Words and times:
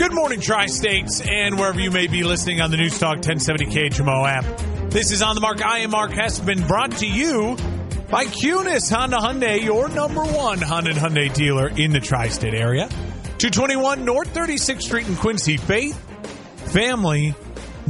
Good 0.00 0.14
morning, 0.14 0.40
Tri 0.40 0.64
States, 0.64 1.20
and 1.20 1.58
wherever 1.58 1.78
you 1.78 1.90
may 1.90 2.06
be 2.06 2.24
listening 2.24 2.62
on 2.62 2.70
the 2.70 2.78
News 2.78 2.98
Talk 2.98 3.16
1070 3.16 3.66
KHMO 3.66 4.26
app. 4.26 4.90
This 4.90 5.10
is 5.10 5.20
On 5.20 5.34
the 5.34 5.42
Mark. 5.42 5.62
I 5.62 5.80
am 5.80 5.90
Mark 5.90 6.12
Hespen, 6.12 6.66
brought 6.66 6.92
to 6.92 7.06
you 7.06 7.54
by 8.08 8.24
Kunes 8.24 8.90
Honda 8.90 9.18
Hyundai, 9.18 9.62
your 9.62 9.90
number 9.90 10.22
one 10.22 10.58
Honda 10.58 10.94
Hyundai 10.94 11.30
dealer 11.34 11.68
in 11.68 11.92
the 11.92 12.00
tri 12.00 12.28
state 12.28 12.54
area. 12.54 12.88
221 12.88 14.06
North 14.06 14.32
36th 14.32 14.80
Street 14.80 15.06
in 15.06 15.16
Quincy. 15.16 15.58
Faith, 15.58 15.98
family, 16.72 17.34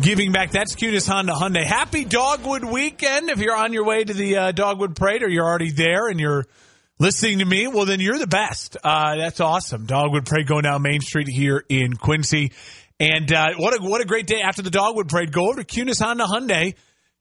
giving 0.01 0.33
back. 0.33 0.51
That's 0.51 0.75
Kunes 0.75 1.09
Honda 1.09 1.35
Hyundai. 1.35 1.63
Happy 1.63 2.05
Dogwood 2.05 2.65
weekend. 2.65 3.31
If 3.31 3.39
you're 3.39 3.55
on 3.55 3.73
your 3.73 3.85
way 3.85 4.03
to 4.03 4.13
the 4.13 4.37
uh, 4.37 4.51
Dogwood 4.51 4.97
Parade 4.97 5.23
or 5.23 5.29
you're 5.29 5.47
already 5.47 5.71
there 5.71 6.09
and 6.09 6.19
you're 6.19 6.45
listening 7.01 7.41
to 7.41 7.45
me, 7.45 7.67
well, 7.67 7.87
then 7.87 7.99
you're 7.99 8.19
the 8.19 8.29
best. 8.29 8.77
Uh, 8.85 9.17
that's 9.17 9.41
awesome. 9.41 9.87
Dogwood 9.87 10.27
Parade 10.27 10.47
going 10.47 10.63
down 10.63 10.83
Main 10.83 11.01
Street 11.01 11.27
here 11.27 11.65
in 11.69 11.95
Quincy. 11.95 12.53
And 13.01 13.33
uh, 13.33 13.55
what 13.57 13.81
a 13.81 13.83
what 13.83 14.01
a 14.01 14.05
great 14.05 14.27
day 14.27 14.43
after 14.43 14.63
the 14.63 14.71
Dogwood 14.71 15.09
Parade. 15.09 15.33
Go 15.33 15.49
over 15.49 15.65
to 15.65 15.65
Kunes 15.65 16.01
Honda 16.01 16.25
Hyundai. 16.25 16.75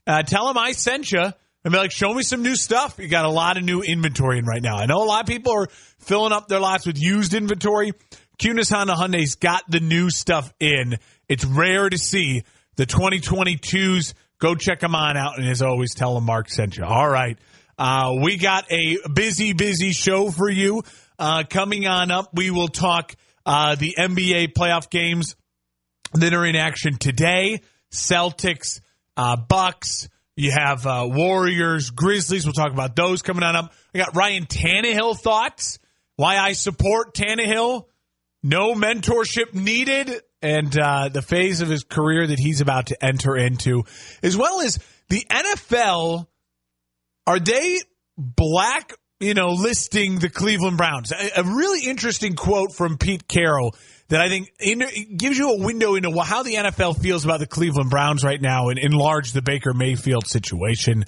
Uh, 0.06 0.22
tell 0.22 0.48
them 0.48 0.58
I 0.58 0.73
sent 0.73 1.12
you. 1.12 1.31
And 1.66 1.73
be 1.73 1.78
like, 1.78 1.92
show 1.92 2.14
me 2.14 2.23
some 2.23 2.42
new 2.42 2.56
stuff. 2.56 3.00
You 3.00 3.09
got 3.09 3.26
a 3.26 3.30
lot 3.30 3.58
of 3.58 3.64
new 3.64 3.81
inventory 3.81 4.38
in 4.38 4.45
right 4.45 4.62
now. 4.62 4.78
I 4.78 4.86
know 4.86 5.03
a 5.03 5.03
lot 5.03 5.22
of 5.22 5.28
people 5.28 5.52
are 5.52 5.68
filling 6.00 6.31
up 6.31 6.48
their 6.48 6.62
lots 6.62 6.86
with 6.86 6.98
used 6.98 7.34
inventory. 7.34 7.92
Kunes 8.38 8.72
Honda 8.72 8.94
Hyundai's 8.94 9.36
got 9.36 9.64
the 9.68 9.81
new 9.81 10.09
stuff 10.09 10.53
in. 10.62 10.98
It's 11.28 11.44
rare 11.44 11.90
to 11.90 11.98
see 11.98 12.44
the 12.78 12.86
2022s. 12.86 14.14
Go 14.40 14.56
check 14.56 14.80
them 14.80 14.96
on 14.96 15.18
out. 15.18 15.38
And 15.38 15.50
as 15.50 15.62
always, 15.62 15.94
tell 15.94 16.16
them 16.16 16.23
Mark 16.23 16.50
sent 16.50 16.78
you. 16.78 16.86
All 16.86 17.09
right. 17.09 17.38
Uh, 17.80 18.17
we 18.22 18.35
got 18.35 18.69
a 18.69 18.97
busy, 19.08 19.53
busy 19.53 19.94
show 19.94 20.30
for 20.31 20.49
you. 20.49 20.83
Uh, 21.17 21.44
coming 21.49 21.88
on 21.88 22.11
up, 22.11 22.30
we 22.33 22.52
will 22.52 22.67
talk 22.67 23.16
uh, 23.45 23.75
the 23.75 23.95
NBA 23.97 24.52
playoff 24.52 24.89
games 24.89 25.38
that 26.13 26.33
are 26.33 26.45
in 26.45 26.57
action 26.57 26.97
today. 26.97 27.61
Celtics, 27.89 28.81
uh, 29.16 29.38
Bucks. 29.38 30.09
You 30.35 30.52
have 30.52 30.85
uh, 30.85 31.07
Warriors, 31.09 31.89
Grizzlies. 31.89 32.45
We'll 32.45 32.53
talk 32.53 32.73
about 32.73 32.97
those 32.97 33.22
coming 33.22 33.44
on 33.44 33.55
up. 33.55 33.73
We 33.94 34.02
got 34.02 34.13
Ryan 34.13 34.45
Tannehill 34.45 35.17
thoughts. 35.17 35.80
Why 36.17 36.38
I 36.38 36.52
support 36.52 37.13
Tannehill. 37.13 37.85
No 38.44 38.73
mentorship 38.73 39.53
needed, 39.53 40.22
and 40.41 40.77
uh, 40.77 41.09
the 41.09 41.22
phase 41.22 41.61
of 41.61 41.69
his 41.69 41.85
career 41.85 42.27
that 42.27 42.39
he's 42.39 42.59
about 42.59 42.88
to 42.88 43.05
enter 43.05 43.38
into, 43.38 43.83
as 44.22 44.35
well 44.35 44.61
as 44.61 44.80
the 45.07 45.25
NFL 45.30 46.27
are 47.30 47.39
they 47.39 47.80
black, 48.17 48.91
you 49.19 49.35
know, 49.35 49.49
listing 49.49 50.17
the 50.17 50.30
Cleveland 50.30 50.77
Browns? 50.77 51.11
A, 51.11 51.41
a 51.41 51.44
really 51.44 51.88
interesting 51.88 52.35
quote 52.35 52.73
from 52.73 52.97
Pete 52.97 53.27
Carroll 53.27 53.75
that 54.08 54.19
I 54.19 54.30
think 54.30 54.52
in, 54.59 54.83
gives 55.16 55.38
you 55.38 55.52
a 55.52 55.63
window 55.63 55.94
into 55.94 56.11
how 56.23 56.41
the 56.41 56.55
NFL 56.55 57.00
feels 57.00 57.25
about 57.25 57.39
the 57.39 57.45
Cleveland 57.45 57.91
Browns 57.91 58.23
right 58.23 58.41
now 58.41 58.69
and 58.69 58.79
enlarge 58.79 59.31
the 59.31 59.44
Baker 59.44 59.75
Mayfield 59.75 60.25
situation. 60.25 61.06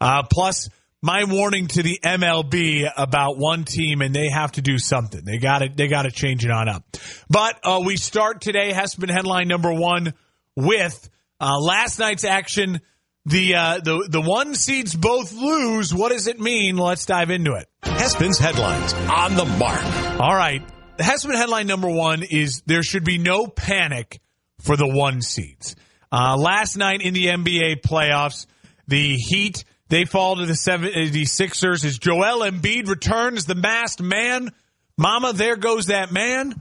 Uh, 0.00 0.24
plus, 0.24 0.68
my 1.02 1.22
warning 1.22 1.68
to 1.68 1.84
the 1.84 2.00
MLB 2.02 2.90
about 2.96 3.38
one 3.38 3.62
team, 3.62 4.02
and 4.02 4.12
they 4.12 4.28
have 4.28 4.50
to 4.52 4.62
do 4.62 4.76
something. 4.76 5.24
They 5.24 5.38
got 5.38 5.60
to 5.60 5.68
they 5.72 5.86
got 5.86 6.02
to 6.02 6.10
change 6.10 6.44
it 6.44 6.50
on 6.50 6.68
up. 6.68 6.82
But 7.28 7.60
uh, 7.62 7.80
we 7.86 7.96
start 7.96 8.40
today. 8.40 8.72
Hespen 8.72 9.08
headline 9.08 9.46
number 9.46 9.72
one 9.72 10.14
with 10.56 11.08
uh, 11.40 11.60
last 11.60 12.00
night's 12.00 12.24
action. 12.24 12.80
The 13.26 13.54
uh, 13.54 13.80
the 13.80 14.08
the 14.08 14.20
one 14.20 14.54
seeds 14.54 14.94
both 14.94 15.32
lose. 15.32 15.94
What 15.94 16.10
does 16.10 16.26
it 16.26 16.40
mean? 16.40 16.76
Let's 16.76 17.04
dive 17.04 17.30
into 17.30 17.54
it. 17.54 17.68
Hespen's 17.82 18.38
headlines 18.38 18.94
on 18.94 19.36
the 19.36 19.44
mark. 19.44 19.84
All 20.20 20.34
right. 20.34 20.62
The 20.96 21.04
Hespen 21.04 21.34
headline 21.34 21.66
number 21.66 21.88
one 21.88 22.22
is 22.22 22.62
there 22.66 22.82
should 22.82 23.04
be 23.04 23.18
no 23.18 23.46
panic 23.46 24.20
for 24.60 24.76
the 24.76 24.88
one 24.88 25.22
seeds. 25.22 25.76
Uh, 26.12 26.36
last 26.36 26.76
night 26.76 27.02
in 27.02 27.14
the 27.14 27.26
NBA 27.26 27.82
playoffs, 27.82 28.46
the 28.88 29.16
Heat 29.16 29.64
they 29.88 30.04
fall 30.04 30.36
to 30.36 30.46
the 30.46 30.52
76ers 30.52 31.84
as 31.84 31.98
Joel 31.98 32.48
Embiid 32.48 32.88
returns 32.88 33.44
the 33.44 33.56
masked 33.56 34.00
man. 34.00 34.50
Mama, 34.96 35.32
there 35.32 35.56
goes 35.56 35.86
that 35.86 36.12
man. 36.12 36.54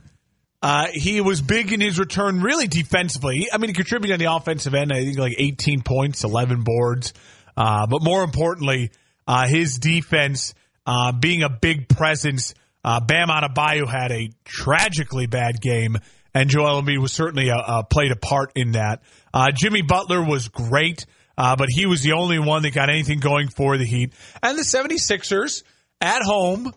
Uh, 0.61 0.87
he 0.91 1.21
was 1.21 1.41
big 1.41 1.71
in 1.71 1.79
his 1.79 1.97
return, 1.97 2.41
really 2.41 2.67
defensively. 2.67 3.47
I 3.51 3.57
mean, 3.57 3.69
he 3.69 3.73
contributed 3.73 4.13
on 4.13 4.19
the 4.19 4.33
offensive 4.33 4.73
end. 4.73 4.91
I 4.91 5.05
think 5.05 5.17
like 5.17 5.35
18 5.37 5.81
points, 5.83 6.23
11 6.23 6.63
boards. 6.63 7.13
Uh, 7.55 7.87
but 7.87 8.03
more 8.03 8.23
importantly, 8.23 8.91
uh, 9.27 9.47
his 9.47 9.77
defense 9.77 10.53
uh, 10.85 11.11
being 11.11 11.43
a 11.43 11.49
big 11.49 11.87
presence. 11.87 12.53
Uh, 12.83 12.99
Bam 12.99 13.27
Adebayo 13.29 13.87
had 13.87 14.11
a 14.11 14.31
tragically 14.45 15.27
bad 15.27 15.61
game, 15.61 15.97
and 16.33 16.49
Joel 16.49 16.81
Embiid 16.81 16.99
was 16.99 17.11
certainly 17.11 17.49
a, 17.49 17.83
played 17.83 18.11
a 18.11 18.15
part 18.15 18.51
in 18.55 18.73
that. 18.73 19.01
Uh, 19.33 19.51
Jimmy 19.53 19.81
Butler 19.81 20.23
was 20.23 20.47
great, 20.47 21.05
but 21.35 21.67
he 21.69 21.85
was 21.85 22.01
the 22.01 22.13
only 22.13 22.39
one 22.39 22.63
that 22.63 22.73
got 22.73 22.89
anything 22.89 23.19
going 23.19 23.49
for 23.49 23.77
the 23.77 23.85
Heat. 23.85 24.13
And 24.41 24.57
the 24.57 24.63
76ers 24.63 25.63
at 26.01 26.21
home 26.21 26.73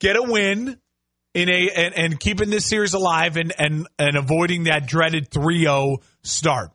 get 0.00 0.16
a 0.16 0.22
win 0.22 0.78
in 1.34 1.48
a 1.48 1.70
and, 1.70 1.94
and, 1.94 2.20
keeping 2.20 2.50
this 2.50 2.66
series 2.66 2.94
alive 2.94 3.36
and 3.36 3.52
and 3.58 3.88
and 3.98 4.16
avoiding 4.16 4.64
that 4.64 4.86
dreaded 4.86 5.30
3-0 5.30 5.98
start. 6.22 6.70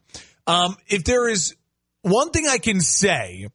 Um, 0.48 0.78
if 0.88 1.04
there 1.04 1.28
is 1.28 1.56
one 2.02 2.32
thing 2.32 2.48
I 2.48 2.58
can 2.58 2.80
say 2.80 3.48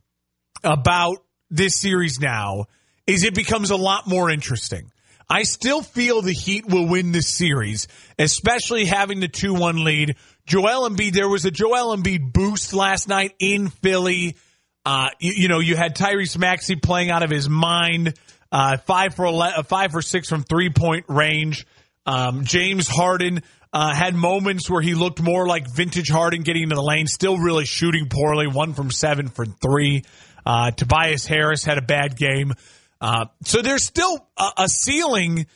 about 0.63 1.19
this 1.51 1.77
series 1.77 2.21
now 2.21 2.67
is 3.07 3.25
it 3.25 3.35
becomes 3.35 3.71
a 3.71 3.77
lot 3.77 4.07
more 4.07 4.31
interesting. 4.31 4.91
I 5.29 5.45
still 5.45 5.83
feel 5.83 6.23
the 6.23 6.33
Heat 6.33 6.67
will 6.67 6.89
win 6.89 7.13
this 7.13 7.29
series, 7.29 7.87
especially 8.19 8.85
having 8.85 9.21
the 9.21 9.29
2-1 9.29 9.85
lead. 9.85 10.17
Joel 10.45 10.89
Embiid, 10.89 11.13
there 11.13 11.29
was 11.29 11.45
a 11.45 11.53
Joel 11.53 11.97
Embiid 11.97 12.33
boost 12.33 12.73
last 12.73 13.07
night 13.07 13.35
in 13.39 13.69
Philly. 13.69 14.37
Uh, 14.85 15.11
you, 15.21 15.33
you 15.33 15.49
know, 15.49 15.61
you 15.61 15.77
had 15.77 15.95
Tyrese 15.95 16.37
Maxey 16.37 16.75
playing 16.75 17.11
out 17.11 17.23
of 17.23 17.31
his 17.31 17.49
mind. 17.49 18.15
Uh, 18.53 18.77
five 18.79 19.15
for 19.15 19.25
11, 19.27 19.61
uh, 19.61 19.63
five 19.63 19.93
for 19.93 20.03
six 20.03 20.29
from 20.29 20.43
three 20.43 20.71
point 20.71 21.05
range. 21.09 21.67
Um, 22.07 22.45
James 22.45 22.89
Harden 22.89 23.43
uh, 23.73 23.95
had 23.95 24.15
moments 24.15 24.69
where 24.69 24.83
he 24.83 24.95
looked 24.95 25.23
more 25.23 25.47
like 25.47 25.67
vintage 25.73 26.09
Harden 26.09 26.43
getting 26.43 26.65
into 26.65 26.75
the 26.75 26.83
lane, 26.83 27.07
still 27.07 27.39
really 27.39 27.65
shooting 27.65 28.09
poorly. 28.09 28.47
One 28.47 28.75
from 28.75 28.91
seven 28.91 29.29
for 29.29 29.45
three. 29.47 30.03
Uh, 30.45 30.71
Tobias 30.73 31.27
Harris 31.27 31.65
had 31.65 31.79
a 31.79 31.83
bad 31.83 32.17
game. 32.17 32.55
Uh, 33.01 33.27
so 33.45 33.63
there's 33.63 33.85
still 33.85 34.29
a, 34.37 34.51
a 34.59 34.69
ceiling 34.69 35.47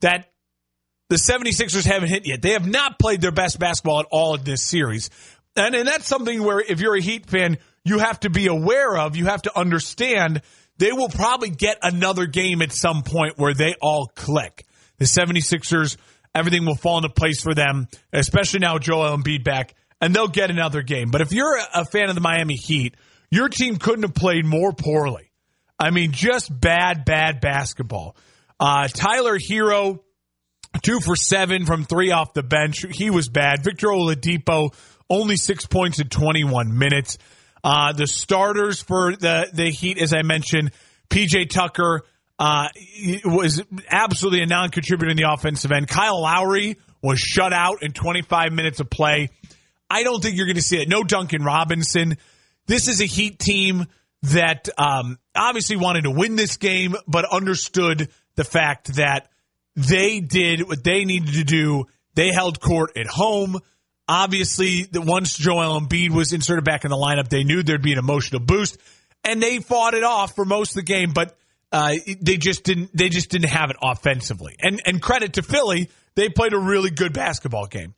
that 0.00 0.30
the 1.08 1.16
76ers 1.16 1.84
haven't 1.84 2.08
hit 2.08 2.26
yet. 2.26 2.42
They 2.42 2.52
have 2.52 2.66
not 2.66 2.98
played 2.98 3.20
their 3.20 3.32
best 3.32 3.58
basketball 3.58 4.00
at 4.00 4.06
all 4.10 4.34
in 4.34 4.44
this 4.44 4.62
series. 4.62 5.10
And, 5.56 5.74
and 5.74 5.86
that's 5.86 6.06
something 6.06 6.42
where 6.42 6.60
if 6.60 6.80
you're 6.80 6.96
a 6.96 7.02
Heat 7.02 7.26
fan, 7.26 7.58
you 7.84 7.98
have 7.98 8.20
to 8.20 8.30
be 8.30 8.46
aware 8.46 8.96
of, 8.96 9.16
you 9.16 9.26
have 9.26 9.42
to 9.42 9.58
understand 9.58 10.42
they 10.78 10.92
will 10.92 11.08
probably 11.08 11.50
get 11.50 11.78
another 11.82 12.26
game 12.26 12.62
at 12.62 12.72
some 12.72 13.02
point 13.02 13.34
where 13.36 13.54
they 13.54 13.74
all 13.80 14.10
click. 14.14 14.66
The 14.98 15.04
76ers, 15.04 15.96
everything 16.34 16.64
will 16.66 16.76
fall 16.76 16.98
into 16.98 17.10
place 17.10 17.42
for 17.42 17.54
them, 17.54 17.88
especially 18.12 18.60
now 18.60 18.78
Joel 18.78 19.16
Embiid 19.16 19.44
back, 19.44 19.74
and 20.00 20.14
they'll 20.14 20.28
get 20.28 20.50
another 20.50 20.82
game. 20.82 21.10
But 21.10 21.20
if 21.20 21.32
you're 21.32 21.58
a 21.72 21.84
fan 21.84 22.08
of 22.08 22.14
the 22.14 22.20
Miami 22.20 22.56
Heat, 22.56 22.96
your 23.30 23.48
team 23.48 23.76
couldn't 23.76 24.02
have 24.02 24.14
played 24.14 24.44
more 24.44 24.72
poorly. 24.72 25.30
I 25.78 25.90
mean, 25.90 26.12
just 26.12 26.48
bad, 26.48 27.04
bad 27.04 27.40
basketball. 27.40 28.16
Uh, 28.60 28.86
Tyler 28.88 29.38
Herro, 29.38 30.00
two 30.82 31.00
for 31.00 31.16
seven 31.16 31.66
from 31.66 31.84
three 31.84 32.10
off 32.12 32.32
the 32.32 32.42
bench. 32.42 32.84
He 32.90 33.10
was 33.10 33.28
bad. 33.28 33.64
Victor 33.64 33.88
Oladipo, 33.88 34.72
only 35.10 35.36
six 35.36 35.66
points 35.66 35.98
in 35.98 36.08
21 36.08 36.76
minutes. 36.76 37.18
Uh, 37.64 37.94
the 37.94 38.06
starters 38.06 38.82
for 38.82 39.16
the, 39.16 39.48
the 39.52 39.70
Heat, 39.70 39.98
as 39.98 40.12
I 40.12 40.20
mentioned, 40.20 40.70
PJ 41.08 41.48
Tucker 41.48 42.02
uh, 42.38 42.68
was 43.24 43.62
absolutely 43.90 44.42
a 44.42 44.46
non 44.46 44.68
contributor 44.70 45.10
in 45.10 45.16
the 45.16 45.32
offensive 45.32 45.72
end. 45.72 45.88
Kyle 45.88 46.20
Lowry 46.20 46.76
was 47.02 47.18
shut 47.18 47.54
out 47.54 47.82
in 47.82 47.92
25 47.92 48.52
minutes 48.52 48.80
of 48.80 48.90
play. 48.90 49.30
I 49.88 50.02
don't 50.02 50.22
think 50.22 50.36
you're 50.36 50.46
going 50.46 50.56
to 50.56 50.62
see 50.62 50.80
it. 50.80 50.88
No 50.88 51.04
Duncan 51.04 51.42
Robinson. 51.42 52.18
This 52.66 52.88
is 52.88 53.00
a 53.00 53.06
Heat 53.06 53.38
team 53.38 53.86
that 54.24 54.68
um, 54.78 55.18
obviously 55.34 55.76
wanted 55.76 56.04
to 56.04 56.10
win 56.10 56.36
this 56.36 56.56
game, 56.56 56.94
but 57.06 57.24
understood 57.30 58.10
the 58.36 58.44
fact 58.44 58.94
that 58.96 59.28
they 59.76 60.20
did 60.20 60.66
what 60.66 60.82
they 60.82 61.04
needed 61.04 61.34
to 61.34 61.44
do. 61.44 61.84
They 62.14 62.30
held 62.30 62.60
court 62.60 62.96
at 62.96 63.06
home. 63.06 63.58
Obviously, 64.08 64.86
once 64.92 65.36
Joel 65.36 65.80
Embiid 65.80 66.10
was 66.10 66.32
inserted 66.32 66.64
back 66.64 66.84
in 66.84 66.90
the 66.90 66.96
lineup, 66.96 67.28
they 67.28 67.44
knew 67.44 67.62
there'd 67.62 67.82
be 67.82 67.92
an 67.92 67.98
emotional 67.98 68.40
boost, 68.40 68.78
and 69.24 69.42
they 69.42 69.60
fought 69.60 69.94
it 69.94 70.04
off 70.04 70.34
for 70.34 70.44
most 70.44 70.70
of 70.70 70.76
the 70.76 70.82
game. 70.82 71.12
But 71.12 71.36
uh, 71.72 71.94
they 72.20 72.36
just 72.36 72.64
didn't. 72.64 72.96
They 72.96 73.08
just 73.08 73.30
didn't 73.30 73.50
have 73.50 73.70
it 73.70 73.76
offensively. 73.82 74.56
And 74.60 74.80
and 74.86 75.00
credit 75.00 75.34
to 75.34 75.42
Philly, 75.42 75.90
they 76.14 76.28
played 76.28 76.52
a 76.52 76.58
really 76.58 76.90
good 76.90 77.12
basketball 77.12 77.66
game. 77.66 77.94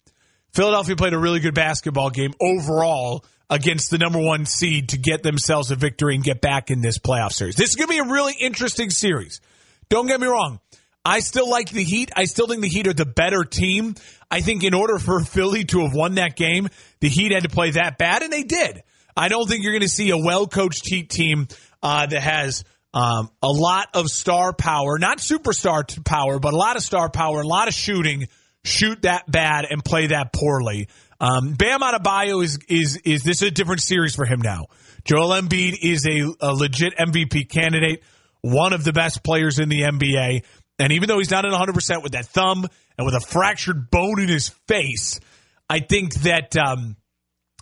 Philadelphia 0.54 0.96
played 0.96 1.12
a 1.12 1.18
really 1.18 1.40
good 1.40 1.54
basketball 1.54 2.08
game 2.08 2.32
overall 2.40 3.24
against 3.50 3.90
the 3.90 3.98
number 3.98 4.18
one 4.18 4.46
seed 4.46 4.88
to 4.90 4.98
get 4.98 5.22
themselves 5.22 5.70
a 5.70 5.76
victory 5.76 6.14
and 6.14 6.24
get 6.24 6.40
back 6.40 6.70
in 6.70 6.80
this 6.80 6.98
playoff 6.98 7.32
series. 7.32 7.56
This 7.56 7.70
is 7.70 7.76
going 7.76 7.88
to 7.88 7.92
be 7.92 7.98
a 7.98 8.12
really 8.12 8.34
interesting 8.40 8.90
series. 8.90 9.40
Don't 9.88 10.06
get 10.06 10.20
me 10.20 10.26
wrong. 10.26 10.60
I 11.04 11.20
still 11.20 11.48
like 11.48 11.70
the 11.70 11.84
Heat. 11.84 12.10
I 12.16 12.24
still 12.24 12.48
think 12.48 12.62
the 12.62 12.68
Heat 12.68 12.88
are 12.88 12.92
the 12.92 13.06
better 13.06 13.44
team. 13.44 13.94
I 14.30 14.40
think 14.40 14.64
in 14.64 14.74
order 14.74 14.98
for 14.98 15.20
Philly 15.24 15.64
to 15.64 15.80
have 15.80 15.94
won 15.94 16.14
that 16.16 16.36
game, 16.36 16.68
the 17.00 17.08
Heat 17.08 17.32
had 17.32 17.44
to 17.44 17.48
play 17.48 17.72
that 17.72 17.98
bad, 17.98 18.22
and 18.22 18.32
they 18.32 18.42
did. 18.42 18.82
I 19.16 19.28
don't 19.28 19.48
think 19.48 19.62
you're 19.62 19.72
going 19.72 19.82
to 19.82 19.88
see 19.88 20.10
a 20.10 20.18
well 20.18 20.46
coached 20.46 20.86
Heat 20.86 21.08
team 21.08 21.48
uh, 21.82 22.06
that 22.06 22.22
has 22.22 22.64
um, 22.92 23.30
a 23.42 23.48
lot 23.48 23.88
of 23.94 24.10
star 24.10 24.52
power, 24.52 24.98
not 24.98 25.18
superstar 25.18 26.04
power, 26.04 26.38
but 26.38 26.52
a 26.52 26.56
lot 26.56 26.76
of 26.76 26.82
star 26.82 27.10
power, 27.10 27.40
a 27.40 27.46
lot 27.46 27.68
of 27.68 27.74
shooting, 27.74 28.28
shoot 28.64 29.02
that 29.02 29.30
bad 29.30 29.66
and 29.68 29.84
play 29.84 30.08
that 30.08 30.32
poorly. 30.32 30.88
Um, 31.20 31.54
Bam 31.54 31.80
Adebayo 31.80 32.42
is 32.44 32.58
is 32.68 32.96
is 33.04 33.22
this 33.22 33.40
is 33.40 33.48
a 33.48 33.50
different 33.50 33.80
series 33.80 34.14
for 34.14 34.26
him 34.26 34.40
now. 34.42 34.66
Joel 35.04 35.40
Embiid 35.40 35.74
is 35.80 36.06
a, 36.06 36.34
a 36.40 36.52
legit 36.52 36.94
MVP 36.96 37.48
candidate, 37.48 38.02
one 38.42 38.72
of 38.72 38.84
the 38.84 38.92
best 38.92 39.22
players 39.22 39.58
in 39.58 39.68
the 39.68 39.82
NBA. 39.82 40.42
And 40.78 40.92
even 40.92 41.08
though 41.08 41.18
he's 41.18 41.30
not 41.30 41.46
at 41.46 41.52
100% 41.52 42.02
with 42.02 42.12
that 42.12 42.26
thumb 42.26 42.66
and 42.98 43.04
with 43.04 43.14
a 43.14 43.20
fractured 43.20 43.90
bone 43.90 44.20
in 44.20 44.28
his 44.28 44.48
face, 44.68 45.20
I 45.68 45.80
think 45.80 46.14
that 46.22 46.56
um, 46.56 46.96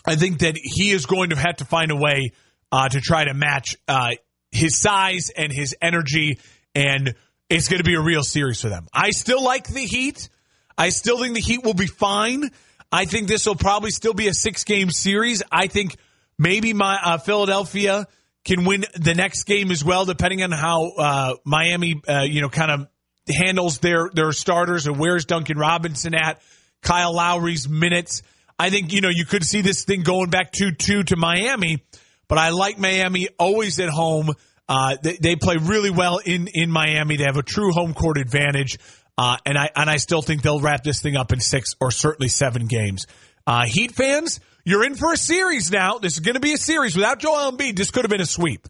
I 0.07 0.17
think 0.17 0.41
that 0.41 0.57
he 0.57 0.91
is 0.91 1.07
going 1.07 1.31
to 1.31 1.37
have 1.37 1.57
to 1.57 1.65
find 1.65 1.91
a 1.91 1.97
way 1.97 2.33
uh, 2.71 2.89
to 2.89 3.01
try 3.01 3.25
to 3.25 3.35
match 3.35 3.77
uh, 3.89 4.11
his 4.51 4.79
size 4.79 5.31
and 5.31 5.53
his 5.53 5.75
energy, 5.81 6.39
and 6.75 7.15
it's 7.49 7.69
going 7.69 7.79
to 7.79 7.85
be 7.85 7.95
a 7.95 8.01
real 8.01 8.23
series 8.23 8.61
for 8.61 8.69
them. 8.69 8.87
I 8.93 9.11
still 9.11 9.43
like 9.43 9.67
the 9.67 9.81
Heat. 9.81 10.29
I 10.77 10.91
still 10.91 11.19
think 11.19 11.35
the 11.35 11.41
Heat 11.41 11.65
will 11.65 11.75
be 11.75 11.87
fine. 11.87 12.51
I 12.91 13.07
think 13.07 13.29
this 13.29 13.47
will 13.47 13.57
probably 13.57 13.91
still 13.91 14.15
be 14.15 14.29
a 14.29 14.35
six 14.35 14.65
game 14.65 14.91
series. 14.91 15.43
I 15.51 15.67
think 15.67 15.97
maybe 16.39 16.73
my 16.73 16.99
uh, 17.03 17.19
Philadelphia 17.19 18.07
can 18.45 18.65
win 18.65 18.85
the 18.95 19.15
next 19.15 19.45
game 19.45 19.71
as 19.71 19.85
well, 19.85 20.05
depending 20.05 20.43
on 20.43 20.53
how 20.53 20.93
uh, 20.99 21.35
Miami, 21.45 22.01
uh, 22.07 22.23
you 22.23 22.41
know, 22.41 22.49
kind 22.49 22.71
of 22.71 22.89
handles 23.29 23.79
their 23.79 24.11
their 24.13 24.33
starters 24.33 24.87
and 24.87 24.99
where's 24.99 25.25
Duncan 25.25 25.59
Robinson 25.59 26.15
at, 26.15 26.41
Kyle 26.83 27.15
Lowry's 27.15 27.69
minutes. 27.69 28.23
I 28.59 28.71
think 28.71 28.93
you 28.93 29.01
know 29.01 29.09
you 29.09 29.25
could 29.25 29.45
see 29.45 29.63
this 29.63 29.85
thing 29.85 30.03
going 30.03 30.31
back 30.31 30.53
two 30.53 30.73
two 30.73 31.03
to 31.05 31.17
Miami, 31.17 31.83
but 32.29 32.39
I 32.39 32.51
like 32.51 32.79
Miami 32.79 33.29
always 33.39 33.81
at 33.81 33.89
home. 33.89 34.31
Uh, 34.67 34.97
they, 35.03 35.17
they, 35.17 35.37
play 35.37 35.57
really 35.61 35.91
well 35.91 36.19
in 36.19 36.49
in 36.49 36.71
Miami. 36.71 37.17
They 37.17 37.25
have 37.25 37.37
a 37.37 37.43
true 37.43 37.73
home 37.73 37.93
court 37.93 38.17
advantage, 38.17 38.79
uh, 39.19 39.37
and 39.45 39.59
I 39.59 39.71
and 39.75 39.91
I 39.91 39.97
still 39.97 40.23
think 40.23 40.43
they'll 40.43 40.61
wrap 40.61 40.85
this 40.85 41.03
thing 41.03 41.17
up 41.17 41.33
in 41.33 41.41
six 41.41 41.75
or 41.81 41.91
certainly 41.91 42.29
seven 42.29 42.67
games. 42.67 43.07
Uh, 43.47 43.67
Heat 43.67 43.93
fans, 43.93 44.41
you're 44.65 44.85
in 44.85 44.95
for 44.95 45.13
a 45.13 45.17
series 45.17 45.71
now. 45.71 45.99
This 45.99 46.15
is 46.15 46.21
going 46.21 46.35
to 46.35 46.41
be 46.41 46.55
a 46.55 46.59
series. 46.59 46.97
Without 46.97 47.19
Joel 47.19 47.53
Embiid, 47.53 47.77
this 47.77 47.91
could 47.91 48.05
have 48.05 48.11
been 48.11 48.23
a 48.23 48.27
sweep. 48.27 48.67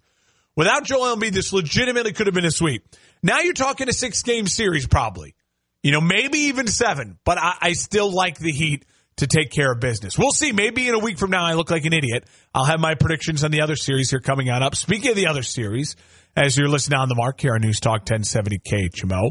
Without 0.56 0.84
Joel 0.84 1.16
Embiid, 1.16 1.32
this 1.32 1.52
legitimately 1.52 2.12
could 2.12 2.26
have 2.26 2.34
been 2.34 2.44
a 2.44 2.50
sweep. 2.50 2.84
Now 3.24 3.40
you're 3.40 3.54
talking 3.54 3.88
a 3.88 3.92
six 3.94 4.22
game 4.22 4.46
series, 4.46 4.86
probably. 4.86 5.34
You 5.82 5.92
know, 5.92 6.02
maybe 6.02 6.38
even 6.40 6.66
seven, 6.66 7.18
but 7.24 7.38
I, 7.38 7.56
I 7.58 7.72
still 7.72 8.12
like 8.12 8.38
the 8.38 8.52
Heat 8.52 8.84
to 9.16 9.26
take 9.26 9.50
care 9.50 9.72
of 9.72 9.80
business. 9.80 10.18
We'll 10.18 10.30
see. 10.30 10.52
Maybe 10.52 10.88
in 10.88 10.94
a 10.94 10.98
week 10.98 11.18
from 11.18 11.30
now, 11.30 11.42
I 11.42 11.54
look 11.54 11.70
like 11.70 11.86
an 11.86 11.94
idiot. 11.94 12.26
I'll 12.54 12.66
have 12.66 12.80
my 12.80 12.94
predictions 12.94 13.42
on 13.42 13.50
the 13.50 13.62
other 13.62 13.76
series 13.76 14.10
here 14.10 14.20
coming 14.20 14.50
on 14.50 14.62
up. 14.62 14.76
Speaking 14.76 15.10
of 15.10 15.16
the 15.16 15.28
other 15.28 15.42
series, 15.42 15.96
as 16.36 16.58
you're 16.58 16.68
listening 16.68 16.98
on 16.98 17.08
the 17.08 17.14
mark 17.14 17.40
here 17.40 17.54
on 17.54 17.62
News 17.62 17.80
Talk 17.80 18.00
1070 18.00 18.58
KHMO, 18.58 19.30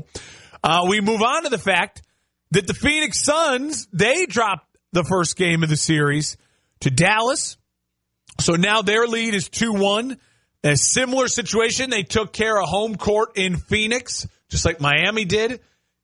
uh, 0.64 0.86
we 0.90 1.00
move 1.00 1.22
on 1.22 1.44
to 1.44 1.50
the 1.50 1.60
fact 1.60 2.02
that 2.50 2.66
the 2.66 2.74
Phoenix 2.74 3.20
Suns, 3.20 3.88
they 3.94 4.26
dropped 4.26 4.76
the 4.92 5.04
first 5.04 5.36
game 5.36 5.62
of 5.62 5.70
the 5.70 5.78
series 5.78 6.36
to 6.80 6.90
Dallas. 6.90 7.58
So 8.40 8.56
now 8.56 8.82
their 8.82 9.06
lead 9.06 9.36
is 9.36 9.50
2 9.50 9.74
1. 9.74 10.18
A 10.64 10.78
similar 10.78 11.28
situation. 11.28 11.90
They 11.90 12.04
took 12.04 12.32
care 12.32 12.60
of 12.60 12.68
home 12.68 12.96
court 12.96 13.38
in 13.38 13.58
Phoenix, 13.58 14.28
just 14.50 14.66
like 14.66 14.80
Miami 14.80 15.26
did 15.26 15.60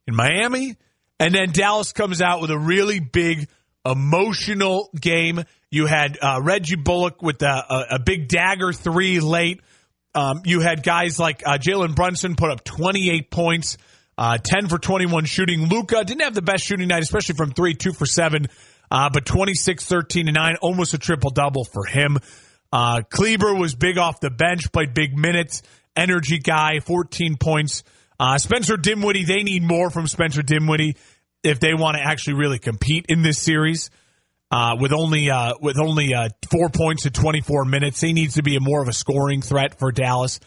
in 0.08 0.16
Miami. 0.16 0.76
And 1.20 1.34
then 1.34 1.52
Dallas 1.52 1.92
comes 1.92 2.22
out 2.22 2.42
with 2.42 2.52
a 2.52 2.58
really 2.58 3.00
big 3.00 3.48
emotional 3.86 4.90
game. 5.00 5.44
You 5.72 5.86
had 5.86 6.18
uh, 6.22 6.40
Reggie 6.42 6.76
Bullock 6.76 7.22
with 7.22 7.42
a, 7.42 7.48
a, 7.48 7.86
a, 7.96 8.00
big 8.00 8.28
dagger 8.28 8.74
three 8.74 9.20
late. 9.20 9.62
Um, 10.16 10.42
you 10.46 10.62
had 10.62 10.82
guys 10.84 11.20
like 11.20 11.44
uh, 11.46 11.58
Jalen 11.58 11.96
Brunson 11.96 12.36
put 12.36 12.52
up 12.52 12.64
28 12.64 13.30
points, 13.30 13.78
uh, 14.18 14.38
10 14.44 14.68
for 14.68 14.80
21 14.80 15.26
shooting. 15.26 15.68
Luka 15.68 16.04
didn't 16.04 16.24
have 16.24 16.34
the 16.34 16.42
best 16.42 16.66
shooting 16.66 16.88
night, 16.88 17.04
especially 17.04 17.36
from 17.36 17.52
three, 17.52 17.76
two 17.76 17.94
for 17.94 18.06
seven, 18.06 18.48
uh, 18.90 19.10
but 19.14 19.26
26, 19.26 19.86
13, 19.86 20.28
and 20.28 20.36
9, 20.36 20.56
almost 20.62 20.94
a 20.94 20.98
triple 20.98 21.30
double 21.30 21.64
for 21.64 21.86
him. 21.86 22.18
Uh, 22.72 23.02
Kleber 23.10 23.54
was 23.54 23.76
big 23.76 23.98
off 23.98 24.20
the 24.20 24.30
bench, 24.30 24.72
played 24.72 24.94
big 24.94 25.18
minutes, 25.18 25.64
energy 25.96 26.40
guy, 26.40 26.80
14 26.80 27.38
points. 27.38 27.84
Uh, 28.20 28.38
Spencer 28.38 28.78
Dinwiddie, 28.78 29.26
they 29.26 29.44
need 29.44 29.64
more 29.64 29.90
from 29.90 30.08
Spencer 30.08 30.42
Dinwiddie 30.42 30.96
if 31.44 31.60
they 31.60 31.74
want 31.74 31.98
to 31.98 32.04
actually 32.04 32.34
really 32.36 32.60
compete 32.60 33.06
in 33.10 33.22
this 33.22 33.40
series. 33.40 33.90
Uh, 34.52 34.76
with 34.80 34.92
only 34.92 35.30
uh, 35.30 35.54
with 35.62 35.78
only 35.78 36.16
uh, 36.16 36.30
four 36.50 36.70
points 36.70 37.06
in 37.06 37.14
24 37.14 37.66
minutes, 37.66 38.02
he 38.02 38.14
needs 38.14 38.34
to 38.34 38.42
be 38.42 38.56
a 38.56 38.60
more 38.60 38.82
of 38.82 38.88
a 38.88 38.94
scoring 38.94 39.44
threat 39.44 39.78
for 39.78 39.92
Dallas. 39.92 40.40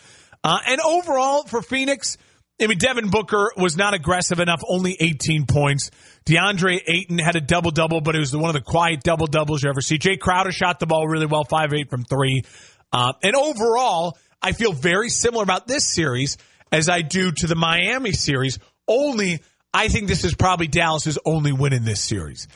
Uh, 0.43 0.59
and 0.67 0.81
overall 0.81 1.45
for 1.45 1.63
Phoenix, 1.63 2.19
I 2.63 2.69
mean 2.69 2.79
Devin 2.79 3.11
Booker 3.11 3.53
was 3.57 3.77
not 3.77 3.95
aggressive 3.95 4.39
enough, 4.41 4.63
only 4.69 4.97
18 4.99 5.47
points. 5.47 5.91
DeAndre 6.27 6.81
Ayton 6.87 7.19
had 7.19 7.37
a 7.37 7.41
double 7.41 7.71
double, 7.71 8.01
but 8.01 8.15
it 8.15 8.21
was 8.21 8.35
one 8.37 8.49
of 8.51 8.55
the 8.55 8.61
quiet 8.61 9.03
double 9.03 9.27
doubles 9.27 9.63
you 9.63 9.71
ever 9.71 9.81
see. 9.81 9.99
Jae 9.99 10.19
Crowder 10.19 10.53
shot 10.53 10.79
the 10.79 10.87
ball 10.87 11.07
really 11.07 11.27
well, 11.27 11.45
five 11.45 11.73
eight 11.73 11.91
from 11.91 12.05
three. 12.05 12.45
Uh, 12.93 13.13
and 13.23 13.35
overall, 13.35 14.17
I 14.41 14.53
feel 14.53 14.73
very 14.73 15.09
similar 15.09 15.43
about 15.43 15.67
this 15.67 15.89
series 15.89 16.37
as 16.71 16.89
I 16.89 17.03
do 17.03 17.33
to 17.33 17.47
the 17.47 17.55
Miami 17.55 18.13
series. 18.13 18.59
Only 18.87 19.41
I 19.75 19.89
think 19.89 20.09
this 20.09 20.25
is 20.25 20.35
probably 20.35 20.67
Dallas's 20.67 21.19
only 21.25 21.53
win 21.53 21.73
in 21.73 21.85
this 21.85 22.01
series. 22.01 22.47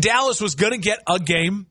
Dallas 0.00 0.40
was 0.40 0.56
going 0.56 0.72
to 0.72 0.78
get 0.78 1.00
a 1.08 1.18
game. 1.18 1.66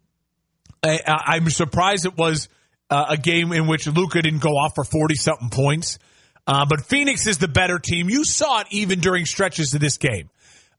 I, 0.84 1.36
am 1.36 1.50
surprised 1.50 2.06
it 2.06 2.18
was 2.18 2.48
uh, 2.90 3.08
a 3.10 3.18
game 3.18 3.52
in 3.52 3.68
which 3.68 3.88
Luka 3.88 4.22
didn't 4.22 4.42
go 4.42 4.52
off 4.52 4.76
for 4.76 4.86
40 4.86 5.16
something 5.16 5.50
points. 5.50 6.00
Uh, 6.48 6.66
but 6.66 6.86
Phoenix 6.86 7.28
is 7.28 7.38
the 7.38 7.50
better 7.50 7.78
team. 7.78 8.10
You 8.10 8.24
saw 8.24 8.62
it 8.62 8.68
even 8.72 9.02
during 9.02 9.26
stretches 9.26 9.74
of 9.74 9.82
this 9.82 9.98
game. 9.98 10.30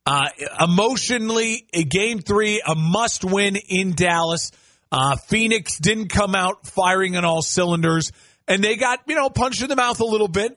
Uh, 0.07 0.31
emotionally, 0.59 1.67
a 1.75 1.85
game 1.85 2.21
three, 2.21 2.63
a 2.67 2.75
must 2.75 3.23
win 3.25 3.57
in 3.57 3.93
Dallas. 3.93 4.51
Uh, 4.91 5.17
Phoenix 5.17 5.79
didn't 5.79 6.09
come 6.09 6.35
out 6.35 6.67
firing 6.67 7.19
on 7.19 7.27
all 7.27 7.43
cylinders, 7.43 8.11
and 8.47 8.65
they 8.65 8.77
got, 8.77 9.01
you 9.07 9.15
know, 9.15 9.29
punched 9.29 9.61
in 9.61 9.69
the 9.69 9.77
mouth 9.77 10.01
a 10.01 10.07
little 10.07 10.29
bit, 10.29 10.57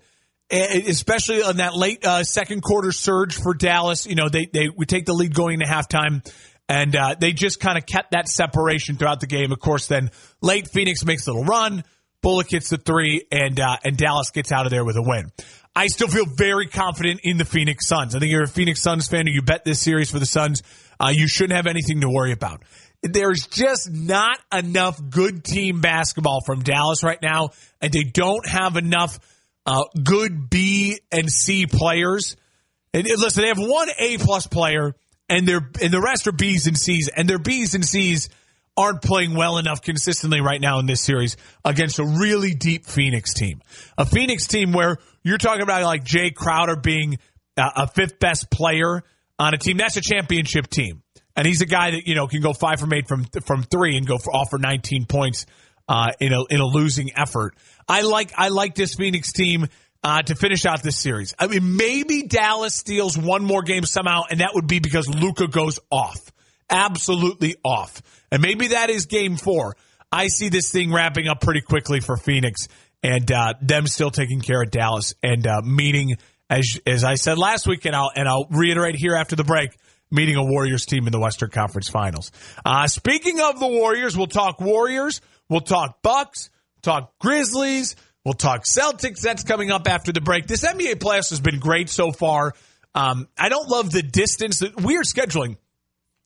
especially 0.49 1.43
on 1.43 1.57
that 1.57 1.75
late 1.75 2.05
uh, 2.05 2.23
second 2.23 2.61
quarter 2.61 2.93
surge 2.93 3.35
for 3.35 3.53
Dallas. 3.53 4.07
You 4.07 4.15
know, 4.15 4.29
they, 4.29 4.45
they 4.45 4.69
would 4.69 4.87
take 4.87 5.05
the 5.05 5.13
lead 5.13 5.35
going 5.35 5.55
into 5.55 5.65
halftime, 5.65 6.25
and 6.69 6.95
uh, 6.95 7.15
they 7.19 7.33
just 7.33 7.59
kind 7.59 7.77
of 7.77 7.85
kept 7.85 8.11
that 8.11 8.29
separation 8.29 8.95
throughout 8.95 9.19
the 9.19 9.27
game. 9.27 9.51
Of 9.51 9.59
course, 9.59 9.87
then 9.87 10.11
late 10.41 10.69
Phoenix 10.69 11.03
makes 11.03 11.27
a 11.27 11.31
little 11.33 11.43
run. 11.43 11.83
Bullock 12.21 12.49
hits 12.49 12.69
the 12.69 12.77
three, 12.77 13.25
and 13.31 13.59
uh, 13.59 13.77
and 13.83 13.97
Dallas 13.97 14.31
gets 14.31 14.51
out 14.51 14.65
of 14.65 14.71
there 14.71 14.85
with 14.85 14.95
a 14.95 15.01
win. 15.01 15.31
I 15.75 15.87
still 15.87 16.07
feel 16.07 16.25
very 16.25 16.67
confident 16.67 17.21
in 17.23 17.37
the 17.37 17.45
Phoenix 17.45 17.87
Suns. 17.87 18.13
I 18.13 18.19
think 18.19 18.31
you're 18.31 18.43
a 18.43 18.47
Phoenix 18.47 18.81
Suns 18.81 19.07
fan 19.07 19.27
or 19.27 19.31
you 19.31 19.41
bet 19.41 19.63
this 19.63 19.81
series 19.81 20.11
for 20.11 20.19
the 20.19 20.25
Suns. 20.25 20.61
Uh, 20.99 21.11
you 21.13 21.27
shouldn't 21.27 21.55
have 21.55 21.67
anything 21.67 22.01
to 22.01 22.09
worry 22.09 22.33
about. 22.33 22.63
There's 23.01 23.47
just 23.47 23.89
not 23.89 24.37
enough 24.53 24.99
good 25.09 25.43
team 25.43 25.81
basketball 25.81 26.41
from 26.45 26.61
Dallas 26.61 27.03
right 27.03 27.21
now, 27.21 27.51
and 27.79 27.91
they 27.91 28.03
don't 28.03 28.47
have 28.47 28.75
enough 28.75 29.17
uh, 29.65 29.85
good 30.03 30.49
B 30.49 30.99
and 31.11 31.31
C 31.31 31.65
players. 31.65 32.35
And 32.93 33.05
listen, 33.07 33.41
they 33.41 33.47
have 33.47 33.57
one 33.57 33.87
A 33.97 34.17
plus 34.17 34.45
player, 34.47 34.93
and 35.29 35.47
they're 35.47 35.67
and 35.81 35.93
the 35.93 36.01
rest 36.01 36.27
are 36.27 36.33
B's 36.33 36.67
and 36.67 36.77
C's, 36.77 37.09
and 37.15 37.29
their 37.29 37.39
B's 37.39 37.73
and 37.73 37.85
C's 37.85 38.29
aren't 38.81 39.01
playing 39.01 39.35
well 39.35 39.57
enough 39.57 39.81
consistently 39.81 40.41
right 40.41 40.59
now 40.59 40.79
in 40.79 40.85
this 40.85 41.01
series 41.01 41.37
against 41.63 41.99
a 41.99 42.05
really 42.05 42.53
deep 42.53 42.85
Phoenix 42.85 43.33
team. 43.33 43.61
A 43.97 44.05
Phoenix 44.05 44.47
team 44.47 44.73
where 44.73 44.97
you're 45.23 45.37
talking 45.37 45.61
about 45.61 45.83
like 45.83 46.03
Jae 46.03 46.33
Crowder 46.33 46.75
being 46.75 47.17
a 47.57 47.87
fifth 47.87 48.19
best 48.19 48.49
player 48.49 49.03
on 49.39 49.53
a 49.53 49.57
team. 49.57 49.77
That's 49.77 49.97
a 49.97 50.01
championship 50.01 50.67
team. 50.67 51.03
And 51.35 51.47
he's 51.47 51.61
a 51.61 51.65
guy 51.65 51.91
that, 51.91 52.07
you 52.07 52.15
know, 52.15 52.27
can 52.27 52.41
go 52.41 52.53
five 52.53 52.79
from 52.79 52.93
eight 52.93 53.07
from, 53.07 53.25
from 53.45 53.63
three 53.63 53.97
and 53.97 54.05
go 54.05 54.17
for, 54.17 54.35
off 54.35 54.49
for 54.49 54.59
19 54.59 55.05
points, 55.05 55.45
uh, 55.87 56.11
in 56.19 56.33
a, 56.33 56.43
in 56.49 56.59
a 56.59 56.65
losing 56.65 57.11
effort. 57.17 57.55
I 57.87 58.01
like, 58.01 58.33
I 58.37 58.49
like 58.49 58.75
this 58.75 58.95
Phoenix 58.95 59.31
team, 59.31 59.67
uh, 60.03 60.21
to 60.23 60.35
finish 60.35 60.65
out 60.65 60.81
this 60.81 60.97
series. 60.97 61.35
I 61.37 61.47
mean, 61.47 61.77
maybe 61.77 62.23
Dallas 62.23 62.75
steals 62.75 63.17
one 63.17 63.43
more 63.43 63.61
game 63.61 63.83
somehow, 63.83 64.23
and 64.29 64.39
that 64.39 64.51
would 64.55 64.67
be 64.67 64.79
because 64.79 65.07
Luka 65.07 65.47
goes 65.47 65.79
off 65.91 66.31
absolutely 66.71 67.57
off. 67.63 68.01
And 68.31 68.41
maybe 68.41 68.69
that 68.69 68.89
is 68.89 69.05
game 69.05 69.37
four. 69.37 69.75
I 70.11 70.27
see 70.27 70.49
this 70.49 70.71
thing 70.71 70.91
wrapping 70.91 71.27
up 71.27 71.41
pretty 71.41 71.61
quickly 71.61 71.99
for 71.99 72.17
Phoenix 72.17 72.67
and 73.03 73.31
uh, 73.31 73.53
them 73.61 73.87
still 73.87 74.11
taking 74.11 74.41
care 74.41 74.61
of 74.61 74.71
Dallas 74.71 75.13
and 75.23 75.45
uh, 75.47 75.61
meeting, 75.63 76.17
as 76.49 76.79
as 76.85 77.03
I 77.03 77.15
said 77.15 77.37
last 77.37 77.67
week, 77.67 77.85
and 77.85 77.95
I'll 77.95 78.11
and 78.15 78.27
I'll 78.27 78.47
reiterate 78.51 78.95
here 78.95 79.15
after 79.15 79.35
the 79.35 79.43
break, 79.43 79.77
meeting 80.11 80.35
a 80.35 80.43
Warriors 80.43 80.85
team 80.85 81.07
in 81.07 81.11
the 81.11 81.19
Western 81.19 81.49
Conference 81.49 81.89
Finals. 81.89 82.31
Uh, 82.63 82.87
speaking 82.87 83.39
of 83.39 83.59
the 83.59 83.67
Warriors, 83.67 84.15
we'll 84.15 84.27
talk 84.27 84.59
Warriors, 84.59 85.21
we'll 85.49 85.61
talk 85.61 86.01
Bucks, 86.01 86.49
talk 86.81 87.17
Grizzlies, 87.19 87.95
we'll 88.23 88.33
talk 88.33 88.63
Celtics. 88.65 89.21
That's 89.21 89.43
coming 89.43 89.71
up 89.71 89.87
after 89.87 90.11
the 90.11 90.21
break. 90.21 90.47
This 90.47 90.63
NBA 90.63 90.95
playoffs 90.95 91.29
has 91.29 91.39
been 91.39 91.59
great 91.59 91.89
so 91.89 92.11
far. 92.11 92.53
Um, 92.93 93.29
I 93.37 93.49
don't 93.49 93.69
love 93.69 93.91
the 93.91 94.03
distance. 94.03 94.61
Weird 94.61 95.05
scheduling. 95.05 95.55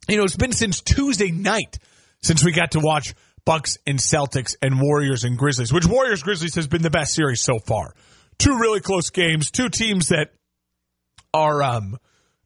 You 0.07 0.17
know, 0.17 0.23
it's 0.23 0.35
been 0.35 0.51
since 0.51 0.81
Tuesday 0.81 1.31
night 1.31 1.79
since 2.21 2.43
we 2.43 2.51
got 2.51 2.71
to 2.71 2.79
watch 2.79 3.13
Bucks 3.45 3.77
and 3.85 3.99
Celtics 3.99 4.55
and 4.61 4.79
Warriors 4.81 5.23
and 5.23 5.37
Grizzlies, 5.37 5.71
which 5.71 5.85
Warriors 5.85 6.23
Grizzlies 6.23 6.55
has 6.55 6.67
been 6.67 6.81
the 6.81 6.89
best 6.89 7.13
series 7.13 7.41
so 7.41 7.59
far. 7.59 7.93
Two 8.37 8.57
really 8.57 8.79
close 8.79 9.11
games, 9.11 9.51
two 9.51 9.69
teams 9.69 10.09
that 10.09 10.29
are 11.33 11.61
um, 11.63 11.97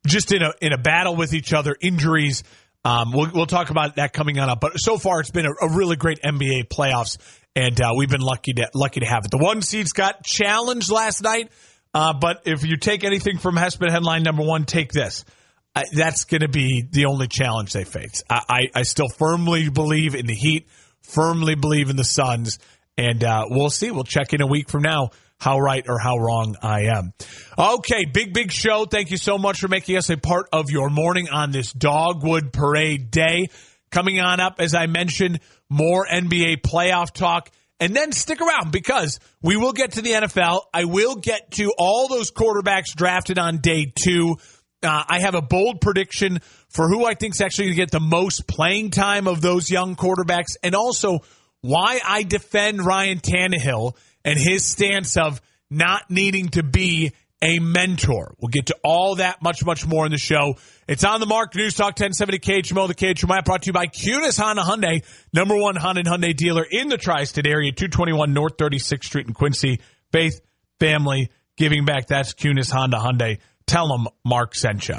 just 0.05 0.31
in 0.31 0.41
a 0.41 0.53
in 0.61 0.73
a 0.73 0.77
battle 0.77 1.15
with 1.15 1.33
each 1.33 1.53
other, 1.53 1.75
injuries. 1.81 2.43
Um, 2.85 3.11
we'll, 3.11 3.29
we'll 3.33 3.45
talk 3.45 3.69
about 3.69 3.95
that 3.95 4.13
coming 4.13 4.39
on 4.39 4.49
up. 4.49 4.61
But 4.61 4.73
so 4.77 4.97
far, 4.97 5.19
it's 5.19 5.31
been 5.31 5.45
a, 5.45 5.65
a 5.65 5.75
really 5.75 5.95
great 5.95 6.19
NBA 6.23 6.69
playoffs, 6.69 7.17
and 7.55 7.79
uh, 7.79 7.93
we've 7.97 8.09
been 8.09 8.21
lucky 8.21 8.53
to 8.53 8.69
lucky 8.73 8.99
to 9.01 9.05
have 9.05 9.25
it. 9.25 9.31
The 9.31 9.37
one 9.37 9.61
seeds 9.61 9.91
got 9.91 10.23
challenged 10.23 10.91
last 10.91 11.23
night, 11.23 11.51
uh, 11.93 12.13
but 12.13 12.43
if 12.45 12.63
you 12.63 12.77
take 12.77 13.03
anything 13.03 13.37
from 13.37 13.55
Hespen 13.55 13.89
headline 13.89 14.23
number 14.23 14.43
one, 14.43 14.65
take 14.65 14.91
this. 14.91 15.25
Uh, 15.75 15.83
that's 15.93 16.25
going 16.25 16.41
to 16.41 16.49
be 16.49 16.83
the 16.89 17.05
only 17.05 17.27
challenge 17.27 17.73
they 17.73 17.83
face. 17.83 18.23
I, 18.29 18.41
I, 18.49 18.79
I 18.79 18.83
still 18.83 19.09
firmly 19.09 19.69
believe 19.69 20.15
in 20.15 20.25
the 20.25 20.33
Heat 20.33 20.67
firmly 21.09 21.55
believe 21.55 21.89
in 21.89 21.95
the 21.95 22.03
Suns. 22.03 22.59
And 22.97 23.23
uh, 23.23 23.45
we'll 23.49 23.69
see. 23.69 23.91
We'll 23.91 24.03
check 24.03 24.33
in 24.33 24.41
a 24.41 24.47
week 24.47 24.69
from 24.69 24.83
now 24.83 25.09
how 25.39 25.57
right 25.57 25.85
or 25.87 25.99
how 25.99 26.17
wrong 26.17 26.55
I 26.61 26.87
am. 26.87 27.13
Okay, 27.57 28.05
big, 28.05 28.33
big 28.33 28.51
show. 28.51 28.85
Thank 28.85 29.09
you 29.09 29.17
so 29.17 29.37
much 29.37 29.59
for 29.59 29.69
making 29.69 29.97
us 29.97 30.09
a 30.09 30.17
part 30.17 30.47
of 30.51 30.69
your 30.69 30.89
morning 30.89 31.29
on 31.29 31.51
this 31.51 31.71
Dogwood 31.71 32.51
Parade 32.51 33.09
Day. 33.09 33.47
Coming 33.89 34.19
on 34.19 34.39
up, 34.39 34.55
as 34.59 34.75
I 34.75 34.87
mentioned, 34.87 35.39
more 35.69 36.05
NBA 36.05 36.61
playoff 36.61 37.11
talk. 37.11 37.49
And 37.79 37.95
then 37.95 38.11
stick 38.11 38.41
around 38.41 38.73
because 38.73 39.21
we 39.41 39.55
will 39.55 39.71
get 39.71 39.93
to 39.93 40.01
the 40.01 40.11
NFL. 40.11 40.63
I 40.73 40.83
will 40.83 41.15
get 41.15 41.51
to 41.51 41.71
all 41.77 42.09
those 42.09 42.29
quarterbacks 42.29 42.93
drafted 42.93 43.39
on 43.39 43.59
day 43.59 43.91
two. 43.95 44.35
Uh, 44.81 45.03
I 45.07 45.19
have 45.19 45.35
a 45.35 45.41
bold 45.41 45.81
prediction 45.81 46.39
for 46.69 46.87
who 46.87 47.05
I 47.05 47.13
think 47.13 47.35
is 47.35 47.41
actually 47.41 47.65
going 47.65 47.75
to 47.75 47.81
get 47.81 47.91
the 47.91 47.99
most 47.99 48.47
playing 48.47 48.91
time 48.91 49.27
of 49.27 49.41
those 49.41 49.69
young 49.69 49.95
quarterbacks, 49.95 50.55
and 50.63 50.73
also 50.73 51.19
why 51.61 51.99
I 52.05 52.23
defend 52.23 52.85
Ryan 52.85 53.19
Tannehill 53.19 53.95
and 54.23 54.39
his 54.39 54.65
stance 54.65 55.17
of 55.17 55.41
not 55.69 56.09
needing 56.09 56.49
to 56.49 56.63
be 56.63 57.11
a 57.41 57.59
mentor. 57.59 58.35
We'll 58.39 58.49
get 58.49 58.67
to 58.67 58.77
all 58.83 59.15
that 59.15 59.41
much, 59.41 59.63
much 59.63 59.85
more 59.85 60.05
in 60.05 60.11
the 60.11 60.17
show. 60.17 60.55
It's 60.87 61.03
on 61.03 61.19
the 61.19 61.25
mark. 61.25 61.55
News 61.55 61.73
Talk 61.73 61.99
1070 61.99 62.39
KHMO, 62.39 62.87
the 62.87 63.33
app 63.33 63.45
brought 63.45 63.63
to 63.63 63.67
you 63.67 63.73
by 63.73 63.87
Kunes 63.87 64.39
Honda 64.39 64.61
Hyundai, 64.61 65.03
number 65.33 65.55
one 65.55 65.75
Honda 65.75 66.01
and 66.01 66.07
Hyundai 66.07 66.35
dealer 66.35 66.65
in 66.69 66.89
the 66.89 66.97
tri-state 66.97 67.47
area, 67.47 67.71
221 67.71 68.33
North 68.33 68.57
36th 68.57 69.05
Street 69.05 69.27
in 69.27 69.33
Quincy. 69.33 69.79
Faith, 70.11 70.41
family, 70.79 71.29
giving 71.55 71.85
back. 71.85 72.07
That's 72.07 72.33
Kunes 72.33 72.71
Honda 72.71 72.97
Hyundai. 72.97 73.39
Tell 73.69 73.87
them 73.87 74.07
Mark 74.25 74.55
sent 74.55 74.89
you. 74.89 74.95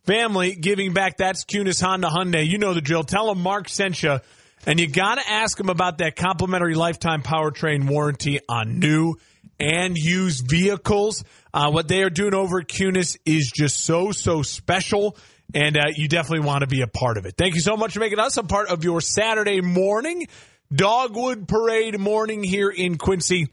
family, 0.07 0.55
giving 0.55 0.95
back. 0.95 1.19
That's 1.19 1.45
Kunes 1.45 1.83
Honda 1.83 2.09
Hyundai. 2.09 2.47
You 2.47 2.57
know 2.57 2.73
the 2.73 2.81
drill. 2.81 3.05
Tell 3.05 3.27
them 3.27 3.43
Mark 3.43 3.69
sent 3.69 4.03
you. 4.03 4.21
And 4.67 4.81
you 4.81 4.89
got 4.89 5.17
to 5.17 5.31
ask 5.31 5.59
them 5.59 5.69
about 5.69 5.99
that 5.99 6.17
complimentary 6.17 6.75
lifetime 6.75 7.23
powertrain 7.23 7.87
warranty 7.87 8.41
on 8.49 8.79
new 8.79 9.17
and 9.61 9.95
used 9.97 10.49
vehicles. 10.49 11.25
Uh, 11.53 11.71
what 11.71 11.89
they 11.89 12.03
are 12.03 12.11
doing 12.11 12.33
over 12.33 12.61
at 12.61 12.69
Kunes 12.69 13.19
is 13.27 13.53
just 13.55 13.85
so, 13.85 14.13
so 14.13 14.41
special. 14.41 15.15
And 15.53 15.77
uh, 15.77 15.89
you 15.95 16.09
definitely 16.09 16.47
want 16.47 16.63
to 16.63 16.69
be 16.69 16.81
a 16.81 16.87
part 16.87 17.19
of 17.19 17.27
it. 17.27 17.35
Thank 17.37 17.55
you 17.55 17.61
so 17.61 17.77
much 17.77 17.93
for 17.93 18.01
making 18.01 18.19
us 18.19 18.39
a 18.39 18.43
part 18.43 18.69
of 18.71 18.83
your 18.83 19.03
Saturday 19.03 19.61
morning. 19.61 20.27
Dogwood 20.75 21.49
Parade 21.49 21.99
morning 21.99 22.43
here 22.43 22.69
in 22.69 22.99
Quincy. 22.99 23.49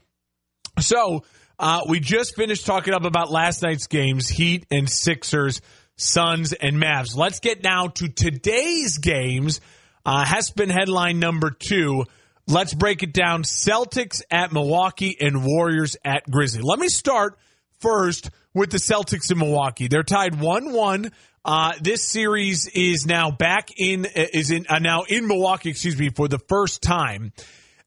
So, 0.78 1.24
uh, 1.58 1.80
we 1.88 2.00
just 2.00 2.36
finished 2.36 2.66
talking 2.66 2.92
up 2.92 3.04
about 3.04 3.30
last 3.30 3.62
night's 3.62 3.86
games 3.86 4.28
Heat 4.28 4.66
and 4.70 4.88
Sixers, 4.88 5.62
Suns 5.96 6.52
and 6.52 6.76
Mavs. 6.76 7.16
Let's 7.16 7.40
get 7.40 7.62
now 7.62 7.88
to 7.88 8.08
today's 8.08 8.98
games. 8.98 9.62
Uh, 10.04 10.24
Hespen 10.26 10.68
headline 10.68 11.18
number 11.18 11.50
two. 11.50 12.04
Let's 12.46 12.74
break 12.74 13.02
it 13.02 13.14
down 13.14 13.44
Celtics 13.44 14.20
at 14.30 14.52
Milwaukee 14.52 15.16
and 15.18 15.44
Warriors 15.44 15.96
at 16.04 16.30
Grizzly. 16.30 16.60
Let 16.62 16.78
me 16.78 16.88
start 16.88 17.38
first 17.80 18.30
with 18.52 18.70
the 18.70 18.78
Celtics 18.78 19.32
in 19.32 19.38
Milwaukee. 19.38 19.88
They're 19.88 20.02
tied 20.02 20.38
1 20.38 20.72
1. 20.72 21.12
Uh, 21.46 21.74
this 21.80 22.02
series 22.02 22.66
is 22.66 23.06
now 23.06 23.30
back 23.30 23.70
in 23.76 24.04
is 24.04 24.50
in 24.50 24.66
uh, 24.68 24.80
now 24.80 25.04
in 25.04 25.28
Milwaukee, 25.28 25.70
excuse 25.70 25.96
me, 25.96 26.10
for 26.10 26.26
the 26.26 26.40
first 26.40 26.82
time. 26.82 27.32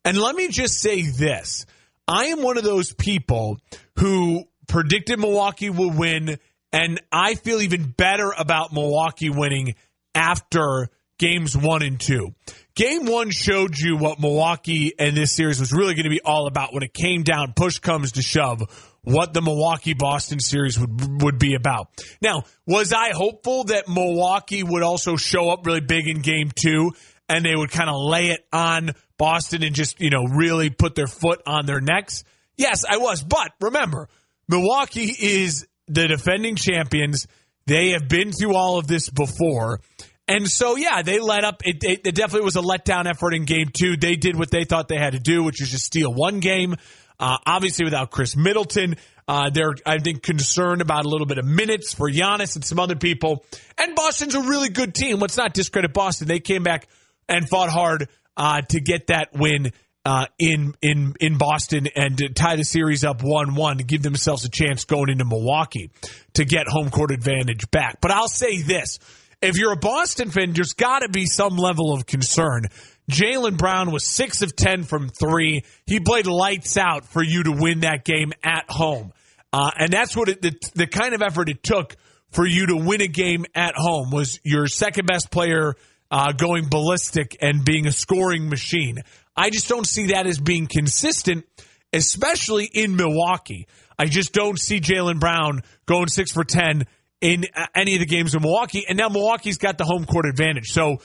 And 0.05 0.17
let 0.17 0.33
me 0.33 0.47
just 0.47 0.79
say 0.79 1.01
this: 1.01 1.65
I 2.07 2.27
am 2.27 2.41
one 2.41 2.57
of 2.57 2.63
those 2.63 2.93
people 2.93 3.59
who 3.97 4.45
predicted 4.69 5.19
Milwaukee 5.19 5.69
will 5.69 5.91
win, 5.91 6.39
and 6.71 7.01
I 7.11 7.35
feel 7.35 7.59
even 7.59 7.83
better 7.83 8.33
about 8.37 8.71
Milwaukee 8.71 9.29
winning 9.29 9.75
after 10.15 10.87
games 11.17 11.57
one 11.57 11.81
and 11.81 11.99
two. 11.99 12.33
Game 12.75 13.07
one 13.07 13.29
showed 13.29 13.77
you 13.77 13.97
what 13.97 14.21
Milwaukee 14.21 14.93
and 14.97 15.17
this 15.17 15.35
series 15.35 15.59
was 15.59 15.73
really 15.73 15.95
going 15.95 16.05
to 16.05 16.09
be 16.09 16.21
all 16.21 16.47
about 16.47 16.73
when 16.73 16.81
it 16.81 16.93
came 16.93 17.23
down, 17.23 17.51
push 17.57 17.79
comes 17.79 18.13
to 18.13 18.21
shove 18.21 18.61
what 19.03 19.33
the 19.33 19.41
Milwaukee 19.41 19.93
Boston 19.93 20.39
series 20.39 20.79
would 20.79 21.21
would 21.21 21.39
be 21.39 21.55
about. 21.55 21.87
Now, 22.21 22.43
was 22.65 22.93
I 22.93 23.11
hopeful 23.11 23.65
that 23.65 23.87
Milwaukee 23.87 24.63
would 24.63 24.83
also 24.83 25.15
show 25.15 25.49
up 25.49 25.65
really 25.65 25.81
big 25.81 26.07
in 26.07 26.21
game 26.21 26.51
2 26.53 26.91
and 27.27 27.45
they 27.45 27.55
would 27.55 27.71
kind 27.71 27.89
of 27.89 27.95
lay 27.97 28.31
it 28.31 28.45
on 28.51 28.91
Boston 29.17 29.63
and 29.63 29.75
just, 29.75 29.99
you 30.01 30.09
know, 30.09 30.23
really 30.23 30.69
put 30.69 30.95
their 30.95 31.07
foot 31.07 31.41
on 31.45 31.65
their 31.65 31.79
necks? 31.79 32.23
Yes, 32.57 32.83
I 32.89 32.97
was. 32.97 33.23
But 33.23 33.51
remember, 33.61 34.09
Milwaukee 34.47 35.13
is 35.19 35.67
the 35.87 36.07
defending 36.07 36.55
champions. 36.55 37.27
They 37.67 37.91
have 37.91 38.09
been 38.09 38.31
through 38.31 38.55
all 38.55 38.79
of 38.79 38.87
this 38.87 39.09
before. 39.09 39.81
And 40.27 40.47
so, 40.47 40.75
yeah, 40.75 41.01
they 41.01 41.19
let 41.19 41.43
up. 41.43 41.61
It, 41.65 41.83
it, 41.83 42.01
it, 42.05 42.15
definitely 42.15 42.45
was 42.45 42.55
a 42.55 42.61
letdown 42.61 43.07
effort 43.07 43.33
in 43.33 43.45
game 43.45 43.69
two. 43.73 43.97
They 43.97 44.15
did 44.15 44.37
what 44.37 44.51
they 44.51 44.63
thought 44.63 44.87
they 44.87 44.97
had 44.97 45.13
to 45.13 45.19
do, 45.19 45.43
which 45.43 45.59
was 45.59 45.71
just 45.71 45.85
steal 45.85 46.13
one 46.13 46.39
game. 46.39 46.75
Uh, 47.19 47.37
obviously, 47.45 47.85
without 47.85 48.11
Khris 48.11 48.35
Middleton, 48.35 48.95
uh, 49.27 49.49
they're, 49.49 49.73
I 49.85 49.99
think, 49.99 50.23
concerned 50.23 50.81
about 50.81 51.05
a 51.05 51.09
little 51.09 51.27
bit 51.27 51.37
of 51.37 51.45
minutes 51.45 51.93
for 51.93 52.09
Giannis 52.09 52.55
and 52.55 52.63
some 52.63 52.79
other 52.79 52.95
people. 52.95 53.45
And 53.77 53.95
Boston's 53.95 54.35
a 54.35 54.41
really 54.41 54.69
good 54.69 54.95
team. 54.95 55.19
Let's 55.19 55.37
not 55.37 55.53
discredit 55.53 55.93
Boston. 55.93 56.27
They 56.27 56.39
came 56.39 56.63
back 56.63 56.87
and 57.27 57.47
fought 57.47 57.69
hard 57.69 58.09
uh, 58.37 58.61
to 58.69 58.79
get 58.79 59.07
that 59.07 59.29
win 59.33 59.71
uh, 60.05 60.25
in 60.39 60.73
in 60.81 61.13
in 61.19 61.37
Boston 61.37 61.87
and 61.95 62.17
to 62.17 62.29
tie 62.29 62.55
the 62.55 62.63
series 62.63 63.03
up 63.03 63.21
one 63.21 63.53
one 63.53 63.77
to 63.77 63.83
give 63.83 64.01
themselves 64.01 64.45
a 64.45 64.49
chance 64.49 64.85
going 64.85 65.09
into 65.09 65.25
Milwaukee 65.25 65.91
to 66.33 66.45
get 66.45 66.67
home 66.67 66.89
court 66.89 67.11
advantage 67.11 67.69
back. 67.69 67.99
But 68.01 68.11
I'll 68.11 68.29
say 68.29 68.61
this: 68.61 68.97
if 69.41 69.57
you're 69.57 69.73
a 69.73 69.77
Boston 69.77 70.31
fan, 70.31 70.53
there's 70.53 70.73
got 70.73 70.99
to 70.99 71.09
be 71.09 71.25
some 71.25 71.57
level 71.57 71.93
of 71.93 72.05
concern. 72.05 72.65
Jaylen 73.09 73.57
Brown 73.57 73.91
was 73.91 74.05
six 74.05 74.41
of 74.41 74.55
ten 74.55 74.83
from 74.83 75.09
three. 75.09 75.63
He 75.85 75.99
played 75.99 76.27
lights 76.27 76.77
out 76.77 77.05
for 77.05 77.23
you 77.23 77.43
to 77.43 77.51
win 77.51 77.81
that 77.81 78.05
game 78.05 78.33
at 78.43 78.69
home, 78.69 79.11
uh, 79.51 79.71
and 79.77 79.91
that's 79.91 80.15
what 80.15 80.29
it, 80.29 80.41
the, 80.41 80.55
the 80.75 80.87
kind 80.87 81.13
of 81.13 81.21
effort 81.21 81.49
it 81.49 81.63
took 81.63 81.95
for 82.31 82.45
you 82.45 82.67
to 82.67 82.75
win 82.75 83.01
a 83.01 83.07
game 83.07 83.45
at 83.55 83.75
home 83.75 84.11
was 84.11 84.39
your 84.43 84.67
second 84.67 85.07
best 85.07 85.31
player 85.31 85.73
uh, 86.11 86.31
going 86.31 86.69
ballistic 86.69 87.37
and 87.41 87.65
being 87.65 87.87
a 87.87 87.91
scoring 87.91 88.49
machine. 88.49 88.99
I 89.35 89.49
just 89.49 89.67
don't 89.67 89.87
see 89.87 90.07
that 90.07 90.27
as 90.27 90.39
being 90.39 90.67
consistent, 90.67 91.45
especially 91.93 92.65
in 92.65 92.95
Milwaukee. 92.95 93.67
I 93.97 94.05
just 94.05 94.33
don't 94.33 94.59
see 94.59 94.79
Jaylen 94.79 95.19
Brown 95.19 95.61
going 95.85 96.07
six 96.07 96.31
for 96.31 96.43
10 96.43 96.85
in 97.21 97.45
any 97.75 97.95
of 97.95 97.99
the 97.99 98.05
games 98.05 98.33
in 98.35 98.41
Milwaukee. 98.41 98.85
And 98.87 98.97
now 98.97 99.09
Milwaukee's 99.09 99.57
got 99.57 99.77
the 99.77 99.83
home 99.85 100.05
court 100.05 100.25
advantage. 100.25 100.67
So, 100.67 100.97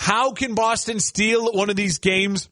how 0.00 0.32
can 0.32 0.54
Boston 0.54 0.98
steal 0.98 1.52
one 1.52 1.68
of 1.68 1.76
these 1.76 1.98
games 1.98 2.48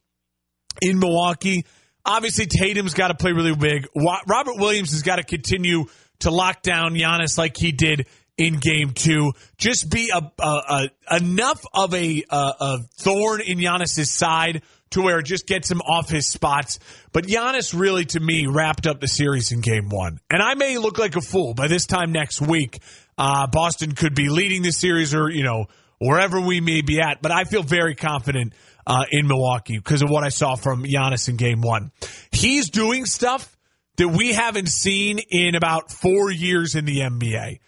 in 0.83 0.99
Milwaukee? 0.99 1.65
Obviously, 2.05 2.45
Tatum's 2.45 2.93
got 2.93 3.09
to 3.09 3.15
play 3.15 3.33
really 3.33 3.57
big. 3.57 3.87
Robert 3.97 4.59
Williams 4.59 4.91
has 4.91 5.01
got 5.01 5.17
to 5.17 5.23
continue 5.23 5.87
to 6.19 6.31
lock 6.31 6.61
down 6.61 6.93
Giannis 6.93 7.39
like 7.39 7.57
he 7.57 7.73
did 7.73 8.07
in 8.37 8.59
game 8.59 8.91
two. 8.93 9.33
Just 9.57 9.91
be 9.91 10.13
a, 10.15 10.31
a, 10.39 10.91
a 11.11 11.17
enough 11.17 11.65
of 11.73 11.95
a, 11.95 12.23
a, 12.29 12.79
thorn 12.99 13.41
in 13.41 13.57
Giannis's 13.57 14.13
side 14.13 14.61
to 14.91 15.01
where 15.01 15.19
it 15.21 15.25
just 15.25 15.47
gets 15.47 15.71
him 15.71 15.81
off 15.81 16.11
his 16.11 16.27
spots. 16.27 16.79
But 17.13 17.25
Giannis 17.25 17.73
really, 17.73 18.05
to 18.07 18.21
me, 18.21 18.47
wrapped 18.47 18.87
up 18.87 19.01
the 19.01 19.09
series 19.09 19.53
in 19.53 19.63
game 19.63 19.89
one. 19.89 20.21
And 20.29 20.43
I 20.43 20.53
may 20.53 20.77
look 20.77 20.99
like 20.99 21.17
a 21.17 21.23
fool 21.23 21.55
by 21.55 21.69
this 21.69 21.87
time 21.87 22.13
next 22.13 22.43
week. 22.43 22.83
Uh, 23.17 23.47
Boston 23.47 23.93
could 23.93 24.15
be 24.15 24.29
leading 24.29 24.61
the 24.61 24.71
series 24.71 25.15
or, 25.15 25.31
you 25.31 25.45
know, 25.45 25.65
wherever 25.99 26.41
we 26.41 26.61
may 26.61 26.83
be 26.83 27.01
at. 27.01 27.23
But 27.23 27.33
I 27.33 27.45
feel 27.45 27.63
very 27.63 27.95
confident 27.95 28.55
uh, 28.87 29.05
in 29.11 29.27
Milwaukee 29.27 29.77
because 29.77 30.03
of 30.03 30.11
what 30.11 30.25
I 30.25 30.31
saw 30.31 30.55
from 30.55 30.85
Giannis 30.85 31.29
in 31.29 31.37
game 31.37 31.61
one. 31.61 31.93
He's 32.31 32.71
doing 32.71 33.05
stuff 33.05 33.57
that 33.97 34.09
we 34.09 34.33
haven't 34.33 34.69
seen 34.69 35.19
in 35.19 35.55
about 35.55 35.93
four 35.93 36.31
years 36.31 36.75
in 36.75 36.85
the 36.85 37.01
NBA. 37.01 37.59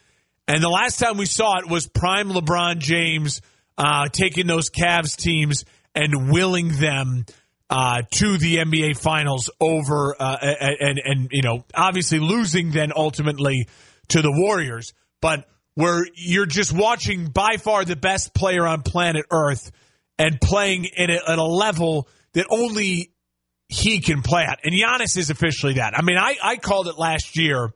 And 0.48 0.62
the 0.62 0.68
last 0.68 0.98
time 0.98 1.16
we 1.16 1.26
saw 1.26 1.58
it 1.58 1.68
was 1.68 1.86
prime 1.86 2.30
LeBron 2.30 2.78
James 2.78 3.40
uh, 3.76 4.08
taking 4.08 4.46
those 4.46 4.70
Cavs 4.70 5.16
teams 5.16 5.64
and 5.94 6.30
willing 6.32 6.68
them 6.78 7.24
uh, 7.68 8.02
to 8.10 8.36
the 8.36 8.56
NBA 8.56 8.98
Finals 8.98 9.50
over 9.60 10.16
uh, 10.18 10.36
and, 10.42 10.76
and 10.80 11.00
and 11.04 11.28
you 11.30 11.42
know 11.42 11.64
obviously 11.74 12.18
losing 12.18 12.72
then 12.72 12.92
ultimately 12.94 13.68
to 14.08 14.22
the 14.22 14.32
Warriors, 14.32 14.92
but 15.20 15.48
where 15.74 16.04
you're 16.14 16.46
just 16.46 16.72
watching 16.72 17.26
by 17.26 17.56
far 17.56 17.84
the 17.84 17.96
best 17.96 18.34
player 18.34 18.66
on 18.66 18.82
planet 18.82 19.26
Earth 19.30 19.70
and 20.18 20.40
playing 20.40 20.86
at 20.98 21.10
a, 21.10 21.30
at 21.30 21.38
a 21.38 21.44
level 21.44 22.08
that 22.34 22.46
only 22.50 23.12
he 23.68 24.00
can 24.00 24.22
play 24.22 24.42
at. 24.42 24.60
And 24.64 24.74
Giannis 24.74 25.16
is 25.16 25.30
officially 25.30 25.74
that. 25.74 25.96
I 25.96 26.02
mean, 26.02 26.18
I, 26.18 26.36
I 26.42 26.56
called 26.56 26.88
it 26.88 26.98
last 26.98 27.38
year 27.38 27.72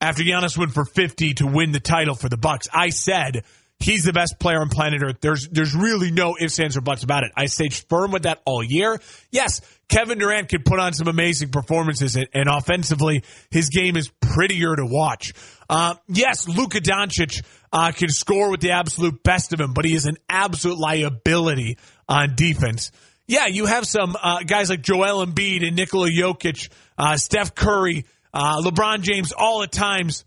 after 0.00 0.22
Giannis 0.22 0.56
went 0.56 0.72
for 0.72 0.84
50 0.84 1.34
to 1.34 1.46
win 1.46 1.72
the 1.72 1.80
title 1.80 2.14
for 2.14 2.28
the 2.28 2.36
Bucks. 2.36 2.68
I 2.72 2.90
said 2.90 3.44
he's 3.82 4.04
the 4.04 4.12
best 4.12 4.38
player 4.38 4.60
on 4.60 4.68
planet 4.68 5.02
Earth. 5.02 5.18
There's 5.20 5.48
there's 5.48 5.74
really 5.74 6.10
no 6.10 6.36
ifs, 6.40 6.58
ands, 6.58 6.76
or 6.76 6.80
buts 6.80 7.02
about 7.02 7.24
it. 7.24 7.32
I 7.36 7.46
stayed 7.46 7.74
firm 7.74 8.12
with 8.12 8.22
that 8.22 8.40
all 8.44 8.62
year. 8.62 9.00
Yes, 9.30 9.60
Kevin 9.88 10.18
Durant 10.18 10.48
could 10.48 10.64
put 10.64 10.78
on 10.78 10.92
some 10.92 11.08
amazing 11.08 11.50
performances, 11.50 12.16
and, 12.16 12.28
and 12.32 12.48
offensively, 12.48 13.24
his 13.50 13.68
game 13.68 13.96
is 13.96 14.10
prettier 14.20 14.74
to 14.74 14.86
watch. 14.86 15.34
Uh, 15.68 15.94
yes, 16.08 16.48
Luka 16.48 16.80
Doncic 16.80 17.44
uh, 17.72 17.92
can 17.92 18.08
score 18.08 18.50
with 18.50 18.60
the 18.60 18.72
absolute 18.72 19.22
best 19.22 19.52
of 19.52 19.60
him, 19.60 19.72
but 19.74 19.84
he 19.84 19.94
is 19.94 20.06
an 20.06 20.16
absolute 20.28 20.78
liability 20.78 21.78
on 22.08 22.34
defense. 22.34 22.92
Yeah, 23.26 23.46
you 23.46 23.66
have 23.66 23.86
some 23.86 24.16
uh, 24.20 24.40
guys 24.44 24.68
like 24.68 24.82
Joel 24.82 25.24
Embiid 25.24 25.66
and 25.66 25.76
Nikola 25.76 26.10
Jokic, 26.10 26.68
uh, 26.98 27.16
Steph 27.16 27.54
Curry 27.54 28.04
uh, 28.34 28.60
LeBron 28.62 29.02
James 29.02 29.32
all 29.32 29.62
at 29.62 29.72
times 29.72 30.24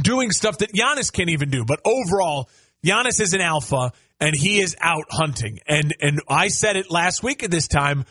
doing 0.00 0.30
stuff 0.30 0.58
that 0.58 0.72
Giannis 0.72 1.12
can't 1.12 1.30
even 1.30 1.50
do. 1.50 1.64
But 1.64 1.80
overall, 1.84 2.48
Giannis 2.84 3.20
is 3.20 3.34
an 3.34 3.40
alpha 3.40 3.92
and 4.20 4.34
he 4.34 4.60
is 4.60 4.76
out 4.80 5.06
hunting. 5.10 5.60
And 5.66 5.94
and 6.00 6.20
I 6.28 6.48
said 6.48 6.76
it 6.76 6.90
last 6.90 7.22
week 7.22 7.42
at 7.42 7.50
this 7.50 7.68
time. 7.68 8.04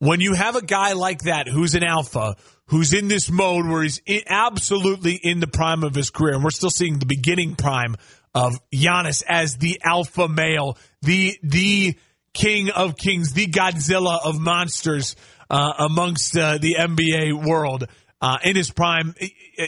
When 0.00 0.20
you 0.20 0.34
have 0.34 0.54
a 0.54 0.62
guy 0.62 0.92
like 0.92 1.22
that 1.22 1.48
who's 1.48 1.74
an 1.74 1.82
alpha, 1.82 2.36
who's 2.66 2.92
in 2.92 3.08
this 3.08 3.28
mode 3.28 3.66
where 3.66 3.82
he's 3.82 4.00
absolutely 4.28 5.14
in 5.14 5.40
the 5.40 5.48
prime 5.48 5.82
of 5.82 5.92
his 5.92 6.10
career, 6.10 6.34
and 6.34 6.44
we're 6.44 6.50
still 6.50 6.70
seeing 6.70 7.00
the 7.00 7.06
beginning 7.06 7.56
prime 7.56 7.96
of 8.32 8.60
Giannis 8.72 9.24
as 9.26 9.56
the 9.56 9.80
alpha 9.84 10.28
male, 10.28 10.78
the 11.02 11.36
the 11.42 11.96
king 12.32 12.70
of 12.70 12.96
kings, 12.96 13.32
the 13.32 13.48
Godzilla 13.48 14.20
of 14.24 14.38
monsters 14.38 15.16
uh, 15.50 15.72
amongst 15.78 16.36
uh, 16.36 16.58
the 16.58 16.76
NBA 16.78 17.44
world 17.44 17.84
uh, 18.20 18.38
in 18.44 18.56
his 18.56 18.70
prime. 18.70 19.14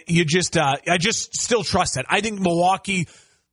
You 0.06 0.24
just, 0.24 0.56
uh, 0.56 0.76
I 0.88 0.98
just 0.98 1.34
still 1.36 1.64
trust 1.64 1.94
that. 1.94 2.06
I 2.08 2.20
think 2.20 2.40
Milwaukee 2.40 3.08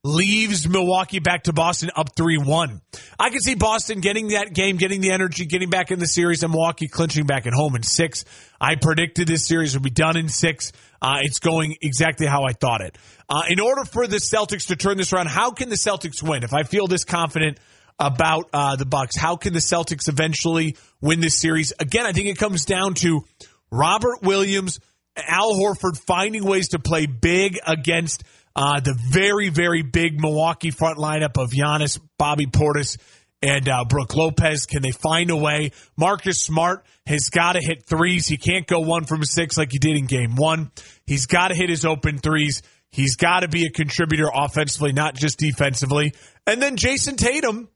leaves 0.08 0.67
Milwaukee 0.67 1.20
back 1.20 1.43
to 1.43 1.54
Boston 1.54 1.91
up 1.96 2.15
3 2.15 2.38
1. 2.38 2.82
I 3.20 3.30
can 3.30 3.39
see 3.41 3.56
Boston 3.56 4.00
getting 4.00 4.30
that 4.30 4.54
game, 4.54 4.78
getting 4.78 5.02
the 5.02 5.12
energy, 5.12 5.46
getting 5.46 5.70
back 5.70 5.91
in 5.91 6.00
the 6.00 6.08
series, 6.08 6.43
and 6.43 6.52
Milwaukee 6.52 6.88
clinching 6.88 7.26
back 7.26 7.46
at 7.46 7.54
home 7.54 7.76
in 7.76 7.84
six. 7.84 8.24
I 8.60 8.76
predicted 8.76 9.28
this 9.28 9.46
series 9.46 9.74
would 9.74 9.84
be 9.84 9.89
done 9.89 10.15
in 10.17 10.30
six. 10.30 10.72
Uh, 11.02 11.17
it's 11.22 11.39
going 11.39 11.76
exactly 11.82 12.26
how 12.26 12.43
I 12.43 12.54
thought 12.54 12.82
it. 12.82 12.98
Uh, 13.30 13.43
in 13.50 13.60
order 13.60 13.84
for 13.84 14.08
the 14.08 14.17
Celtics 14.17 14.67
to 14.67 14.76
turn 14.76 14.98
this 14.98 15.12
around, 15.12 15.28
how 15.28 15.52
can 15.52 15.70
the 15.70 15.76
Celtics 15.76 16.24
win? 16.24 16.43
If 16.43 16.54
I 16.54 16.63
feel 16.63 16.88
this 16.88 17.04
confident 17.04 17.60
about 18.00 18.50
uh, 18.54 18.76
the 18.78 18.86
Bucks, 18.86 19.17
how 19.17 19.36
can 19.36 19.54
the 19.54 19.60
Celtics 19.60 20.08
eventually 20.08 20.78
win 21.02 21.20
this 21.20 21.38
series? 21.38 21.74
Again, 21.80 22.06
I 22.06 22.13
think 22.13 22.28
it 22.28 22.38
comes 22.38 22.65
down 22.65 22.93
to 22.96 23.26
Robert 23.72 24.22
Williams, 24.22 24.80
Al 25.17 25.54
Horford 25.54 25.98
finding 25.98 26.46
ways 26.46 26.70
to 26.70 26.80
play 26.80 27.08
big 27.08 27.60
against 27.65 28.24
uh, 28.58 28.80
the 28.80 28.96
very, 29.12 29.50
very 29.50 29.84
big 29.84 30.20
Milwaukee 30.20 30.72
front 30.72 30.98
lineup 30.98 31.41
of 31.41 31.52
Giannis, 31.52 32.00
Bobby 32.17 32.48
Portis, 32.48 32.98
and 33.39 33.70
uh, 33.70 33.86
Brook 33.86 34.15
Lopez. 34.15 34.65
Can 34.65 34.82
they 34.82 34.89
find 34.89 35.30
a 35.30 35.36
way? 35.36 35.72
Marcus 35.96 36.41
Smart 36.41 36.84
has 37.06 37.30
got 37.30 37.54
to 37.54 37.60
hit 37.62 37.86
threes. 37.86 38.26
He 38.28 38.38
can't 38.38 38.65
go 38.65 38.80
one 38.80 39.06
from 39.06 39.24
six 39.24 39.58
like 39.58 39.72
he 39.72 39.78
did 39.78 39.96
in 39.96 40.08
game 40.08 40.36
one. 40.36 40.72
He's 41.06 41.28
got 41.28 41.50
to 41.50 41.56
hit 41.56 41.70
his 41.70 41.86
open 41.86 42.17
threes. 42.17 42.63
He's 42.89 43.15
got 43.15 43.41
to 43.41 43.48
be 43.48 43.67
a 43.67 43.70
contributor 43.70 44.30
offensively, 44.34 44.91
not 44.91 45.15
just 45.15 45.38
defensively. 45.38 46.13
And 46.48 46.60
then 46.60 46.78
Jayson 46.78 47.15
Tatum 47.15 47.70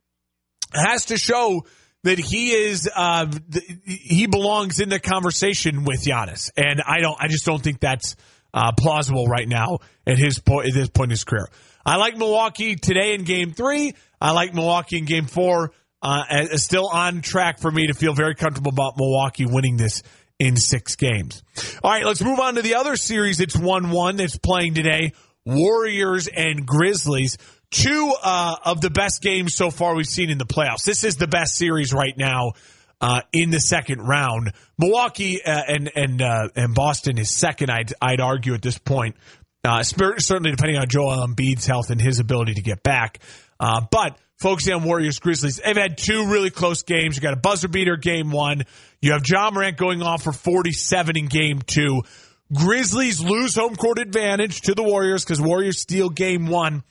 has 0.73 1.05
to 1.05 1.17
show 1.17 1.65
that 2.03 2.17
he 2.17 2.53
is 2.53 2.89
uh, 2.95 3.27
he 3.85 4.25
belongs 4.25 4.79
in 4.79 4.89
the 4.89 4.99
conversation 4.99 5.83
with 5.83 6.03
Giannis, 6.03 6.49
and 6.57 6.81
I 6.81 7.01
don't. 7.01 7.17
I 7.21 7.27
just 7.27 7.45
don't 7.45 7.61
think 7.61 7.81
that's 7.81 8.15
uh, 8.53 8.71
plausible 8.77 9.27
right 9.27 9.47
now 9.47 9.79
at 10.05 10.17
his 10.17 10.39
point 10.39 10.67
at 10.67 10.73
this 10.73 10.89
point 10.89 11.07
in 11.07 11.11
his 11.11 11.23
career. 11.23 11.47
I 11.85 11.97
like 11.97 12.17
Milwaukee 12.17 12.75
today 12.75 13.13
in 13.13 13.23
Game 13.23 13.53
Three. 13.53 13.95
I 14.19 14.31
like 14.31 14.53
Milwaukee 14.53 14.97
in 14.97 15.05
Game 15.05 15.25
Four. 15.25 15.73
Uh, 16.01 16.45
still 16.57 16.87
on 16.87 17.21
track 17.21 17.59
for 17.59 17.69
me 17.69 17.87
to 17.87 17.93
feel 17.93 18.13
very 18.13 18.33
comfortable 18.33 18.71
about 18.71 18.97
Milwaukee 18.97 19.45
winning 19.45 19.77
this 19.77 20.01
in 20.39 20.55
six 20.55 20.95
games. 20.95 21.43
All 21.83 21.91
right, 21.91 22.03
let's 22.03 22.23
move 22.23 22.39
on 22.39 22.55
to 22.55 22.63
the 22.63 22.75
other 22.75 22.95
series. 22.95 23.39
It's 23.39 23.55
one 23.55 23.91
one 23.91 24.15
that's 24.15 24.37
playing 24.37 24.73
today. 24.73 25.13
Warriors 25.45 26.27
and 26.27 26.65
Grizzlies 26.65 27.37
two 27.71 28.13
uh, 28.21 28.57
of 28.65 28.81
the 28.81 28.89
best 28.89 29.21
games 29.21 29.55
so 29.55 29.71
far 29.71 29.95
we've 29.95 30.05
seen 30.05 30.29
in 30.29 30.37
the 30.37 30.45
playoffs. 30.45 30.83
This 30.83 31.03
is 31.03 31.15
the 31.15 31.27
best 31.27 31.55
series 31.55 31.93
right 31.93 32.13
now 32.17 32.51
uh, 33.01 33.21
in 33.33 33.49
the 33.49 33.59
second 33.59 34.01
round. 34.01 34.53
Milwaukee 34.77 35.43
uh, 35.43 35.61
and 35.67 35.91
and 35.95 36.21
uh, 36.21 36.49
and 36.55 36.73
Boston 36.73 37.17
is 37.17 37.35
second. 37.35 37.69
I'd 37.69 37.93
I'd 38.01 38.21
argue 38.21 38.53
at 38.53 38.61
this 38.61 38.77
point. 38.77 39.15
Uh, 39.63 39.83
certainly, 39.83 40.51
depending 40.51 40.77
on 40.77 40.87
Joel 40.87 41.27
Embiid's 41.27 41.67
health 41.67 41.89
and 41.89 42.01
his 42.01 42.19
ability 42.19 42.55
to 42.55 42.61
get 42.61 42.81
back. 42.81 43.19
Uh, 43.59 43.81
but 43.91 44.17
focusing 44.39 44.73
on 44.73 44.83
Warriors 44.83 45.19
Grizzlies, 45.19 45.61
they've 45.63 45.77
had 45.77 45.99
two 45.99 46.27
really 46.27 46.49
close 46.49 46.81
games. 46.81 47.15
You 47.15 47.21
got 47.21 47.33
a 47.33 47.39
buzzer 47.39 47.67
beater 47.67 47.95
game 47.95 48.31
one. 48.31 48.63
You 49.01 49.11
have 49.11 49.21
Ja 49.27 49.51
Morant 49.51 49.77
going 49.77 50.01
off 50.01 50.23
for 50.23 50.31
47 50.31 51.17
in 51.17 51.27
game 51.27 51.61
two. 51.61 52.01
Grizzlies 52.51 53.21
lose 53.21 53.55
home 53.55 53.75
court 53.75 53.99
advantage 53.99 54.61
to 54.61 54.73
the 54.73 54.83
Warriors 54.83 55.23
because 55.23 55.39
Warriors 55.39 55.79
steal 55.79 56.09
game 56.09 56.47
one. 56.47 56.83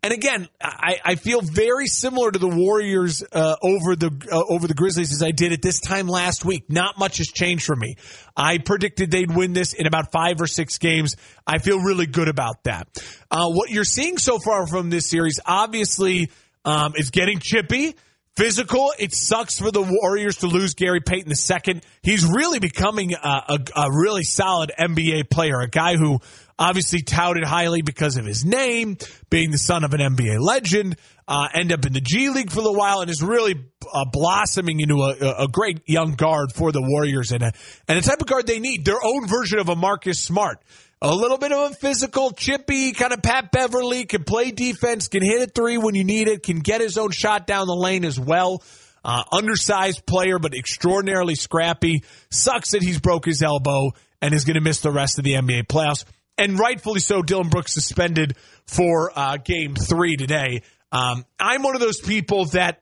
And 0.00 0.12
again, 0.12 0.48
I, 0.62 1.00
I 1.04 1.14
feel 1.16 1.40
very 1.42 1.86
similar 1.86 2.30
to 2.30 2.38
the 2.38 2.48
Warriors 2.48 3.24
uh, 3.32 3.56
over 3.60 3.96
the 3.96 4.10
uh, 4.30 4.42
over 4.48 4.68
the 4.68 4.74
Grizzlies 4.74 5.12
as 5.12 5.22
I 5.24 5.32
did 5.32 5.52
at 5.52 5.60
this 5.60 5.80
time 5.80 6.06
last 6.06 6.44
week. 6.44 6.70
Not 6.70 6.98
much 6.98 7.18
has 7.18 7.26
changed 7.26 7.64
for 7.64 7.74
me. 7.74 7.96
I 8.36 8.58
predicted 8.58 9.10
they'd 9.10 9.34
win 9.34 9.54
this 9.54 9.72
in 9.72 9.86
about 9.86 10.12
five 10.12 10.40
or 10.40 10.46
six 10.46 10.78
games. 10.78 11.16
I 11.44 11.58
feel 11.58 11.80
really 11.80 12.06
good 12.06 12.28
about 12.28 12.62
that. 12.64 12.86
Uh, 13.28 13.48
what 13.48 13.70
you're 13.70 13.84
seeing 13.84 14.18
so 14.18 14.38
far 14.38 14.68
from 14.68 14.88
this 14.88 15.10
series, 15.10 15.40
obviously, 15.44 16.30
um, 16.64 16.92
is 16.96 17.10
getting 17.10 17.40
chippy. 17.40 17.96
Physical. 18.38 18.92
It 18.96 19.12
sucks 19.12 19.58
for 19.58 19.72
the 19.72 19.82
Warriors 19.82 20.36
to 20.38 20.46
lose 20.46 20.74
Gary 20.74 21.00
Payton 21.00 21.32
II. 21.32 21.80
He's 22.02 22.24
really 22.24 22.60
becoming 22.60 23.14
a, 23.14 23.18
a, 23.26 23.58
a, 23.74 23.90
really 23.90 24.22
solid 24.22 24.70
NBA 24.78 25.28
player, 25.28 25.60
a 25.60 25.68
guy 25.68 25.96
who 25.96 26.20
obviously 26.56 27.02
touted 27.02 27.44
highly 27.44 27.82
because 27.82 28.16
of 28.16 28.24
his 28.24 28.44
name, 28.44 28.96
being 29.28 29.50
the 29.50 29.58
son 29.58 29.82
of 29.82 29.92
an 29.92 30.00
NBA 30.00 30.38
legend, 30.38 30.96
uh, 31.26 31.48
end 31.52 31.72
up 31.72 31.84
in 31.84 31.92
the 31.92 32.00
G 32.00 32.30
League 32.30 32.52
for 32.52 32.60
a 32.60 32.72
while, 32.72 33.00
and 33.00 33.10
is 33.10 33.22
really 33.22 33.56
uh, 33.92 34.04
blossoming 34.12 34.78
into 34.78 35.02
a, 35.02 35.44
a, 35.44 35.48
great 35.48 35.80
young 35.86 36.14
guard 36.14 36.52
for 36.54 36.70
the 36.70 36.80
Warriors 36.80 37.32
and 37.32 37.42
a, 37.42 37.52
and 37.88 37.98
a 37.98 38.02
type 38.02 38.20
of 38.20 38.28
guard 38.28 38.46
they 38.46 38.60
need, 38.60 38.84
their 38.84 39.02
own 39.02 39.26
version 39.26 39.58
of 39.58 39.68
a 39.68 39.74
Marcus 39.74 40.20
Smart 40.20 40.62
a 41.00 41.14
little 41.14 41.38
bit 41.38 41.52
of 41.52 41.70
a 41.70 41.74
physical, 41.74 42.32
chippy 42.32 42.92
kind 42.92 43.12
of 43.12 43.22
Pat 43.22 43.52
Beverley, 43.52 44.04
can 44.04 44.24
play 44.24 44.50
defense, 44.50 45.08
can 45.08 45.22
hit 45.22 45.48
a 45.48 45.50
three 45.50 45.78
when 45.78 45.94
you 45.94 46.04
need 46.04 46.28
it, 46.28 46.42
can 46.42 46.58
get 46.58 46.80
his 46.80 46.98
own 46.98 47.10
shot 47.10 47.46
down 47.46 47.66
the 47.66 47.74
lane 47.74 48.04
as 48.04 48.18
well. 48.18 48.62
Uh, 49.04 49.22
undersized 49.30 50.04
player, 50.06 50.38
but 50.38 50.54
extraordinarily 50.54 51.36
scrappy. 51.36 52.02
Sucks 52.30 52.72
that 52.72 52.82
he's 52.82 52.98
broke 52.98 53.24
his 53.24 53.42
elbow 53.42 53.92
and 54.20 54.34
is 54.34 54.44
going 54.44 54.54
to 54.54 54.60
miss 54.60 54.80
the 54.80 54.90
rest 54.90 55.18
of 55.18 55.24
the 55.24 55.34
NBA 55.34 55.66
playoffs. 55.68 56.04
And 56.36 56.58
rightfully 56.58 57.00
so, 57.00 57.22
Dillon 57.22 57.48
Brooks 57.48 57.72
suspended 57.72 58.36
for 58.66 59.12
uh, 59.14 59.36
game 59.36 59.76
three 59.76 60.16
today. 60.16 60.62
Um, 60.90 61.24
I'm 61.38 61.62
one 61.62 61.74
of 61.74 61.80
those 61.80 62.00
people 62.00 62.46
that 62.46 62.80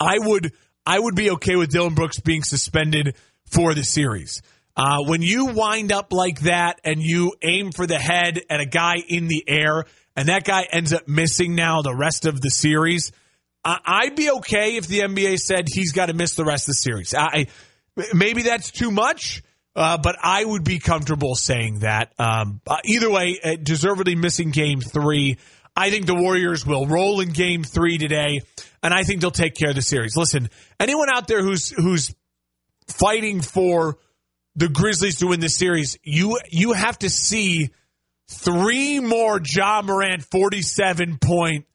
I 0.00 0.18
would 0.18 0.52
I 0.84 0.98
would 0.98 1.16
be 1.16 1.30
okay 1.32 1.56
with 1.56 1.70
Dillon 1.70 1.94
Brooks 1.94 2.20
being 2.20 2.42
suspended 2.42 3.16
for 3.50 3.74
the 3.74 3.82
series. 3.82 4.42
Uh, 4.76 5.02
when 5.04 5.22
you 5.22 5.46
wind 5.46 5.90
up 5.90 6.12
like 6.12 6.40
that 6.40 6.80
and 6.84 7.00
you 7.00 7.32
aim 7.42 7.72
for 7.72 7.86
the 7.86 7.98
head 7.98 8.40
at 8.50 8.60
a 8.60 8.66
guy 8.66 8.96
in 9.08 9.26
the 9.26 9.42
air 9.48 9.84
and 10.14 10.28
that 10.28 10.44
guy 10.44 10.66
ends 10.70 10.92
up 10.92 11.08
missing 11.08 11.54
now 11.54 11.80
the 11.82 11.94
rest 11.94 12.26
of 12.26 12.40
the 12.40 12.50
series, 12.50 13.10
I- 13.64 14.04
would 14.04 14.16
be 14.16 14.30
okay 14.30 14.76
if 14.76 14.86
the 14.86 15.00
NBA 15.00 15.38
said 15.38 15.68
he's 15.68 15.92
got 15.92 16.06
to 16.06 16.14
miss 16.14 16.34
the 16.34 16.44
rest 16.44 16.68
of 16.68 16.72
the 16.72 16.78
series. 16.78 17.14
I 17.14 17.46
maybe 18.12 18.42
that's 18.42 18.70
too 18.70 18.90
much. 18.90 19.42
Uh, 19.74 19.98
but 19.98 20.16
I 20.22 20.42
would 20.42 20.64
be 20.64 20.78
comfortable 20.78 21.34
saying 21.34 21.80
that. 21.80 22.10
Um, 22.18 22.62
uh, 22.66 22.78
either 22.86 23.10
way, 23.10 23.38
uh, 23.44 23.56
deservedly 23.62 24.14
missing 24.14 24.50
game 24.50 24.80
three. 24.80 25.36
I 25.76 25.90
think 25.90 26.06
the 26.06 26.14
Warriors 26.14 26.64
will 26.64 26.86
roll 26.86 27.20
in 27.20 27.28
game 27.28 27.62
three 27.62 27.98
today, 27.98 28.40
and 28.82 28.94
I 28.94 29.02
think 29.02 29.20
they'll 29.20 29.30
take 29.30 29.54
care 29.54 29.68
of 29.68 29.76
the 29.76 29.82
series. 29.82 30.16
Listen, 30.16 30.48
anyone 30.80 31.10
out 31.10 31.28
there 31.28 31.42
who's 31.42 31.68
who's 31.68 32.14
fighting 32.88 33.42
for 33.42 33.98
the 34.56 34.68
Grizzlies 34.68 35.18
to 35.18 35.28
win 35.28 35.40
this 35.40 35.56
series, 35.56 35.98
you 36.02 36.38
you 36.48 36.72
have 36.72 36.98
to 37.00 37.10
see 37.10 37.70
three 38.28 38.98
more 39.00 39.40
Ja 39.44 39.82
Morant 39.82 40.24
47 40.24 41.18
point 41.18 41.66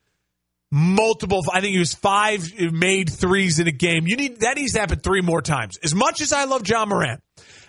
multiple 0.74 1.44
I 1.52 1.62
think 1.62 1.74
he 1.74 1.80
was 1.80 1.94
five 1.94 2.52
made 2.72 3.10
threes 3.10 3.60
in 3.60 3.68
a 3.68 3.72
game. 3.72 4.08
You 4.08 4.18
need 4.18 4.42
that 4.42 4.58
needs 4.58 4.74
to 4.74 4.80
happen 4.80 5.00
three 5.00 5.22
more 5.22 5.42
times. 5.42 5.78
As 5.84 5.94
much 5.96 6.22
as 6.22 6.34
I 6.34 6.46
love 6.46 6.68
Ja 6.68 6.86
Morant, 6.86 7.22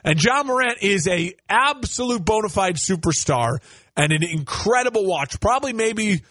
and 0.05 0.23
Ja 0.23 0.43
Morant 0.43 0.79
is 0.83 1.07
a 1.07 1.35
absolute 1.49 2.25
bona 2.25 2.49
fide 2.49 2.77
superstar 2.77 3.59
and 3.97 4.13
an 4.13 4.23
incredible 4.23 5.07
watch. 5.07 5.39
Probably 5.41 5.73
maybe 5.73 6.23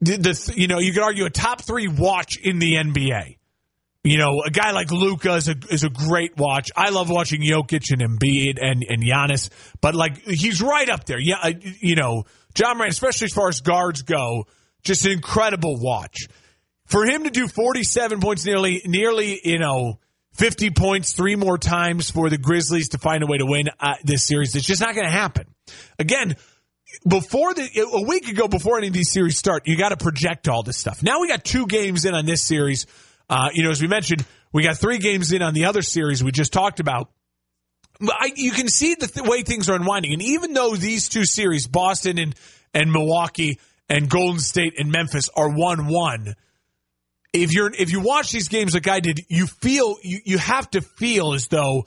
the, 0.00 0.52
you 0.56 0.66
know, 0.66 0.78
you 0.78 0.92
could 0.92 1.02
argue 1.02 1.24
a 1.24 1.30
top 1.30 1.62
3 1.62 1.88
watch 1.88 2.36
in 2.36 2.58
the 2.58 2.74
NBA. 2.74 3.36
You 4.04 4.18
know, 4.18 4.42
a 4.44 4.50
guy 4.50 4.72
like 4.72 4.90
Luka 4.90 5.34
is 5.34 5.48
a 5.48 5.54
is 5.70 5.84
a 5.84 5.88
great 5.88 6.36
watch. 6.36 6.70
I 6.76 6.90
love 6.90 7.08
watching 7.08 7.40
Jokic 7.40 7.92
and 7.92 8.02
Embiid 8.02 8.58
and 8.60 8.84
and 8.88 9.00
Giannis, 9.00 9.48
but 9.80 9.94
like 9.94 10.18
he's 10.22 10.60
right 10.60 10.88
up 10.88 11.04
there. 11.04 11.20
Yeah, 11.20 11.50
you 11.80 11.94
know, 11.94 12.24
Ja 12.58 12.74
Morant, 12.74 12.92
especially 12.92 13.26
as 13.26 13.32
far 13.32 13.48
as 13.48 13.60
guards 13.60 14.02
go, 14.02 14.46
just 14.82 15.06
an 15.06 15.12
incredible 15.12 15.76
watch. 15.78 16.26
For 16.86 17.06
him 17.06 17.24
to 17.24 17.30
do 17.30 17.46
47 17.46 18.20
points, 18.20 18.44
nearly 18.44 18.82
nearly 18.84 19.40
you 19.44 19.60
know 19.60 20.00
50 20.32 20.70
points 20.70 21.12
three 21.12 21.36
more 21.36 21.56
times 21.56 22.10
for 22.10 22.28
the 22.28 22.38
Grizzlies 22.38 22.88
to 22.90 22.98
find 22.98 23.22
a 23.22 23.26
way 23.26 23.38
to 23.38 23.46
win 23.46 23.68
uh, 23.78 23.94
this 24.02 24.26
series, 24.26 24.56
it's 24.56 24.66
just 24.66 24.80
not 24.80 24.96
going 24.96 25.06
to 25.06 25.12
happen. 25.12 25.46
Again, 26.00 26.34
before 27.06 27.54
the 27.54 27.68
a 27.92 28.02
week 28.02 28.28
ago, 28.28 28.48
before 28.48 28.78
any 28.78 28.88
of 28.88 28.92
these 28.94 29.12
series 29.12 29.38
start, 29.38 29.68
you 29.68 29.76
got 29.76 29.90
to 29.90 29.96
project 29.96 30.48
all 30.48 30.64
this 30.64 30.76
stuff. 30.76 31.04
Now 31.04 31.20
we 31.20 31.28
got 31.28 31.44
two 31.44 31.66
games 31.66 32.04
in 32.04 32.14
on 32.14 32.26
this 32.26 32.42
series 32.42 32.86
uh, 33.32 33.48
you 33.54 33.62
know, 33.62 33.70
as 33.70 33.80
we 33.80 33.88
mentioned, 33.88 34.26
we 34.52 34.62
got 34.62 34.76
three 34.76 34.98
games 34.98 35.32
in 35.32 35.40
on 35.40 35.54
the 35.54 35.64
other 35.64 35.80
series 35.80 36.22
we 36.22 36.32
just 36.32 36.52
talked 36.52 36.80
about. 36.80 37.08
I, 38.02 38.30
you 38.36 38.50
can 38.50 38.68
see 38.68 38.94
the 38.94 39.06
th- 39.06 39.26
way 39.26 39.42
things 39.42 39.70
are 39.70 39.74
unwinding. 39.74 40.12
And 40.12 40.20
even 40.20 40.52
though 40.52 40.76
these 40.76 41.08
two 41.08 41.24
series, 41.24 41.66
Boston 41.66 42.18
and, 42.18 42.34
and 42.74 42.92
Milwaukee 42.92 43.58
and 43.88 44.10
Golden 44.10 44.38
State 44.38 44.74
and 44.78 44.92
Memphis 44.92 45.30
are 45.34 45.48
1 45.48 45.86
1, 45.86 46.34
if 47.32 47.54
you're 47.54 47.72
if 47.72 47.90
you 47.90 48.00
watch 48.00 48.32
these 48.32 48.48
games 48.48 48.74
like 48.74 48.86
I 48.86 49.00
did, 49.00 49.20
you 49.30 49.46
feel 49.46 49.96
you, 50.02 50.18
you 50.26 50.36
have 50.36 50.68
to 50.72 50.82
feel 50.82 51.32
as 51.32 51.48
though 51.48 51.86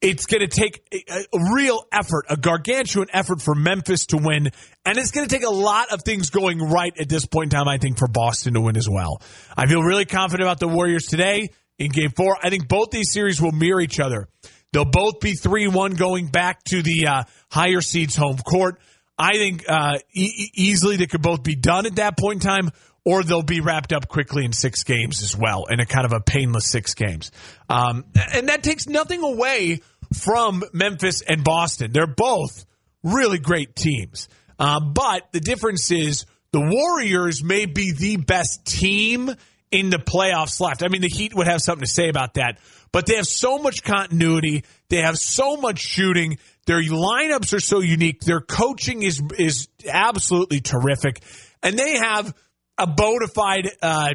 it's 0.00 0.26
going 0.26 0.40
to 0.40 0.48
take 0.48 0.82
a, 0.92 1.24
a, 1.32 1.54
real 1.54 1.82
effort, 1.90 2.26
a 2.28 2.36
gargantuan 2.36 3.08
effort 3.12 3.42
for 3.42 3.54
Memphis 3.54 4.06
to 4.06 4.16
win. 4.16 4.50
And 4.84 4.98
it's 4.98 5.10
going 5.10 5.26
to 5.26 5.34
take 5.34 5.44
a 5.44 5.50
lot 5.50 5.92
of 5.92 6.02
things 6.02 6.30
going 6.30 6.58
right 6.60 6.92
at 6.98 7.08
this 7.08 7.26
point 7.26 7.52
in 7.52 7.58
time, 7.58 7.68
I 7.68 7.78
think, 7.78 7.98
for 7.98 8.06
Boston 8.06 8.54
to 8.54 8.60
win 8.60 8.76
as 8.76 8.88
well. 8.88 9.20
I 9.56 9.66
feel 9.66 9.82
really 9.82 10.04
confident 10.04 10.46
about 10.46 10.60
the 10.60 10.68
Warriors 10.68 11.04
today 11.04 11.48
in 11.78 11.90
game 11.90 12.10
four. 12.16 12.36
I 12.42 12.50
think 12.50 12.68
both 12.68 12.90
these 12.90 13.12
series 13.12 13.40
will 13.40 13.52
mirror 13.52 13.80
each 13.80 13.98
other. 13.98 14.28
They'll 14.72 14.84
both 14.84 15.20
be 15.20 15.32
3 15.32 15.68
1 15.68 15.94
going 15.94 16.26
back 16.26 16.62
to 16.64 16.82
the 16.82 17.06
uh, 17.06 17.24
higher 17.50 17.80
seeds 17.80 18.14
home 18.14 18.36
court. 18.38 18.80
I 19.18 19.32
think 19.32 19.64
uh, 19.68 19.98
e- 20.12 20.50
easily 20.54 20.96
they 20.96 21.06
could 21.06 21.22
both 21.22 21.42
be 21.42 21.56
done 21.56 21.86
at 21.86 21.96
that 21.96 22.16
point 22.16 22.44
in 22.44 22.48
time 22.48 22.70
or 23.08 23.22
they'll 23.22 23.42
be 23.42 23.60
wrapped 23.62 23.94
up 23.94 24.06
quickly 24.06 24.44
in 24.44 24.52
six 24.52 24.84
games 24.84 25.22
as 25.22 25.34
well, 25.34 25.64
in 25.70 25.80
a 25.80 25.86
kind 25.86 26.04
of 26.04 26.12
a 26.12 26.20
painless 26.20 26.70
six 26.70 26.92
games. 26.92 27.32
Um, 27.70 28.04
and 28.34 28.50
that 28.50 28.62
takes 28.62 28.86
nothing 28.86 29.22
away 29.22 29.80
from 30.12 30.62
Memphis 30.74 31.22
and 31.22 31.42
Boston. 31.42 31.90
They're 31.90 32.06
both 32.06 32.66
really 33.02 33.38
great 33.38 33.74
teams. 33.74 34.28
Uh, 34.58 34.80
but 34.80 35.26
the 35.32 35.40
difference 35.40 35.90
is 35.90 36.26
the 36.52 36.60
Warriors 36.60 37.42
may 37.42 37.64
be 37.64 37.92
the 37.92 38.18
best 38.18 38.66
team 38.66 39.34
in 39.70 39.88
the 39.88 39.96
playoffs 39.96 40.60
left. 40.60 40.82
I 40.82 40.88
mean, 40.88 41.00
the 41.00 41.08
Heat 41.08 41.34
would 41.34 41.46
have 41.46 41.62
something 41.62 41.86
to 41.86 41.90
say 41.90 42.10
about 42.10 42.34
that, 42.34 42.58
but 42.92 43.06
they 43.06 43.16
have 43.16 43.26
so 43.26 43.56
much 43.56 43.84
continuity. 43.84 44.64
They 44.90 44.98
have 44.98 45.16
so 45.16 45.56
much 45.56 45.78
shooting. 45.78 46.36
Their 46.66 46.82
lineups 46.82 47.54
are 47.54 47.60
so 47.60 47.80
unique. 47.80 48.20
Their 48.20 48.42
coaching 48.42 49.02
is 49.02 49.22
is 49.38 49.68
absolutely 49.88 50.60
terrific, 50.60 51.22
and 51.62 51.78
they 51.78 51.96
have 51.96 52.34
a 52.78 52.86
bona 52.86 53.28
fide 53.28 53.70
uh, 53.82 54.14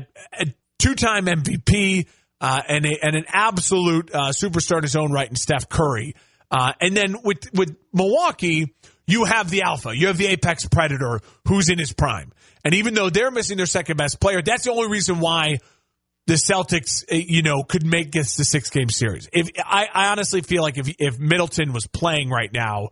two 0.79 0.95
time 0.95 1.25
MVP 1.25 2.07
uh, 2.41 2.61
and, 2.67 2.85
a, 2.85 3.05
and 3.05 3.15
an 3.15 3.25
absolute 3.27 4.13
uh, 4.13 4.29
superstar 4.29 4.77
in 4.77 4.83
his 4.83 4.95
own 4.95 5.11
right 5.11 5.29
in 5.29 5.35
Steph 5.35 5.69
Curry. 5.69 6.15
Uh, 6.51 6.73
and 6.79 6.95
then 6.95 7.15
with 7.23 7.51
with 7.53 7.75
Milwaukee, 7.93 8.75
you 9.07 9.25
have 9.25 9.49
the 9.49 9.63
alpha, 9.63 9.95
you 9.95 10.07
have 10.07 10.17
the 10.17 10.27
apex 10.27 10.67
predator 10.67 11.19
who's 11.47 11.69
in 11.69 11.79
his 11.79 11.93
prime. 11.93 12.31
And 12.63 12.75
even 12.75 12.93
though 12.93 13.09
they're 13.09 13.31
missing 13.31 13.57
their 13.57 13.65
second 13.65 13.97
best 13.97 14.19
player, 14.19 14.41
that's 14.41 14.63
the 14.63 14.71
only 14.71 14.89
reason 14.89 15.19
why 15.19 15.57
the 16.27 16.35
Celtics, 16.35 17.03
uh, 17.11 17.15
you 17.15 17.41
know, 17.41 17.63
could 17.63 17.85
make 17.85 18.11
this 18.11 18.37
the 18.37 18.45
six 18.45 18.69
game 18.69 18.89
series. 18.89 19.27
If 19.33 19.49
I, 19.57 19.87
I 19.93 20.07
honestly 20.07 20.41
feel 20.41 20.61
like 20.61 20.77
if 20.77 20.93
if 20.99 21.19
Middleton 21.19 21.73
was 21.73 21.87
playing 21.87 22.29
right 22.29 22.51
now 22.53 22.89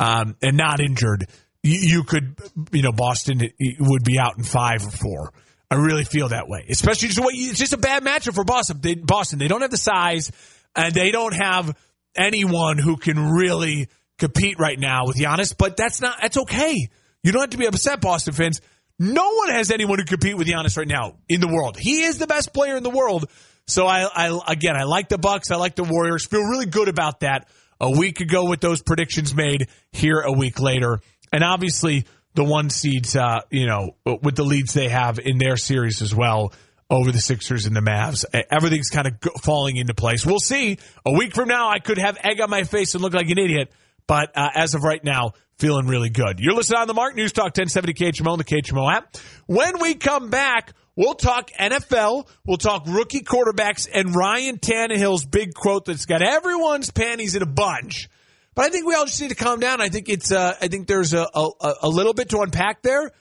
um, 0.00 0.36
and 0.42 0.56
not 0.56 0.80
injured, 0.80 1.28
you, 1.68 2.04
could, 2.04 2.36
you 2.72 2.82
know, 2.82 2.92
Boston 2.92 3.40
would 3.80 4.04
be 4.04 4.18
out 4.18 4.38
in 4.38 4.44
five 4.44 4.86
or 4.86 4.90
four. 4.90 5.32
I 5.70 5.76
really 5.76 6.04
feel 6.04 6.28
that 6.28 6.48
way, 6.48 6.64
especially 6.68 7.08
just 7.08 7.18
way 7.18 7.32
it's 7.32 7.58
just 7.58 7.72
a 7.72 7.78
bad 7.78 8.04
matchup 8.04 8.34
for 8.34 8.44
Boston. 8.44 8.78
They, 8.80 8.94
Boston, 8.94 9.38
they 9.38 9.48
don't 9.48 9.62
have 9.62 9.70
the 9.70 9.76
size, 9.76 10.30
and 10.76 10.94
they 10.94 11.10
don't 11.10 11.34
have 11.34 11.76
anyone 12.16 12.78
who 12.78 12.96
can 12.96 13.30
really 13.30 13.88
compete 14.18 14.58
right 14.58 14.78
now 14.78 15.06
with 15.06 15.16
Giannis. 15.16 15.54
But 15.56 15.76
that's 15.76 16.00
not 16.00 16.18
that's 16.22 16.36
okay. 16.36 16.88
You 17.22 17.32
don't 17.32 17.40
have 17.40 17.50
to 17.50 17.58
be 17.58 17.66
upset, 17.66 18.00
Boston 18.00 18.32
fans. 18.32 18.60
No 18.98 19.32
one 19.32 19.50
has 19.50 19.70
anyone 19.70 19.98
who 19.98 20.04
compete 20.04 20.36
with 20.36 20.46
Giannis 20.46 20.76
right 20.76 20.86
now 20.86 21.16
in 21.28 21.40
the 21.40 21.48
world. 21.48 21.76
He 21.78 22.04
is 22.04 22.18
the 22.18 22.26
best 22.26 22.54
player 22.54 22.76
in 22.76 22.82
the 22.82 22.90
world. 22.90 23.28
So 23.66 23.86
I, 23.86 24.04
I 24.04 24.40
again, 24.52 24.76
I 24.76 24.84
like 24.84 25.08
the 25.08 25.18
Bucks. 25.18 25.50
I 25.50 25.56
like 25.56 25.74
the 25.74 25.84
Warriors. 25.84 26.24
Feel 26.24 26.44
really 26.44 26.66
good 26.66 26.88
about 26.88 27.20
that. 27.20 27.48
A 27.78 27.90
week 27.90 28.20
ago 28.20 28.48
with 28.48 28.60
those 28.60 28.80
predictions 28.80 29.34
made. 29.34 29.68
Here 29.92 30.20
a 30.20 30.32
week 30.32 30.60
later 30.60 31.00
and 31.36 31.44
obviously 31.44 32.06
the 32.32 32.44
one 32.44 32.70
seeds, 32.70 33.14
uh, 33.14 33.40
you 33.50 33.66
know, 33.66 33.94
with 34.22 34.36
the 34.36 34.42
leads 34.42 34.72
they 34.72 34.88
have 34.88 35.18
in 35.18 35.36
their 35.36 35.58
series 35.58 36.00
as 36.00 36.14
well 36.14 36.54
over 36.88 37.12
the 37.12 37.20
Sixers 37.20 37.66
and 37.66 37.76
the 37.76 37.80
Mavs. 37.80 38.24
Everything's 38.50 38.88
kind 38.88 39.06
of 39.06 39.14
falling 39.42 39.76
into 39.76 39.92
place. 39.92 40.24
We'll 40.24 40.38
see. 40.38 40.78
A 41.04 41.12
week 41.12 41.34
from 41.34 41.48
now, 41.48 41.68
I 41.68 41.78
could 41.78 41.98
have 41.98 42.16
egg 42.24 42.40
on 42.40 42.48
my 42.48 42.64
face 42.64 42.94
and 42.94 43.02
look 43.02 43.12
like 43.12 43.28
an 43.28 43.36
idiot, 43.36 43.70
but 44.06 44.34
uh, 44.34 44.48
as 44.54 44.74
of 44.74 44.82
right 44.82 45.04
now, 45.04 45.32
feeling 45.58 45.86
really 45.88 46.08
good. 46.08 46.40
You're 46.40 46.54
listening 46.54 46.80
on 46.80 46.86
the 46.86 46.94
Mark 46.94 47.14
News 47.16 47.32
Talk 47.32 47.54
1070 47.54 47.92
KHMO 47.92 48.32
on 48.32 48.38
the 48.38 48.44
KHMO 48.44 48.90
app. 48.90 49.14
When 49.44 49.78
we 49.78 49.94
come 49.94 50.30
back, 50.30 50.72
we'll 50.94 51.16
talk 51.16 51.50
NFL, 51.50 52.28
we'll 52.46 52.56
talk 52.56 52.84
rookie 52.86 53.24
quarterbacks, 53.24 53.86
and 53.92 54.14
Ryan 54.14 54.56
Tannehill's 54.56 55.26
big 55.26 55.52
quote 55.52 55.84
that's 55.84 56.06
got 56.06 56.22
everyone's 56.22 56.90
panties 56.90 57.34
in 57.34 57.42
a 57.42 57.46
bunch 57.46 58.08
but 58.56 58.64
I 58.64 58.70
think 58.70 58.86
we 58.86 58.94
all 58.94 59.04
just 59.04 59.20
need 59.20 59.28
to 59.28 59.36
calm 59.36 59.60
down. 59.60 59.80
I 59.80 59.90
think 59.90 60.08
it's 60.08 60.32
uh, 60.32 60.54
I 60.60 60.66
think 60.68 60.88
there's 60.88 61.12
a, 61.12 61.28
a, 61.32 61.74
a 61.82 61.88
little 61.88 62.14
bit 62.14 62.30
to 62.30 62.40
unpack 62.40 62.82
there, 62.82 63.12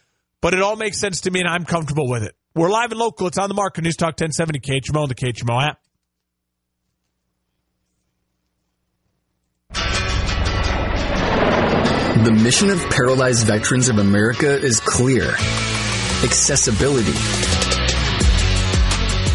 but 0.41 0.54
it 0.56 0.62
all 0.62 0.78
makes 0.78 0.98
sense 0.98 1.21
to 1.21 1.32
me, 1.32 1.41
and 1.41 1.50
I'm 1.50 1.65
comfortable 1.65 2.10
with 2.10 2.24
it. 2.24 2.36
We're 2.56 2.69
live 2.69 2.91
and 2.91 3.00
local. 3.00 3.28
It's 3.28 3.38
on 3.38 3.50
the 3.50 3.54
market. 3.54 3.84
News 3.84 3.98
Talk 3.98 4.19
1070 4.19 4.60
KHMO 4.62 5.02
and 5.02 5.10
the 5.10 5.15
KHMO 5.15 5.62
app. 5.62 5.80
The 12.24 12.32
mission 12.32 12.69
of 12.69 12.80
Paralyzed 12.89 13.45
Veterans 13.45 13.89
of 13.89 14.00
America 14.00 14.58
is 14.58 14.80
clear 14.80 15.32
accessibility. 16.24 17.12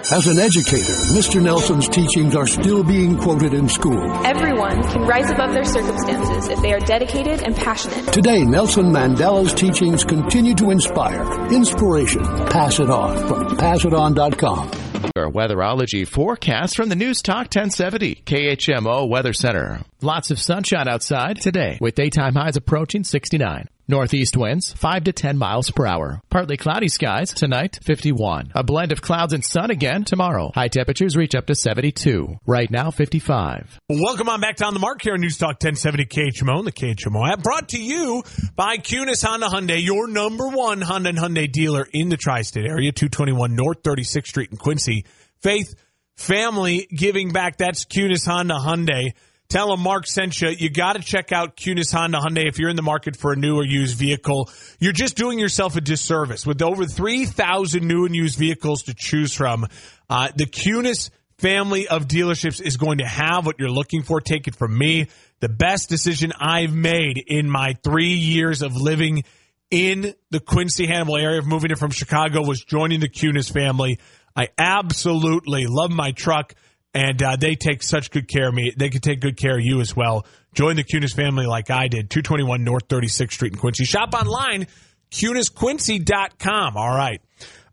As 0.00 0.26
an 0.26 0.38
educator, 0.38 0.92
Mr. 1.14 1.42
Nelson's 1.42 1.88
teachings 1.88 2.36
are 2.36 2.46
still 2.46 2.84
being 2.84 3.16
quoted 3.18 3.54
in 3.54 3.66
school. 3.66 3.98
Everyone 4.26 4.82
can 4.90 5.02
rise 5.06 5.30
above 5.30 5.54
their 5.54 5.64
circumstances 5.64 6.48
if 6.48 6.60
they 6.60 6.74
are 6.74 6.80
dedicated 6.80 7.42
and 7.42 7.56
passionate. 7.56 8.12
Today, 8.12 8.44
Nelson 8.44 8.92
Mandela's 8.92 9.54
teachings 9.54 10.04
continue 10.04 10.54
to 10.56 10.70
inspire. 10.70 11.22
Inspiration. 11.50 12.22
Pass 12.22 12.78
it 12.78 12.90
on 12.90 13.26
from 13.26 13.56
passiton.com. 13.56 14.70
Our 15.16 15.30
weatherology 15.30 16.06
forecast 16.06 16.76
from 16.76 16.90
the 16.90 16.94
News 16.96 17.22
Talk 17.22 17.46
1070 17.46 18.16
KHMO 18.26 19.08
Weather 19.08 19.32
Center. 19.32 19.80
Lots 20.02 20.30
of 20.30 20.38
sunshine 20.38 20.88
outside 20.88 21.40
today 21.40 21.78
with 21.80 21.94
daytime 21.94 22.34
highs 22.34 22.56
approaching 22.56 23.02
69. 23.02 23.66
Northeast 23.88 24.36
winds 24.36 24.72
5 24.72 25.04
to 25.04 25.12
10 25.12 25.38
miles 25.38 25.70
per 25.70 25.86
hour. 25.86 26.20
Partly 26.28 26.56
cloudy 26.56 26.88
skies 26.88 27.32
tonight 27.32 27.78
51. 27.84 28.50
A 28.54 28.64
blend 28.64 28.90
of 28.90 29.00
clouds 29.00 29.32
and 29.32 29.44
sun 29.44 29.70
again 29.70 29.85
tomorrow. 30.04 30.50
High 30.54 30.68
temperatures 30.68 31.16
reach 31.16 31.34
up 31.34 31.46
to 31.46 31.54
72. 31.54 32.38
Right 32.46 32.70
now 32.70 32.90
55. 32.90 33.80
Welcome 33.88 34.28
on 34.28 34.40
back 34.40 34.56
down 34.56 34.74
the 34.74 34.80
mark 34.80 35.02
here 35.02 35.14
on 35.14 35.20
News 35.20 35.38
Talk 35.38 35.62
1070 35.62 36.06
KHMO 36.06 36.58
and 36.58 36.66
the 36.66 36.72
KHMO 36.72 37.30
app. 37.30 37.42
Brought 37.42 37.70
to 37.70 37.80
you 37.80 38.22
by 38.54 38.78
Kunes 38.78 39.24
Honda 39.24 39.46
Hyundai, 39.46 39.82
your 39.82 40.08
number 40.08 40.48
one 40.48 40.80
Honda 40.80 41.10
and 41.10 41.18
Hyundai 41.18 41.50
dealer 41.50 41.86
in 41.92 42.08
the 42.08 42.16
tri-state 42.16 42.66
area, 42.66 42.92
221 42.92 43.54
North 43.54 43.82
36th 43.82 44.26
Street 44.26 44.50
in 44.50 44.56
Quincy. 44.56 45.04
Faith, 45.40 45.74
family, 46.16 46.88
giving 46.94 47.32
back. 47.32 47.56
That's 47.56 47.84
Kunes 47.84 48.26
Honda 48.26 48.54
Hyundai. 48.54 49.12
Tell 49.48 49.68
them 49.68 49.80
Mark 49.80 50.06
sent 50.06 50.40
you. 50.40 50.48
You 50.48 50.70
got 50.70 50.94
to 50.94 51.02
check 51.02 51.30
out 51.30 51.56
Kunes 51.56 51.92
Honda 51.92 52.18
Hyundai 52.18 52.48
if 52.48 52.58
you're 52.58 52.70
in 52.70 52.76
the 52.76 52.82
market 52.82 53.16
for 53.16 53.32
a 53.32 53.36
new 53.36 53.56
or 53.56 53.64
used 53.64 53.96
vehicle. 53.96 54.50
You're 54.80 54.92
just 54.92 55.16
doing 55.16 55.38
yourself 55.38 55.76
a 55.76 55.80
disservice 55.80 56.44
with 56.44 56.60
over 56.62 56.84
3,000 56.84 57.86
new 57.86 58.06
and 58.06 58.14
used 58.14 58.38
vehicles 58.38 58.82
to 58.84 58.94
choose 58.94 59.32
from. 59.32 59.66
Uh, 60.10 60.30
the 60.34 60.46
Kunes 60.46 61.10
family 61.38 61.86
of 61.86 62.08
dealerships 62.08 62.60
is 62.60 62.76
going 62.76 62.98
to 62.98 63.06
have 63.06 63.46
what 63.46 63.56
you're 63.58 63.70
looking 63.70 64.02
for. 64.02 64.20
Take 64.20 64.48
it 64.48 64.56
from 64.56 64.76
me. 64.76 65.08
The 65.40 65.48
best 65.48 65.88
decision 65.88 66.32
I've 66.38 66.72
made 66.72 67.22
in 67.26 67.48
my 67.48 67.76
three 67.84 68.14
years 68.14 68.62
of 68.62 68.74
living 68.74 69.24
in 69.70 70.14
the 70.30 70.40
Quincy 70.40 70.86
Hannibal 70.86 71.16
area 71.16 71.38
of 71.38 71.46
moving 71.46 71.70
it 71.70 71.78
from 71.78 71.90
Chicago 71.90 72.42
was 72.42 72.64
joining 72.64 73.00
the 73.00 73.08
Kunes 73.08 73.52
family. 73.52 73.98
I 74.34 74.48
absolutely 74.58 75.66
love 75.66 75.90
my 75.90 76.12
truck 76.12 76.54
and 76.96 77.22
uh, 77.22 77.36
they 77.36 77.56
take 77.56 77.82
such 77.82 78.10
good 78.10 78.26
care 78.26 78.48
of 78.48 78.54
me. 78.54 78.72
They 78.74 78.88
can 78.88 79.02
take 79.02 79.20
good 79.20 79.36
care 79.36 79.58
of 79.58 79.62
you 79.62 79.82
as 79.82 79.94
well. 79.94 80.24
Join 80.54 80.76
the 80.76 80.84
Kunes 80.84 81.14
family 81.14 81.44
like 81.44 81.70
I 81.70 81.88
did. 81.88 82.08
221 82.08 82.64
North 82.64 82.88
36th 82.88 83.32
Street 83.32 83.52
in 83.52 83.58
Quincy. 83.58 83.84
Shop 83.84 84.14
online, 84.14 84.66
KunesQuincy.com. 85.10 86.76
All 86.78 86.88
right. 86.88 87.20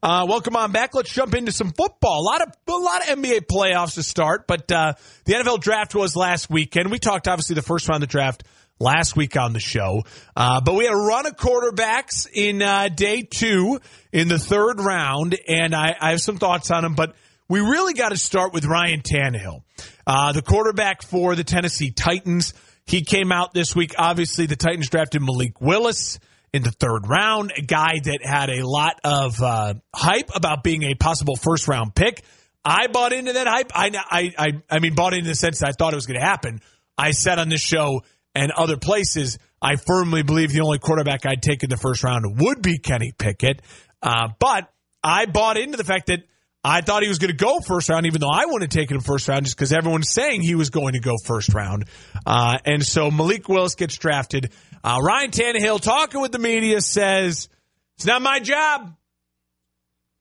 Uh, 0.04 0.26
welcome 0.28 0.58
on 0.58 0.74
back. 0.74 0.94
Let's 0.94 1.14
jump 1.14 1.34
into 1.34 1.54
some 1.54 1.72
football. 1.72 2.20
A 2.20 2.26
lot 2.26 2.42
of 2.42 2.50
a 2.68 2.78
lot 2.78 3.10
of 3.10 3.18
NBA 3.18 3.46
playoffs 3.50 3.94
to 3.94 4.04
start, 4.04 4.46
but 4.46 4.70
uh, 4.70 4.96
the 5.24 5.36
NFL 5.36 5.62
draft 5.62 5.96
was 5.96 6.18
last 6.18 6.50
weekend. 6.50 6.92
We 6.92 7.00
talked 7.00 7.30
obviously 7.30 7.56
the 7.56 7.62
first 7.62 7.88
round 7.88 8.04
of 8.04 8.10
the 8.10 8.12
draft 8.12 8.44
last 8.78 9.16
week 9.16 9.38
on 9.38 9.54
the 9.54 9.62
show, 9.62 10.04
uh, 10.36 10.60
but 10.60 10.76
we 10.76 10.84
had 10.84 10.94
a 10.94 10.98
run 10.98 11.26
of 11.26 11.38
quarterbacks 11.38 12.28
in 12.30 12.62
uh, 12.62 12.90
day 12.90 13.22
two 13.22 13.80
in 14.12 14.28
the 14.28 14.38
third 14.38 14.82
round, 14.82 15.40
and 15.48 15.74
I, 15.74 15.96
I 15.98 16.10
have 16.10 16.20
some 16.20 16.38
thoughts 16.38 16.70
on 16.70 16.84
them, 16.84 16.96
but 16.96 17.16
we 17.54 17.60
really 17.60 17.94
got 17.94 18.10
to 18.10 18.18
start 18.18 18.52
with 18.52 18.66
Ryan 18.66 19.02
Tannehill, 19.02 19.62
uh, 20.08 20.32
the 20.32 20.42
quarterback 20.42 21.04
for 21.04 21.36
the 21.36 21.44
Tennessee 21.44 21.92
Titans. 21.92 22.56
He 22.84 23.04
came 23.04 23.32
out 23.32 23.54
this 23.54 23.76
week. 23.76 23.94
Obviously, 23.96 24.48
the 24.48 24.56
Titans 24.56 24.89
drafted 24.89 25.22
Malik 25.22 25.62
Willis 25.62 26.18
in 26.52 26.63
the 26.63 26.72
third 26.72 27.08
round, 27.08 27.54
a 27.56 27.62
guy 27.62 28.00
that 28.06 28.22
had 28.24 28.50
a 28.50 28.68
lot 28.68 29.00
of 29.04 29.39
uh, 29.39 29.76
hype 29.94 30.32
about 30.34 30.63
being 30.63 30.82
a 30.82 30.96
possible 30.96 31.36
first 31.36 31.68
round 31.68 31.94
pick. 31.94 32.24
I 32.66 32.88
bought 32.88 33.13
into 33.13 33.34
that 33.34 33.46
hype. 33.46 33.72
I, 33.76 33.92
I, 34.10 34.34
I, 34.36 34.48
I 34.68 34.80
mean, 34.80 34.96
bought 34.96 35.13
into 35.13 35.30
the 35.30 35.36
sense 35.36 35.60
that 35.60 35.68
I 35.68 35.72
thought 35.74 35.94
it 35.94 35.98
was 35.98 36.08
going 36.08 36.20
to 36.20 36.26
happen. 36.26 36.60
I 36.98 37.12
said 37.12 37.38
on 37.38 37.50
this 37.50 37.62
show 37.62 38.02
and 38.34 38.52
other 38.52 38.78
places, 38.78 39.38
I 39.62 39.76
firmly 39.76 40.24
believe 40.24 40.52
the 40.52 40.62
only 40.62 40.80
quarterback 40.80 41.28
I'd 41.28 41.44
take 41.44 41.62
in 41.62 41.70
the 41.70 41.78
first 41.78 42.04
round 42.04 42.26
would 42.39 42.63
be 42.63 42.80
Kenny 42.80 43.12
Pickett. 43.16 43.62
Uh, 44.02 44.30
but 44.39 44.74
I 45.04 45.28
bought 45.28 45.58
into 45.58 45.78
the 45.78 45.84
fact 45.84 46.08
that 46.08 46.24
I 46.63 46.82
thought 46.82 47.04
he 47.04 47.10
was 47.10 47.19
going 47.19 47.36
to 47.36 47.38
go 47.38 47.60
first 47.60 47.89
round, 47.89 48.06
even 48.06 48.21
though 48.21 48.32
I 48.32 48.45
wouldn't 48.45 48.71
have 48.73 48.82
taken 48.82 48.95
him 48.95 49.04
first 49.04 49.28
round 49.28 49.45
just 49.45 49.58
because 49.58 49.73
everyone's 49.73 50.10
saying 50.10 50.41
he 50.41 50.56
was 50.56 50.69
going 50.69 50.93
to 50.93 50.99
go 50.99 51.15
first 51.26 51.54
round. 51.54 51.86
Uh, 52.26 52.58
and 52.65 52.86
so 52.86 53.12
Malik 53.12 53.49
Willis 53.49 53.76
gets 53.76 53.97
drafted. 53.97 54.52
Uh, 54.82 54.99
Ryan 55.02 55.32
Tannehill, 55.32 55.82
talking 55.82 56.21
with 56.21 56.32
the 56.32 56.39
media, 56.39 56.80
says, 56.80 57.49
It's 57.97 58.06
not 58.06 58.21
my 58.21 58.39
job. 58.39 58.95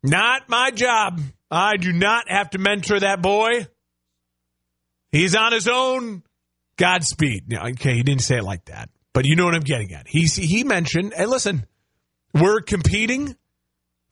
Not 0.03 0.49
my 0.49 0.73
job. 0.73 1.21
I 1.49 1.77
do 1.77 1.93
not 1.93 2.29
have 2.29 2.51
to 2.51 2.59
mentor 2.59 2.99
that 2.99 3.23
boy. 3.23 3.69
He's 5.13 5.37
on 5.37 5.53
his 5.53 5.69
own. 5.69 6.25
Godspeed. 6.77 7.55
Okay, 7.55 7.95
he 7.95 8.03
didn't 8.03 8.23
say 8.23 8.39
it 8.39 8.45
like 8.45 8.65
that, 8.65 8.89
but 9.13 9.27
you 9.27 9.37
know 9.37 9.45
what 9.45 9.55
I'm 9.55 9.61
getting 9.61 9.93
at. 9.93 10.09
He, 10.09 10.23
he 10.23 10.65
mentioned, 10.65 11.13
hey, 11.15 11.27
listen, 11.27 11.67
we're 12.35 12.61
competing 12.61 13.37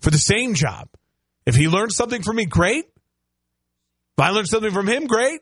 for 0.01 0.11
the 0.11 0.19
same 0.19 0.55
job. 0.55 0.89
If 1.51 1.57
he 1.57 1.67
learns 1.67 1.97
something 1.97 2.23
from 2.23 2.37
me, 2.37 2.45
great. 2.45 2.85
If 2.85 4.25
I 4.25 4.31
learn 4.31 4.47
something 4.47 4.71
from 4.71 4.87
him, 4.87 5.09
great. 5.09 5.41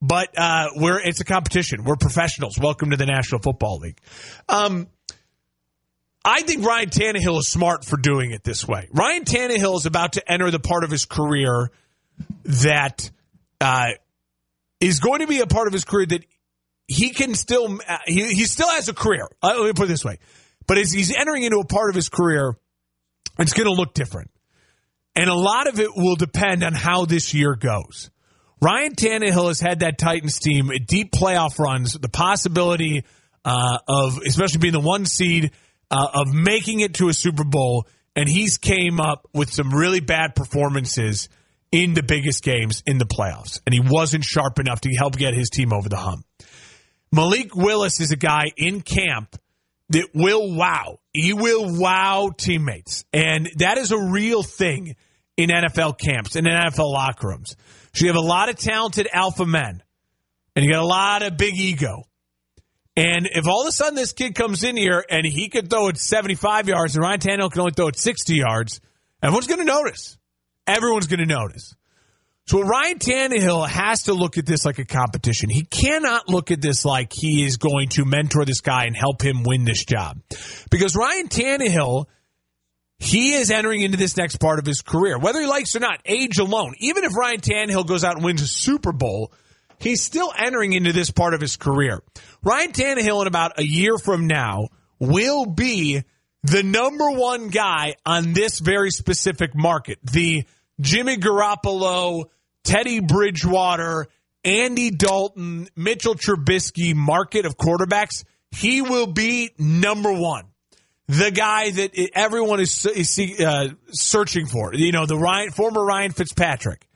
But 0.00 0.30
uh, 0.38 0.68
we're 0.74 0.98
it's 0.98 1.20
a 1.20 1.24
competition. 1.26 1.84
We're 1.84 1.96
professionals. 1.96 2.58
Welcome 2.58 2.92
to 2.92 2.96
the 2.96 3.04
National 3.04 3.42
Football 3.42 3.80
League. 3.80 4.00
Um, 4.48 4.86
I 6.24 6.40
think 6.40 6.64
Ryan 6.64 6.88
Tannehill 6.88 7.40
is 7.40 7.48
smart 7.48 7.84
for 7.84 7.98
doing 7.98 8.30
it 8.30 8.42
this 8.42 8.66
way. 8.66 8.88
Ryan 8.90 9.24
Tannehill 9.24 9.76
is 9.76 9.84
about 9.84 10.14
to 10.14 10.32
enter 10.32 10.50
the 10.50 10.60
part 10.60 10.82
of 10.82 10.90
his 10.90 11.04
career 11.04 11.70
that 12.44 13.10
uh, 13.60 13.88
is 14.80 15.00
going 15.00 15.20
to 15.20 15.26
be 15.26 15.40
a 15.40 15.46
part 15.46 15.66
of 15.66 15.74
his 15.74 15.84
career 15.84 16.06
that 16.06 16.24
he 16.88 17.10
can 17.10 17.34
still 17.34 17.78
uh, 17.86 17.98
he, 18.06 18.32
he 18.32 18.44
still 18.46 18.70
has 18.70 18.88
a 18.88 18.94
career. 18.94 19.28
Uh, 19.42 19.56
let 19.58 19.66
me 19.66 19.72
put 19.74 19.84
it 19.84 19.88
this 19.88 20.06
way, 20.06 20.20
but 20.66 20.78
as 20.78 20.90
he's 20.90 21.14
entering 21.14 21.42
into 21.42 21.58
a 21.58 21.66
part 21.66 21.90
of 21.90 21.94
his 21.94 22.08
career, 22.08 22.56
it's 23.38 23.52
going 23.52 23.66
to 23.66 23.74
look 23.74 23.92
different, 23.92 24.30
and 25.16 25.28
a 25.28 25.34
lot 25.34 25.68
of 25.68 25.80
it 25.80 25.96
will 25.96 26.16
depend 26.16 26.64
on 26.64 26.72
how 26.72 27.04
this 27.04 27.34
year 27.34 27.54
goes. 27.54 28.10
Ryan 28.60 28.94
Tannehill 28.94 29.48
has 29.48 29.60
had 29.60 29.80
that 29.80 29.98
Titans 29.98 30.38
team 30.38 30.70
deep 30.86 31.12
playoff 31.12 31.58
runs, 31.58 31.92
the 31.92 32.08
possibility 32.08 33.04
uh, 33.44 33.78
of 33.86 34.18
especially 34.26 34.60
being 34.60 34.72
the 34.72 34.80
one 34.80 35.06
seed 35.06 35.50
uh, 35.90 36.08
of 36.14 36.32
making 36.32 36.80
it 36.80 36.94
to 36.94 37.08
a 37.08 37.12
Super 37.12 37.44
Bowl, 37.44 37.86
and 38.16 38.28
he's 38.28 38.58
came 38.58 39.00
up 39.00 39.28
with 39.34 39.52
some 39.52 39.70
really 39.70 40.00
bad 40.00 40.34
performances 40.34 41.28
in 41.70 41.94
the 41.94 42.02
biggest 42.02 42.42
games 42.42 42.82
in 42.86 42.98
the 42.98 43.04
playoffs, 43.04 43.60
and 43.66 43.74
he 43.74 43.80
wasn't 43.84 44.24
sharp 44.24 44.58
enough 44.58 44.80
to 44.82 44.94
help 44.94 45.16
get 45.16 45.34
his 45.34 45.50
team 45.50 45.72
over 45.72 45.88
the 45.88 45.96
hump. 45.96 46.24
Malik 47.12 47.54
Willis 47.54 48.00
is 48.00 48.12
a 48.12 48.16
guy 48.16 48.44
in 48.56 48.80
camp 48.80 49.36
that 49.94 50.08
will 50.12 50.54
wow. 50.54 50.98
He 51.12 51.32
will 51.32 51.78
wow 51.78 52.32
teammates, 52.36 53.04
and 53.12 53.48
that 53.58 53.78
is 53.78 53.92
a 53.92 53.98
real 53.98 54.42
thing 54.42 54.96
in 55.36 55.50
NFL 55.50 55.98
camps 55.98 56.36
and 56.36 56.46
in 56.46 56.52
NFL 56.52 56.92
locker 56.92 57.28
rooms. 57.28 57.56
So 57.92 58.04
you 58.04 58.12
have 58.12 58.22
a 58.22 58.26
lot 58.26 58.48
of 58.48 58.56
talented 58.56 59.08
alpha 59.12 59.46
men, 59.46 59.82
and 60.56 60.64
you 60.64 60.72
got 60.72 60.82
a 60.82 60.86
lot 60.86 61.22
of 61.22 61.36
big 61.36 61.54
ego. 61.54 62.02
And 62.96 63.28
if 63.32 63.46
all 63.48 63.62
of 63.62 63.68
a 63.68 63.72
sudden 63.72 63.94
this 63.94 64.12
kid 64.12 64.34
comes 64.34 64.62
in 64.62 64.76
here 64.76 65.04
and 65.08 65.26
he 65.26 65.48
could 65.48 65.70
throw 65.70 65.88
it 65.88 65.96
75 65.96 66.68
yards 66.68 66.94
and 66.94 67.02
Ryan 67.02 67.20
Tannehill 67.20 67.50
can 67.50 67.60
only 67.60 67.72
throw 67.72 67.88
it 67.88 67.98
60 67.98 68.34
yards, 68.34 68.80
everyone's 69.22 69.48
going 69.48 69.58
to 69.58 69.64
notice. 69.64 70.16
Everyone's 70.66 71.08
going 71.08 71.20
to 71.20 71.26
notice. 71.26 71.74
So 72.46 72.60
Ryan 72.60 72.98
Tannehill 72.98 73.66
has 73.66 74.02
to 74.02 74.12
look 74.12 74.36
at 74.36 74.44
this 74.44 74.66
like 74.66 74.78
a 74.78 74.84
competition. 74.84 75.48
He 75.48 75.62
cannot 75.62 76.28
look 76.28 76.50
at 76.50 76.60
this 76.60 76.84
like 76.84 77.10
he 77.12 77.44
is 77.44 77.56
going 77.56 77.88
to 77.90 78.04
mentor 78.04 78.44
this 78.44 78.60
guy 78.60 78.84
and 78.84 78.94
help 78.94 79.22
him 79.22 79.44
win 79.44 79.64
this 79.64 79.84
job. 79.84 80.20
Because 80.70 80.94
Ryan 80.94 81.28
Tannehill, 81.28 82.04
he 82.98 83.32
is 83.32 83.50
entering 83.50 83.80
into 83.80 83.96
this 83.96 84.18
next 84.18 84.36
part 84.36 84.58
of 84.58 84.66
his 84.66 84.82
career. 84.82 85.18
Whether 85.18 85.40
he 85.40 85.46
likes 85.46 85.74
or 85.74 85.80
not, 85.80 86.00
age 86.04 86.38
alone. 86.38 86.74
Even 86.80 87.04
if 87.04 87.14
Ryan 87.16 87.40
Tannehill 87.40 87.86
goes 87.86 88.04
out 88.04 88.16
and 88.16 88.24
wins 88.24 88.42
a 88.42 88.46
Super 88.46 88.92
Bowl, 88.92 89.32
he's 89.78 90.02
still 90.02 90.30
entering 90.36 90.74
into 90.74 90.92
this 90.92 91.10
part 91.10 91.32
of 91.32 91.40
his 91.40 91.56
career. 91.56 92.02
Ryan 92.42 92.72
Tannehill, 92.72 93.22
in 93.22 93.26
about 93.26 93.58
a 93.58 93.64
year 93.64 93.96
from 93.96 94.26
now, 94.26 94.68
will 94.98 95.46
be 95.46 96.02
the 96.42 96.62
number 96.62 97.10
one 97.10 97.48
guy 97.48 97.94
on 98.04 98.34
this 98.34 98.58
very 98.58 98.90
specific 98.90 99.54
market. 99.54 99.98
The 100.02 100.44
Jimmy 100.80 101.16
Garoppolo, 101.16 102.26
Teddy 102.64 103.00
Bridgewater, 103.00 104.06
Andy 104.44 104.90
Dalton, 104.90 105.68
Mitchell 105.76 106.14
Trubisky 106.14 106.94
market 106.94 107.46
of 107.46 107.56
quarterbacks. 107.56 108.24
He 108.50 108.82
will 108.82 109.06
be 109.06 109.50
number 109.58 110.12
one. 110.12 110.44
The 111.06 111.30
guy 111.30 111.70
that 111.70 112.10
everyone 112.14 112.60
is, 112.60 112.86
is 112.86 113.40
uh, 113.40 113.68
searching 113.90 114.46
for. 114.46 114.74
You 114.74 114.92
know, 114.92 115.06
the 115.06 115.18
Ryan, 115.18 115.50
former 115.50 115.84
Ryan 115.84 116.12
Fitzpatrick, 116.12 116.86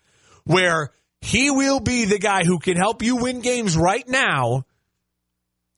where 0.44 0.90
he 1.20 1.50
will 1.50 1.80
be 1.80 2.06
the 2.06 2.18
guy 2.18 2.44
who 2.44 2.58
can 2.58 2.76
help 2.76 3.02
you 3.02 3.16
win 3.16 3.40
games 3.40 3.76
right 3.76 4.06
now 4.08 4.64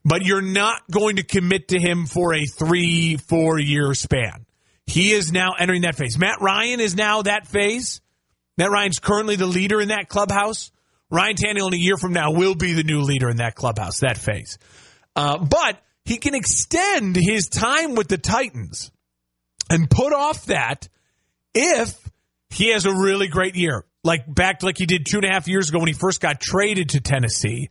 but 0.05 0.25
you're 0.25 0.43
not 0.43 0.83
going 0.91 1.17
to 1.17 1.23
commit 1.23 1.69
to 1.69 1.79
him 1.79 2.07
for 2.07 2.35
a 2.35 2.45
three, 2.47 3.17
four 3.17 3.59
year 3.59 3.95
span. 3.95 4.47
He 4.91 5.13
is 5.13 5.31
now 5.31 5.53
entering 5.57 5.83
that 5.83 5.95
phase. 5.95 6.19
Matt 6.19 6.41
Ryan 6.41 6.81
is 6.81 6.97
now 6.97 7.23
that 7.23 7.47
phase. 7.47 8.01
Matt 8.59 8.73
Ryan's 8.73 8.99
currently 8.99 9.37
the 9.37 9.47
leader 9.47 9.81
in 9.81 9.89
that 9.89 10.09
clubhouse. 10.09 10.73
Ryan 11.11 11.37
Tannehill 11.37 11.69
in 11.69 11.75
a 11.75 11.77
year 11.77 11.97
from 11.97 12.13
now 12.13 12.33
will 12.33 12.57
be 12.57 12.73
the 12.73 12.83
new 12.83 13.03
leader 13.03 13.31
in 13.31 13.37
that 13.37 13.55
clubhouse, 13.55 14.01
that 14.01 14.19
phase. 14.19 14.59
Uh, 15.15 15.39
but 15.39 15.81
he 16.05 16.17
can 16.17 16.35
extend 16.35 17.15
his 17.17 17.49
time 17.49 17.95
with 17.95 18.09
the 18.09 18.19
Titans 18.19 18.91
and 19.71 19.89
put 19.89 20.13
off 20.13 20.47
that 20.47 20.89
if 21.55 21.97
he 22.49 22.73
has 22.73 22.85
a 22.85 22.93
really 22.93 23.29
great 23.29 23.55
year. 23.55 23.85
Like 24.03 24.25
back 24.27 24.65
like 24.65 24.77
he 24.77 24.87
did 24.87 25.07
two 25.09 25.19
and 25.19 25.27
a 25.27 25.29
half 25.29 25.47
years 25.47 25.69
ago 25.69 25.79
when 25.79 25.87
he 25.87 25.95
first 25.95 26.21
got 26.21 26.41
traded 26.41 26.91
to 26.91 27.01
Tennessee 27.01 27.69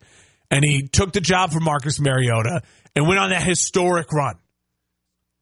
and 0.50 0.64
he 0.64 0.88
took 0.88 1.12
the 1.12 1.20
job 1.20 1.52
from 1.52 1.64
Marcus 1.64 2.00
Mariota 2.00 2.62
and 2.96 3.06
went 3.06 3.20
on 3.20 3.28
that 3.28 3.42
historic 3.42 4.10
run. 4.10 4.36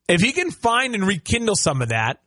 If 0.08 0.20
he 0.20 0.32
can 0.32 0.50
find 0.50 0.94
and 0.94 1.06
rekindle 1.06 1.56
some 1.56 1.82
of 1.82 1.90
that, 1.90 2.20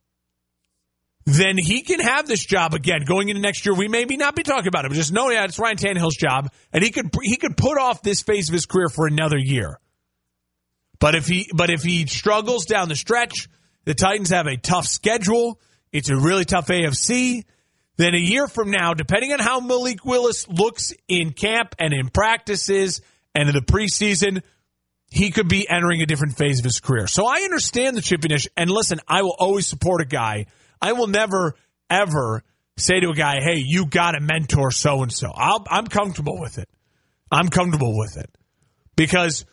then 1.25 1.55
he 1.57 1.81
can 1.81 1.99
have 1.99 2.27
this 2.27 2.43
job 2.43 2.73
again 2.73 3.01
going 3.05 3.29
into 3.29 3.41
next 3.41 3.65
year. 3.65 3.75
We 3.75 3.87
maybe 3.87 4.17
not 4.17 4.35
be 4.35 4.43
talking 4.43 4.67
about 4.67 4.85
it, 4.85 4.89
but 4.89 4.95
just 4.95 5.11
know 5.11 5.29
yeah, 5.29 5.45
it's 5.45 5.59
Ryan 5.59 5.77
Tannehill's 5.77 6.15
job, 6.15 6.51
and 6.73 6.83
he 6.83 6.91
could 6.91 7.09
he 7.21 7.37
could 7.37 7.57
put 7.57 7.77
off 7.77 8.01
this 8.01 8.21
phase 8.21 8.49
of 8.49 8.53
his 8.53 8.65
career 8.65 8.89
for 8.89 9.07
another 9.07 9.37
year. 9.37 9.79
But 10.99 11.15
if 11.15 11.27
he 11.27 11.49
but 11.53 11.69
if 11.69 11.83
he 11.83 12.07
struggles 12.07 12.65
down 12.65 12.89
the 12.89 12.95
stretch, 12.95 13.49
the 13.85 13.93
Titans 13.93 14.29
have 14.29 14.47
a 14.47 14.57
tough 14.57 14.85
schedule. 14.85 15.59
It's 15.91 16.09
a 16.09 16.15
really 16.15 16.45
tough 16.45 16.67
AFC 16.67 17.43
then 18.01 18.15
a 18.15 18.19
year 18.19 18.47
from 18.47 18.71
now, 18.71 18.93
depending 18.93 19.31
on 19.31 19.39
how 19.39 19.59
Malik 19.59 20.03
Willis 20.03 20.47
looks 20.47 20.93
in 21.07 21.33
camp 21.33 21.75
and 21.77 21.93
in 21.93 22.09
practices 22.09 23.01
and 23.35 23.47
in 23.47 23.53
the 23.53 23.61
preseason, 23.61 24.41
he 25.11 25.29
could 25.29 25.49
be 25.49 25.69
entering 25.69 26.01
a 26.01 26.05
different 26.05 26.37
phase 26.37 26.59
of 26.59 26.65
his 26.65 26.79
career. 26.79 27.05
So 27.05 27.27
I 27.27 27.41
understand 27.41 27.97
the 27.97 28.01
chippiness. 28.01 28.47
And 28.55 28.69
listen, 28.69 28.99
I 29.07 29.21
will 29.21 29.35
always 29.37 29.67
support 29.67 30.01
a 30.01 30.05
guy. 30.05 30.45
I 30.81 30.93
will 30.93 31.07
never, 31.07 31.55
ever 31.89 32.43
say 32.77 33.01
to 33.01 33.09
a 33.09 33.13
guy, 33.13 33.41
hey, 33.41 33.57
you 33.57 33.85
got 33.85 34.11
to 34.11 34.21
mentor 34.21 34.71
so 34.71 35.03
and 35.03 35.11
so. 35.11 35.31
I'm 35.35 35.87
comfortable 35.87 36.39
with 36.39 36.57
it. 36.57 36.69
I'm 37.29 37.49
comfortable 37.49 37.97
with 37.97 38.17
it 38.17 38.29
because 38.95 39.45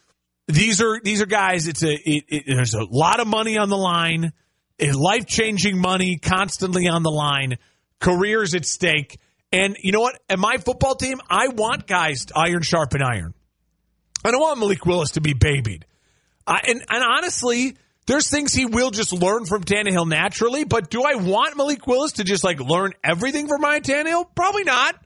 these 0.46 0.80
are 0.80 1.00
these 1.02 1.20
are 1.20 1.26
guys. 1.26 1.68
It's 1.68 1.82
a 1.82 1.92
it, 1.92 2.24
it, 2.28 2.44
there's 2.46 2.74
a 2.74 2.84
lot 2.84 3.20
of 3.20 3.26
money 3.26 3.58
on 3.58 3.68
the 3.68 3.76
line, 3.76 4.32
life 4.80 5.26
changing 5.26 5.78
money 5.80 6.18
constantly 6.18 6.88
on 6.88 7.02
the 7.02 7.10
line 7.10 7.58
careers 8.00 8.54
at 8.54 8.64
stake. 8.64 9.18
And 9.52 9.76
you 9.82 9.92
know 9.92 10.00
what? 10.00 10.20
At 10.28 10.38
my 10.38 10.58
football 10.58 10.94
team, 10.94 11.20
I 11.28 11.48
want 11.48 11.86
guys 11.86 12.26
iron 12.34 12.62
sharpen 12.62 13.02
iron. 13.02 13.34
I 14.24 14.30
don't 14.30 14.40
want 14.40 14.58
Malik 14.58 14.84
Willis 14.86 15.12
to 15.12 15.20
be 15.20 15.32
babied. 15.32 15.86
And, 16.46 16.84
and 16.88 17.04
honestly, 17.04 17.76
there's 18.06 18.30
things 18.30 18.54
he 18.54 18.66
will 18.66 18.90
just 18.90 19.12
learn 19.12 19.44
from 19.44 19.64
Tannehill 19.64 20.08
naturally. 20.08 20.64
But 20.64 20.90
do 20.90 21.02
I 21.02 21.16
want 21.16 21.56
Malik 21.56 21.86
Willis 21.86 22.12
to 22.12 22.24
just 22.24 22.42
like 22.42 22.58
learn 22.60 22.92
everything 23.04 23.48
from 23.48 23.62
Ryan 23.62 23.82
Tannehill? 23.82 24.34
Probably 24.34 24.64
not. 24.64 24.96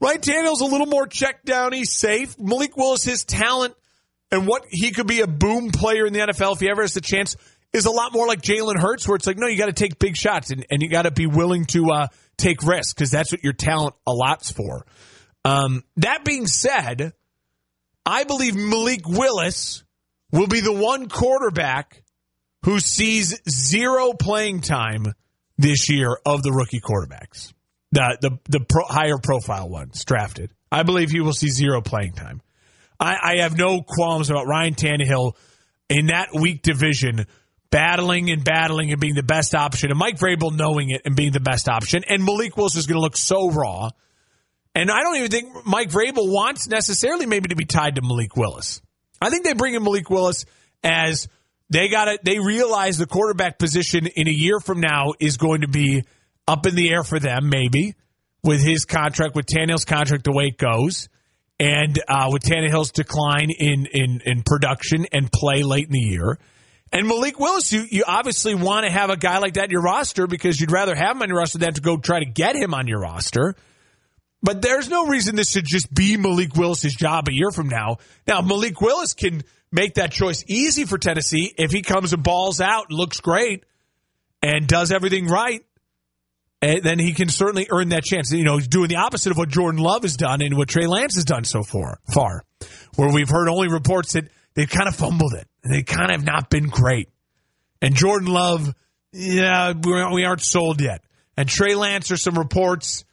Ryan 0.00 0.20
Tannehill's 0.20 0.60
a 0.60 0.66
little 0.66 0.86
more 0.86 1.06
checked 1.06 1.44
down. 1.44 1.72
He's 1.72 1.92
safe. 1.92 2.38
Malik 2.38 2.76
Willis, 2.76 3.04
his 3.04 3.24
talent 3.24 3.74
and 4.30 4.46
what 4.46 4.64
he 4.68 4.92
could 4.92 5.06
be 5.06 5.20
a 5.20 5.26
boom 5.26 5.70
player 5.70 6.06
in 6.06 6.12
the 6.12 6.20
NFL 6.20 6.54
if 6.54 6.60
he 6.60 6.70
ever 6.70 6.82
has 6.82 6.94
the 6.94 7.00
chance 7.00 7.36
is 7.72 7.86
a 7.86 7.90
lot 7.90 8.12
more 8.12 8.26
like 8.26 8.40
Jalen 8.40 8.78
Hurts, 8.78 9.06
where 9.06 9.16
it's 9.16 9.26
like, 9.26 9.38
no, 9.38 9.46
you 9.46 9.58
got 9.58 9.66
to 9.66 9.72
take 9.72 9.98
big 9.98 10.16
shots 10.16 10.50
and, 10.50 10.66
and 10.70 10.82
you 10.82 10.88
got 10.88 11.02
to 11.02 11.10
be 11.10 11.26
willing 11.26 11.64
to 11.66 11.90
uh, 11.90 12.06
take 12.36 12.62
risks 12.62 12.94
because 12.94 13.10
that's 13.10 13.32
what 13.32 13.44
your 13.44 13.52
talent 13.52 13.94
allots 14.06 14.52
for. 14.52 14.86
Um, 15.44 15.84
that 15.96 16.24
being 16.24 16.46
said, 16.46 17.12
I 18.04 18.24
believe 18.24 18.54
Malik 18.54 19.06
Willis 19.06 19.84
will 20.32 20.46
be 20.46 20.60
the 20.60 20.72
one 20.72 21.08
quarterback 21.08 22.02
who 22.64 22.78
sees 22.80 23.40
zero 23.48 24.12
playing 24.12 24.60
time 24.60 25.12
this 25.58 25.88
year 25.90 26.18
of 26.24 26.42
the 26.42 26.52
rookie 26.52 26.80
quarterbacks, 26.80 27.52
the 27.92 28.16
the 28.20 28.38
the 28.48 28.60
pro, 28.60 28.84
higher 28.84 29.18
profile 29.18 29.68
ones 29.68 30.04
drafted. 30.04 30.52
I 30.72 30.82
believe 30.82 31.10
he 31.10 31.20
will 31.20 31.32
see 31.32 31.48
zero 31.48 31.80
playing 31.80 32.12
time. 32.12 32.40
I, 32.98 33.16
I 33.22 33.36
have 33.42 33.56
no 33.56 33.82
qualms 33.82 34.30
about 34.30 34.46
Ryan 34.46 34.74
Tannehill 34.74 35.34
in 35.88 36.06
that 36.06 36.28
weak 36.34 36.62
division 36.62 37.26
battling 37.70 38.30
and 38.30 38.44
battling 38.44 38.90
and 38.92 39.00
being 39.00 39.14
the 39.14 39.22
best 39.22 39.54
option, 39.54 39.90
and 39.90 39.98
Mike 39.98 40.18
Vrabel 40.18 40.56
knowing 40.56 40.90
it 40.90 41.02
and 41.04 41.16
being 41.16 41.32
the 41.32 41.40
best 41.40 41.68
option, 41.68 42.02
and 42.08 42.24
Malik 42.24 42.56
Willis 42.56 42.76
is 42.76 42.86
going 42.86 42.96
to 42.96 43.02
look 43.02 43.16
so 43.16 43.50
raw. 43.50 43.90
And 44.80 44.90
I 44.90 45.02
don't 45.02 45.16
even 45.16 45.30
think 45.30 45.66
Mike 45.66 45.90
Vrabel 45.90 46.32
wants 46.32 46.66
necessarily 46.66 47.26
maybe 47.26 47.50
to 47.50 47.54
be 47.54 47.66
tied 47.66 47.96
to 47.96 48.00
Malik 48.02 48.34
Willis. 48.34 48.80
I 49.20 49.28
think 49.28 49.44
they 49.44 49.52
bring 49.52 49.74
in 49.74 49.82
Malik 49.82 50.08
Willis 50.08 50.46
as 50.82 51.28
they 51.68 51.90
got 51.90 52.08
it. 52.08 52.24
They 52.24 52.38
realize 52.38 52.96
the 52.96 53.06
quarterback 53.06 53.58
position 53.58 54.06
in 54.06 54.26
a 54.26 54.30
year 54.30 54.58
from 54.58 54.80
now 54.80 55.12
is 55.20 55.36
going 55.36 55.60
to 55.60 55.68
be 55.68 56.04
up 56.48 56.64
in 56.64 56.76
the 56.76 56.90
air 56.90 57.04
for 57.04 57.18
them, 57.18 57.50
maybe 57.50 57.94
with 58.42 58.62
his 58.62 58.86
contract, 58.86 59.34
with 59.34 59.44
Tannehill's 59.44 59.84
contract 59.84 60.24
the 60.24 60.32
way 60.32 60.44
it 60.44 60.56
goes, 60.56 61.10
and 61.58 62.00
uh, 62.08 62.30
with 62.32 62.42
Tannehill's 62.42 62.90
decline 62.90 63.50
in 63.50 63.84
in 63.84 64.22
in 64.24 64.42
production 64.46 65.04
and 65.12 65.30
play 65.30 65.62
late 65.62 65.88
in 65.88 65.92
the 65.92 65.98
year. 65.98 66.38
And 66.90 67.06
Malik 67.06 67.38
Willis, 67.38 67.70
you, 67.70 67.84
you 67.90 68.04
obviously 68.06 68.54
want 68.54 68.86
to 68.86 68.90
have 68.90 69.10
a 69.10 69.18
guy 69.18 69.40
like 69.40 69.54
that 69.54 69.64
in 69.64 69.70
your 69.72 69.82
roster 69.82 70.26
because 70.26 70.58
you'd 70.58 70.72
rather 70.72 70.94
have 70.94 71.16
him 71.16 71.22
on 71.22 71.28
your 71.28 71.36
roster 71.36 71.58
than 71.58 71.74
to 71.74 71.82
go 71.82 71.98
try 71.98 72.20
to 72.20 72.24
get 72.24 72.56
him 72.56 72.72
on 72.72 72.86
your 72.86 73.00
roster. 73.00 73.54
But 74.42 74.62
there's 74.62 74.88
no 74.88 75.06
reason 75.06 75.36
this 75.36 75.50
should 75.50 75.66
just 75.66 75.92
be 75.92 76.16
Malik 76.16 76.56
Willis's 76.56 76.94
job 76.94 77.28
a 77.28 77.32
year 77.32 77.50
from 77.50 77.68
now. 77.68 77.98
Now, 78.26 78.40
Malik 78.40 78.80
Willis 78.80 79.12
can 79.14 79.42
make 79.70 79.94
that 79.94 80.12
choice 80.12 80.42
easy 80.46 80.84
for 80.84 80.98
Tennessee 80.98 81.54
if 81.58 81.70
he 81.70 81.82
comes 81.82 82.12
and 82.12 82.22
balls 82.22 82.60
out, 82.60 82.90
looks 82.90 83.20
great, 83.20 83.64
and 84.42 84.66
does 84.66 84.92
everything 84.92 85.26
right. 85.26 85.64
And 86.62 86.82
then 86.82 86.98
he 86.98 87.14
can 87.14 87.28
certainly 87.28 87.68
earn 87.70 87.90
that 87.90 88.04
chance. 88.04 88.30
You 88.32 88.44
know, 88.44 88.56
he's 88.56 88.68
doing 88.68 88.88
the 88.88 88.96
opposite 88.96 89.30
of 89.30 89.38
what 89.38 89.48
Jordan 89.48 89.80
Love 89.80 90.02
has 90.02 90.16
done 90.16 90.42
and 90.42 90.56
what 90.56 90.68
Trey 90.68 90.86
Lance 90.86 91.14
has 91.14 91.24
done 91.24 91.44
so 91.44 91.62
far, 91.62 92.00
far 92.12 92.44
where 92.96 93.12
we've 93.12 93.28
heard 93.28 93.48
only 93.48 93.68
reports 93.68 94.12
that 94.12 94.28
they've 94.54 94.68
kind 94.68 94.88
of 94.88 94.94
fumbled 94.94 95.32
it. 95.34 95.46
and 95.64 95.72
They 95.72 95.82
kind 95.82 96.10
of 96.10 96.16
have 96.16 96.26
not 96.26 96.50
been 96.50 96.68
great. 96.68 97.08
And 97.80 97.94
Jordan 97.94 98.28
Love, 98.28 98.74
yeah, 99.12 99.72
we 99.72 100.24
aren't 100.24 100.42
sold 100.42 100.82
yet. 100.82 101.02
And 101.36 101.48
Trey 101.48 101.74
Lance, 101.74 102.08
there's 102.08 102.22
some 102.22 102.38
reports, 102.38 103.04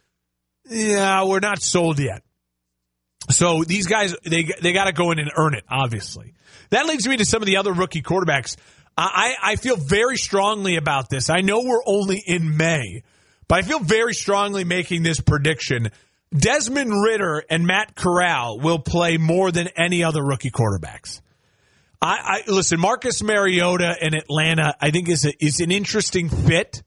yeah, 0.68 1.24
we're 1.24 1.40
not 1.40 1.62
sold 1.62 1.98
yet. 1.98 2.22
So 3.30 3.64
these 3.64 3.86
guys, 3.86 4.14
they 4.24 4.48
they 4.62 4.72
got 4.72 4.84
to 4.84 4.92
go 4.92 5.10
in 5.10 5.18
and 5.18 5.30
earn 5.36 5.54
it. 5.54 5.64
Obviously, 5.68 6.34
that 6.70 6.86
leads 6.86 7.06
me 7.06 7.16
to 7.18 7.24
some 7.24 7.42
of 7.42 7.46
the 7.46 7.58
other 7.58 7.72
rookie 7.72 8.02
quarterbacks. 8.02 8.56
I 8.96 9.34
I 9.42 9.56
feel 9.56 9.76
very 9.76 10.16
strongly 10.16 10.76
about 10.76 11.10
this. 11.10 11.30
I 11.30 11.40
know 11.40 11.60
we're 11.60 11.84
only 11.86 12.22
in 12.24 12.56
May, 12.56 13.02
but 13.46 13.58
I 13.58 13.62
feel 13.62 13.80
very 13.80 14.14
strongly 14.14 14.64
making 14.64 15.02
this 15.02 15.20
prediction. 15.20 15.90
Desmond 16.36 16.90
Ridder 16.90 17.44
and 17.48 17.66
Matt 17.66 17.94
Corral 17.94 18.60
will 18.60 18.78
play 18.78 19.16
more 19.16 19.50
than 19.50 19.68
any 19.76 20.04
other 20.04 20.22
rookie 20.22 20.50
quarterbacks. 20.50 21.20
I, 22.00 22.42
I 22.48 22.50
listen. 22.50 22.78
Marcus 22.78 23.22
Mariota 23.22 23.96
in 24.00 24.14
Atlanta, 24.14 24.74
I 24.80 24.90
think 24.90 25.08
is 25.08 25.24
a, 25.24 25.44
is 25.44 25.60
an 25.60 25.70
interesting 25.70 26.28
fit, 26.28 26.82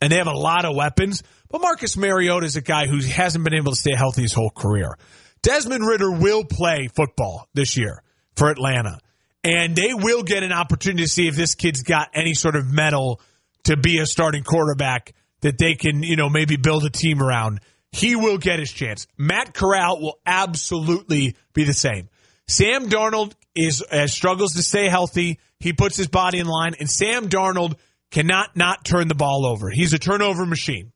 and 0.00 0.10
they 0.10 0.16
have 0.16 0.28
a 0.28 0.36
lot 0.36 0.64
of 0.64 0.74
weapons. 0.74 1.22
But 1.56 1.62
Marcus 1.62 1.96
Mariota 1.96 2.44
is 2.44 2.56
a 2.56 2.60
guy 2.60 2.86
who 2.86 3.00
hasn't 3.00 3.42
been 3.42 3.54
able 3.54 3.72
to 3.72 3.78
stay 3.78 3.94
healthy 3.96 4.20
his 4.20 4.34
whole 4.34 4.50
career. 4.50 4.98
Desmond 5.40 5.86
Ridder 5.86 6.10
will 6.10 6.44
play 6.44 6.90
football 6.94 7.48
this 7.54 7.78
year 7.78 8.02
for 8.36 8.50
Atlanta, 8.50 8.98
and 9.42 9.74
they 9.74 9.94
will 9.94 10.22
get 10.22 10.42
an 10.42 10.52
opportunity 10.52 11.04
to 11.04 11.08
see 11.08 11.28
if 11.28 11.34
this 11.34 11.54
kid's 11.54 11.82
got 11.82 12.10
any 12.12 12.34
sort 12.34 12.56
of 12.56 12.70
mettle 12.70 13.22
to 13.64 13.78
be 13.78 14.00
a 14.00 14.04
starting 14.04 14.42
quarterback 14.42 15.14
that 15.40 15.56
they 15.56 15.74
can, 15.76 16.02
you 16.02 16.16
know, 16.16 16.28
maybe 16.28 16.58
build 16.58 16.84
a 16.84 16.90
team 16.90 17.22
around. 17.22 17.60
He 17.90 18.16
will 18.16 18.36
get 18.36 18.58
his 18.58 18.70
chance. 18.70 19.06
Matt 19.16 19.54
Corral 19.54 19.98
will 20.02 20.18
absolutely 20.26 21.36
be 21.54 21.64
the 21.64 21.72
same. 21.72 22.10
Sam 22.48 22.90
Darnold 22.90 23.32
is 23.54 23.80
uh, 23.80 24.08
struggles 24.08 24.52
to 24.56 24.62
stay 24.62 24.90
healthy. 24.90 25.40
He 25.58 25.72
puts 25.72 25.96
his 25.96 26.08
body 26.08 26.38
in 26.38 26.46
line, 26.46 26.74
and 26.78 26.90
Sam 26.90 27.30
Darnold 27.30 27.76
cannot 28.10 28.56
not 28.56 28.84
turn 28.84 29.08
the 29.08 29.14
ball 29.14 29.46
over. 29.46 29.70
He's 29.70 29.94
a 29.94 29.98
turnover 29.98 30.44
machine. 30.44 30.92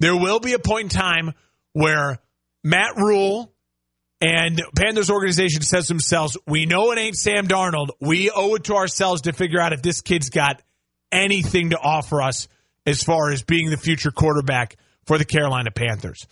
There 0.00 0.16
will 0.16 0.40
be 0.40 0.52
a 0.52 0.58
point 0.58 0.92
in 0.92 1.00
time 1.00 1.34
where 1.72 2.18
Matt 2.62 2.96
Rhule 2.96 3.52
and 4.20 4.62
Panthers 4.76 5.10
organization 5.10 5.62
says 5.62 5.86
themselves, 5.86 6.36
we 6.46 6.66
know 6.66 6.92
it 6.92 6.98
ain't 6.98 7.16
Sam 7.16 7.46
Darnold. 7.46 7.88
We 8.00 8.30
owe 8.30 8.54
it 8.54 8.64
to 8.64 8.74
ourselves 8.74 9.22
to 9.22 9.32
figure 9.32 9.60
out 9.60 9.72
if 9.72 9.82
this 9.82 10.00
kid's 10.00 10.30
got 10.30 10.62
anything 11.12 11.70
to 11.70 11.78
offer 11.78 12.22
us 12.22 12.48
as 12.86 13.02
far 13.02 13.30
as 13.30 13.42
being 13.42 13.70
the 13.70 13.76
future 13.76 14.10
quarterback 14.10 14.76
for 15.04 15.18
the 15.18 15.24
Carolina 15.24 15.70
Panthers. 15.70 16.26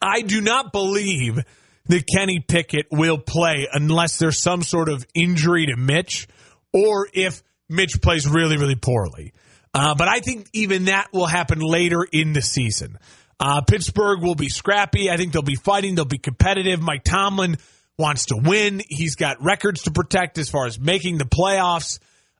I 0.00 0.22
do 0.22 0.40
not 0.40 0.72
believe 0.72 1.40
that 1.86 2.04
Kenny 2.06 2.40
Pickett 2.40 2.86
will 2.90 3.18
play 3.18 3.68
unless 3.72 4.18
there's 4.18 4.38
some 4.38 4.62
sort 4.62 4.88
of 4.88 5.06
injury 5.14 5.66
to 5.66 5.76
Mitch 5.76 6.26
or 6.72 7.08
if 7.12 7.42
Mitch 7.68 8.00
plays 8.00 8.26
really, 8.26 8.56
really 8.56 8.76
poorly. 8.76 9.32
Uh, 9.74 9.94
but 9.96 10.08
I 10.08 10.20
think 10.20 10.48
even 10.52 10.84
that 10.84 11.08
will 11.12 11.26
happen 11.26 11.58
later 11.58 12.06
in 12.10 12.32
the 12.32 12.42
season. 12.42 12.96
Uh, 13.40 13.60
Pittsburgh 13.62 14.22
will 14.22 14.36
be 14.36 14.48
scrappy. 14.48 15.10
I 15.10 15.16
think 15.16 15.32
they'll 15.32 15.42
be 15.42 15.56
fighting. 15.56 15.96
They'll 15.96 16.04
be 16.04 16.18
competitive. 16.18 16.80
Mike 16.80 17.02
Tomlin 17.02 17.56
wants 17.98 18.26
to 18.26 18.36
win. 18.36 18.80
He's 18.88 19.16
got 19.16 19.42
records 19.42 19.82
to 19.82 19.90
protect 19.90 20.38
as 20.38 20.48
far 20.48 20.66
as 20.66 20.78
making 20.78 21.18
the 21.18 21.24
playoffs. 21.24 21.98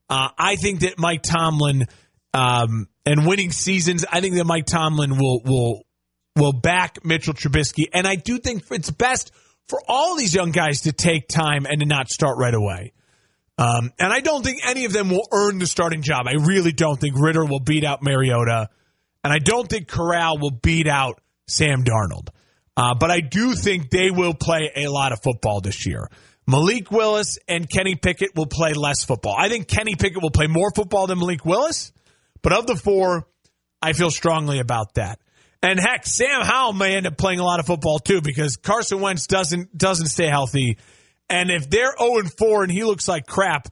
Uh, 0.09 0.29
I 0.39 0.57
think 0.57 0.81
that 0.81 0.99
Mike 0.99 1.23
Tomlin 1.23 1.87
um, 2.33 2.89
and 3.05 3.27
winning 3.27 3.51
seasons. 3.51 4.05
I 4.11 4.21
think 4.21 4.37
that 4.37 4.45
Mike 4.45 4.67
Tomlin 4.67 5.19
will 5.19 5.41
will 5.45 5.83
will 6.37 6.53
back 6.53 7.05
Mitchell 7.05 7.35
Trubisky, 7.35 7.85
and 7.93 8.07
I 8.07 8.17
do 8.17 8.39
think 8.39 8.65
it's 8.71 8.91
best 8.91 9.33
for 9.69 9.81
all 9.89 10.17
these 10.17 10.35
young 10.35 10.51
guys 10.53 10.83
to 10.83 10.93
take 10.93 11.29
time 11.29 11.67
and 11.67 11.81
to 11.81 11.87
not 11.87 12.09
start 12.09 12.39
right 12.39 12.55
away. 12.55 12.93
Um, 13.57 13.93
and 13.99 14.13
I 14.13 14.21
don't 14.21 14.45
think 14.45 14.61
any 14.67 14.85
of 14.85 14.93
them 14.93 15.11
will 15.11 15.29
earn 15.33 15.59
the 15.59 15.67
starting 15.67 16.03
job. 16.03 16.27
I 16.27 16.35
really 16.45 16.73
don't 16.73 17.01
think 17.01 17.15
Ridder 17.19 17.45
will 17.45 17.61
beat 17.61 17.85
out 17.85 18.03
Mariota. 18.03 18.69
And 19.23 19.33
I 19.33 19.39
don't 19.39 19.69
think 19.69 19.89
Corral 19.89 20.39
will 20.39 20.51
beat 20.51 20.89
out 20.89 21.21
Sam 21.47 21.85
Darnold. 21.85 22.29
Uh, 22.77 22.95
but 22.99 23.11
I 23.11 23.21
do 23.21 23.55
think 23.55 23.91
they 23.91 24.11
will 24.11 24.35
play 24.35 24.73
a 24.75 24.89
lot 24.89 25.13
of 25.13 25.23
football 25.23 25.61
this 25.61 25.87
year. 25.87 26.09
Malik 26.47 26.91
Willis 26.91 27.39
and 27.49 27.71
Kenny 27.71 27.95
Pickett 27.95 28.35
will 28.35 28.47
play 28.47 28.75
less 28.75 29.05
football. 29.05 29.35
I 29.39 29.49
think 29.49 29.69
Kenny 29.69 29.95
Pickett 29.95 30.23
will 30.23 30.31
play 30.31 30.47
more 30.47 30.71
football 30.75 31.07
than 31.07 31.19
Malik 31.19 31.45
Willis. 31.45 31.93
But 32.43 32.53
of 32.53 32.67
the 32.67 32.77
four, 32.77 33.27
I 33.81 33.93
feel 33.93 34.11
strongly 34.11 34.59
about 34.59 34.95
that. 34.95 35.21
And 35.63 35.81
heck, 35.81 36.07
Sam 36.07 36.43
Howell 36.43 36.75
may 36.75 36.97
end 36.97 37.07
up 37.07 37.17
playing 37.17 37.41
a 37.41 37.45
lot 37.45 37.61
of 37.61 37.67
football 37.67 37.99
too 37.99 38.21
because 38.21 38.57
Carson 38.57 39.01
Wentz 39.01 39.27
doesn't 39.27 39.77
doesn't 39.77 40.09
stay 40.09 40.27
healthy. 40.27 40.77
And 41.29 41.51
if 41.51 41.71
they're 41.71 41.95
0 41.99 42.19
and 42.19 42.33
4 42.33 42.65
and 42.65 42.73
he 42.73 42.85
looks 42.85 43.09
like 43.09 43.27
crap, 43.27 43.69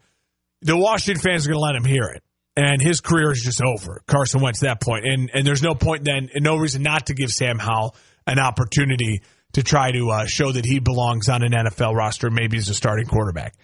the 0.63 0.77
Washington 0.77 1.23
fans 1.23 1.47
are 1.47 1.51
going 1.51 1.59
to 1.59 1.65
let 1.65 1.77
him 1.77 1.85
hear 1.85 2.05
it 2.15 2.23
and 2.57 2.83
his 2.83 3.01
career 3.01 3.33
is 3.33 3.43
just 3.43 3.63
over. 3.63 4.03
Carson 4.07 4.41
Wentz 4.41 4.63
at 4.63 4.69
that 4.69 4.81
point, 4.81 5.07
and 5.07 5.31
and 5.33 5.47
there's 5.47 5.63
no 5.63 5.75
point 5.75 6.05
then, 6.05 6.29
and 6.35 6.45
no 6.45 6.57
reason 6.57 6.83
not 6.83 7.07
to 7.07 7.15
give 7.15 7.31
Sam 7.31 7.59
Howell 7.59 7.97
an 8.27 8.39
opportunity 8.39 9.23
to 9.55 9.63
try 9.63 9.91
to 9.93 10.11
uh, 10.11 10.27
show 10.27 10.53
that 10.53 10.65
he 10.65 10.79
belongs 10.79 11.29
on 11.29 11.43
an 11.43 11.53
NFL 11.53 11.95
roster, 11.95 12.31
maybe 12.31 12.59
as 12.59 12.69
a 12.69 12.75
starting 12.75 13.07
quarterback. 13.07 13.55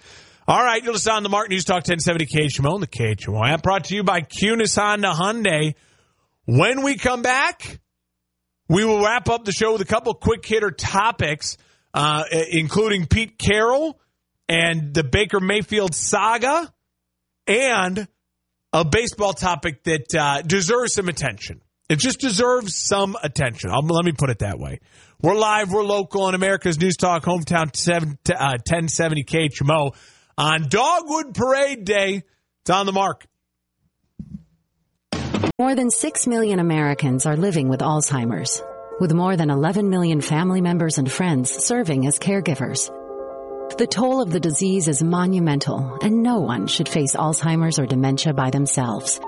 All 0.47 0.63
right, 0.63 0.83
you'll 0.83 0.95
listen 0.95 1.13
on 1.13 1.23
the 1.23 1.29
Mark 1.29 1.51
News 1.51 1.65
Talk 1.65 1.87
1070 1.87 2.27
KHMO 2.27 2.75
and 2.75 2.83
the 2.83 2.87
KHMO 2.87 3.47
app 3.47 3.63
brought 3.63 3.85
to 3.85 3.95
you 3.95 4.03
by 4.03 4.23
Kunes 4.23 4.77
Honda 4.77 5.13
Hyundai. 5.13 5.75
When 6.47 6.83
we 6.83 6.97
come 6.97 7.21
back, 7.21 7.81
we 8.69 8.85
will 8.85 9.05
wrap 9.05 9.29
up 9.29 9.45
the 9.45 9.53
show 9.53 9.73
with 9.73 9.83
a 9.83 9.87
couple 9.87 10.15
quick 10.15 10.45
hitter 10.47 10.71
topics, 10.71 11.59
uh, 11.95 12.25
including 12.51 13.07
Pete 13.07 13.39
Carroll 13.39 13.99
and 14.49 14.95
the 14.95 15.05
Baker 15.05 15.41
Mayfield 15.41 15.95
saga 15.95 16.73
and 17.47 18.09
a 18.73 18.85
baseball 18.85 19.33
topic 19.33 19.85
that 19.85 20.15
uh, 20.15 20.43
deserves 20.43 20.95
some 20.95 21.09
attention. 21.09 21.61
It 21.89 21.99
just 21.99 22.21
deserves 22.21 22.75
some 22.77 23.17
attention. 23.23 23.71
I'll, 23.71 23.83
let 23.83 24.05
me 24.05 24.13
put 24.13 24.29
it 24.29 24.41
that 24.41 24.59
way. 24.59 24.81
We're 25.23 25.35
live, 25.35 25.73
we're 25.73 25.83
local 25.83 26.23
on 26.23 26.35
America's 26.35 26.79
News 26.79 26.97
Talk, 26.97 27.25
hometown 27.25 27.75
7, 27.75 28.19
uh, 28.29 28.59
1070 28.67 29.25
KHMO 29.25 29.95
on 30.37 30.69
Dogwood 30.69 31.35
Parade 31.35 31.85
Day. 31.85 32.23
It's 32.61 32.71
on 32.71 32.87
the 32.87 32.93
mark. 32.93 33.27
More 35.59 35.75
than 35.75 35.91
6 35.91 36.27
million 36.27 36.61
Americans 36.61 37.27
are 37.27 37.37
living 37.37 37.69
with 37.69 37.81
Alzheimer's, 37.81 38.63
with 39.01 39.13
more 39.13 39.37
than 39.37 39.51
11 39.51 39.89
million 39.89 40.21
family 40.21 40.61
members 40.61 40.99
and 40.99 41.11
friends 41.11 41.51
serving 41.51 42.07
as 42.07 42.19
caregivers. 42.19 42.91
The 43.77 43.87
toll 43.87 44.21
of 44.21 44.31
the 44.31 44.41
disease 44.41 44.89
is 44.89 45.03
monumental, 45.03 45.99
and 46.03 46.23
no 46.23 46.41
one 46.41 46.67
should 46.67 46.89
face 46.89 47.15
Alzheimer's 47.15 47.79
or 47.79 47.87
dementia 47.87 48.33
by 48.33 48.51
themselves. 48.51 49.21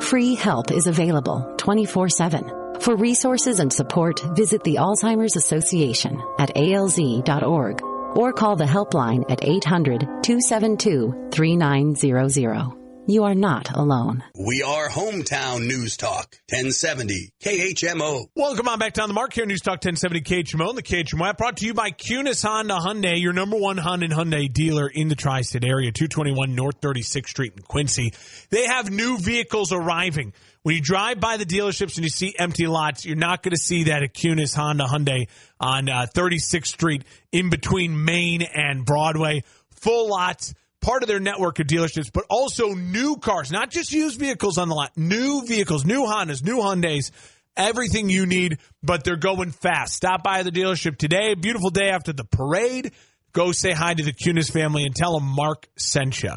Free 0.00 0.34
help 0.34 0.70
is 0.70 0.86
available 0.86 1.54
24 1.58 2.08
7. 2.08 2.80
For 2.80 2.96
resources 2.96 3.60
and 3.60 3.72
support, 3.72 4.20
visit 4.34 4.64
the 4.64 4.76
Alzheimer's 4.76 5.36
Association 5.36 6.20
at 6.38 6.54
alz.org 6.56 7.82
or 8.16 8.32
call 8.32 8.56
the 8.56 8.64
helpline 8.64 9.30
at 9.30 9.44
800 9.44 10.00
272 10.22 11.30
3900. 11.30 12.81
You 13.08 13.24
are 13.24 13.34
not 13.34 13.68
alone. 13.76 14.22
We 14.38 14.62
are 14.62 14.88
Hometown 14.88 15.66
News 15.66 15.96
Talk, 15.96 16.36
1070 16.50 17.32
KHMO. 17.42 18.26
Welcome 18.36 18.68
on 18.68 18.78
back 18.78 18.92
down 18.92 19.08
the 19.08 19.14
mark 19.14 19.32
here, 19.32 19.44
News 19.44 19.60
Talk 19.60 19.84
1070 19.84 20.20
KHMO 20.20 20.68
and 20.68 20.78
the 20.78 20.84
KHMO 20.84 21.28
app 21.28 21.36
brought 21.36 21.56
to 21.56 21.66
you 21.66 21.74
by 21.74 21.90
Kunes 21.90 22.46
Honda 22.46 22.74
Hyundai, 22.74 23.20
your 23.20 23.32
number 23.32 23.56
one 23.56 23.76
Honda 23.76 24.04
and 24.04 24.14
Hyundai 24.14 24.52
dealer 24.52 24.86
in 24.86 25.08
the 25.08 25.16
tri-state 25.16 25.64
area, 25.64 25.90
221 25.90 26.54
North 26.54 26.80
36th 26.80 27.26
Street 27.26 27.54
in 27.56 27.64
Quincy. 27.64 28.12
They 28.50 28.66
have 28.66 28.88
new 28.88 29.18
vehicles 29.18 29.72
arriving. 29.72 30.32
When 30.62 30.76
you 30.76 30.80
drive 30.80 31.18
by 31.18 31.38
the 31.38 31.44
dealerships 31.44 31.96
and 31.96 32.04
you 32.04 32.10
see 32.10 32.36
empty 32.38 32.68
lots, 32.68 33.04
you're 33.04 33.16
not 33.16 33.42
going 33.42 33.50
to 33.50 33.60
see 33.60 33.84
that 33.84 34.04
at 34.04 34.14
Kunes 34.14 34.54
Honda 34.54 34.84
Hyundai 34.84 35.26
on 35.58 35.88
uh, 35.88 36.06
36th 36.14 36.66
Street 36.66 37.02
in 37.32 37.50
between 37.50 38.04
Main 38.04 38.42
and 38.42 38.84
Broadway. 38.84 39.42
Full 39.80 40.08
lots 40.08 40.54
part 40.82 41.02
of 41.02 41.08
their 41.08 41.20
network 41.20 41.58
of 41.60 41.66
dealerships, 41.66 42.10
but 42.12 42.24
also 42.28 42.74
new 42.74 43.16
cars, 43.16 43.50
not 43.50 43.70
just 43.70 43.92
used 43.92 44.18
vehicles 44.18 44.58
on 44.58 44.68
the 44.68 44.74
lot, 44.74 44.96
new 44.96 45.42
vehicles, 45.46 45.84
new 45.84 46.02
Hondas, 46.02 46.44
new 46.44 46.58
Hyundais, 46.58 47.10
everything 47.56 48.10
you 48.10 48.26
need, 48.26 48.58
but 48.82 49.04
they're 49.04 49.16
going 49.16 49.52
fast. 49.52 49.94
Stop 49.94 50.22
by 50.22 50.42
the 50.42 50.50
dealership 50.50 50.98
today. 50.98 51.34
Beautiful 51.34 51.70
day 51.70 51.88
after 51.88 52.12
the 52.12 52.24
parade. 52.24 52.92
Go 53.32 53.52
say 53.52 53.72
hi 53.72 53.94
to 53.94 54.02
the 54.02 54.12
Kunes 54.12 54.52
family 54.52 54.84
and 54.84 54.94
tell 54.94 55.18
them 55.18 55.26
Mark 55.26 55.66
sent 55.78 56.22
you. 56.22 56.32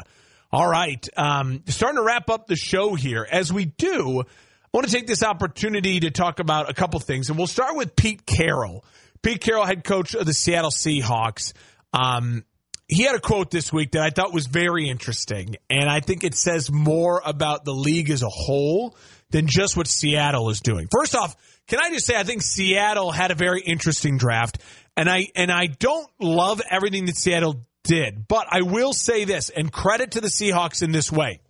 All 0.50 0.68
right. 0.68 1.06
Um, 1.16 1.62
starting 1.66 1.98
to 1.98 2.04
wrap 2.04 2.30
up 2.30 2.46
the 2.46 2.56
show 2.56 2.94
here. 2.94 3.26
As 3.30 3.52
we 3.52 3.66
do, 3.66 4.20
I 4.20 4.24
want 4.72 4.86
to 4.86 4.92
take 4.92 5.06
this 5.06 5.22
opportunity 5.22 6.00
to 6.00 6.10
talk 6.10 6.38
about 6.38 6.70
a 6.70 6.74
couple 6.74 7.00
things, 7.00 7.28
and 7.28 7.36
we'll 7.36 7.46
start 7.46 7.76
with 7.76 7.96
Pete 7.96 8.24
Carroll. 8.24 8.84
Pete 9.22 9.40
Carroll, 9.40 9.64
head 9.66 9.84
coach 9.84 10.14
of 10.14 10.24
the 10.24 10.32
Seattle 10.32 10.70
Seahawks. 10.70 11.52
Um, 11.92 12.44
he 12.88 13.02
had 13.02 13.16
a 13.16 13.20
quote 13.20 13.50
this 13.50 13.72
week 13.72 13.92
that 13.92 14.02
I 14.02 14.10
thought 14.10 14.32
was 14.32 14.46
very 14.46 14.88
interesting, 14.88 15.56
and 15.68 15.88
I 15.88 16.00
think 16.00 16.22
it 16.22 16.34
says 16.34 16.70
more 16.70 17.20
about 17.24 17.64
the 17.64 17.72
league 17.72 18.10
as 18.10 18.22
a 18.22 18.28
whole 18.28 18.96
than 19.30 19.46
just 19.48 19.76
what 19.76 19.88
Seattle 19.88 20.50
is 20.50 20.60
doing. 20.60 20.88
First 20.90 21.16
off, 21.16 21.34
can 21.66 21.80
I 21.80 21.90
just 21.90 22.06
say 22.06 22.16
I 22.16 22.22
think 22.22 22.42
Seattle 22.42 23.10
had 23.10 23.32
a 23.32 23.34
very 23.34 23.60
interesting 23.60 24.18
draft, 24.18 24.58
and 24.96 25.08
I 25.10 25.28
and 25.34 25.50
I 25.50 25.66
don't 25.66 26.08
love 26.20 26.62
everything 26.70 27.06
that 27.06 27.16
Seattle 27.16 27.66
did, 27.82 28.28
but 28.28 28.46
I 28.50 28.62
will 28.62 28.92
say 28.92 29.24
this, 29.24 29.50
and 29.50 29.72
credit 29.72 30.12
to 30.12 30.20
the 30.20 30.28
Seahawks 30.28 30.82
in 30.82 30.92
this 30.92 31.10
way. 31.10 31.40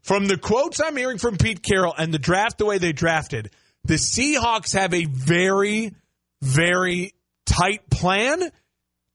From 0.00 0.26
the 0.26 0.36
quotes 0.36 0.80
I'm 0.80 0.96
hearing 0.96 1.18
from 1.18 1.36
Pete 1.36 1.62
Carroll 1.62 1.94
and 1.96 2.12
the 2.12 2.18
draft 2.18 2.58
the 2.58 2.66
way 2.66 2.78
they 2.78 2.92
drafted, 2.92 3.50
the 3.84 3.94
Seahawks 3.94 4.74
have 4.74 4.92
a 4.94 5.04
very, 5.04 5.94
very 6.42 7.14
tight 7.46 7.88
plan 7.90 8.50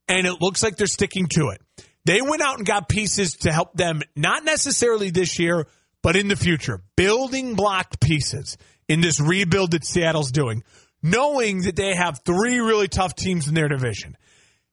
and 0.10 0.28
it 0.28 0.42
looks 0.42 0.62
like 0.62 0.76
they're 0.76 0.88
sticking 0.88 1.28
to 1.28 1.50
it. 1.50 1.62
They 2.06 2.22
went 2.22 2.42
out 2.42 2.58
and 2.58 2.66
got 2.66 2.90
pieces 2.90 3.36
to 3.38 3.52
help 3.52 3.74
them, 3.74 4.02
not 4.16 4.44
necessarily 4.44 5.12
this 5.12 5.38
year, 5.38 5.68
but 6.02 6.16
in 6.16 6.28
the 6.28 6.36
future, 6.36 6.82
building 6.96 7.56
block 7.56 8.00
pieces 8.00 8.58
in 8.88 9.02
this 9.02 9.20
rebuild 9.20 9.72
that 9.72 9.86
Seattle's 9.86 10.32
doing, 10.32 10.64
knowing 11.04 11.62
that 11.62 11.76
they 11.76 11.94
have 11.94 12.22
three 12.26 12.60
really 12.60 12.88
tough 12.88 13.16
teams 13.16 13.48
in 13.48 13.54
their 13.54 13.68
division. 13.68 14.18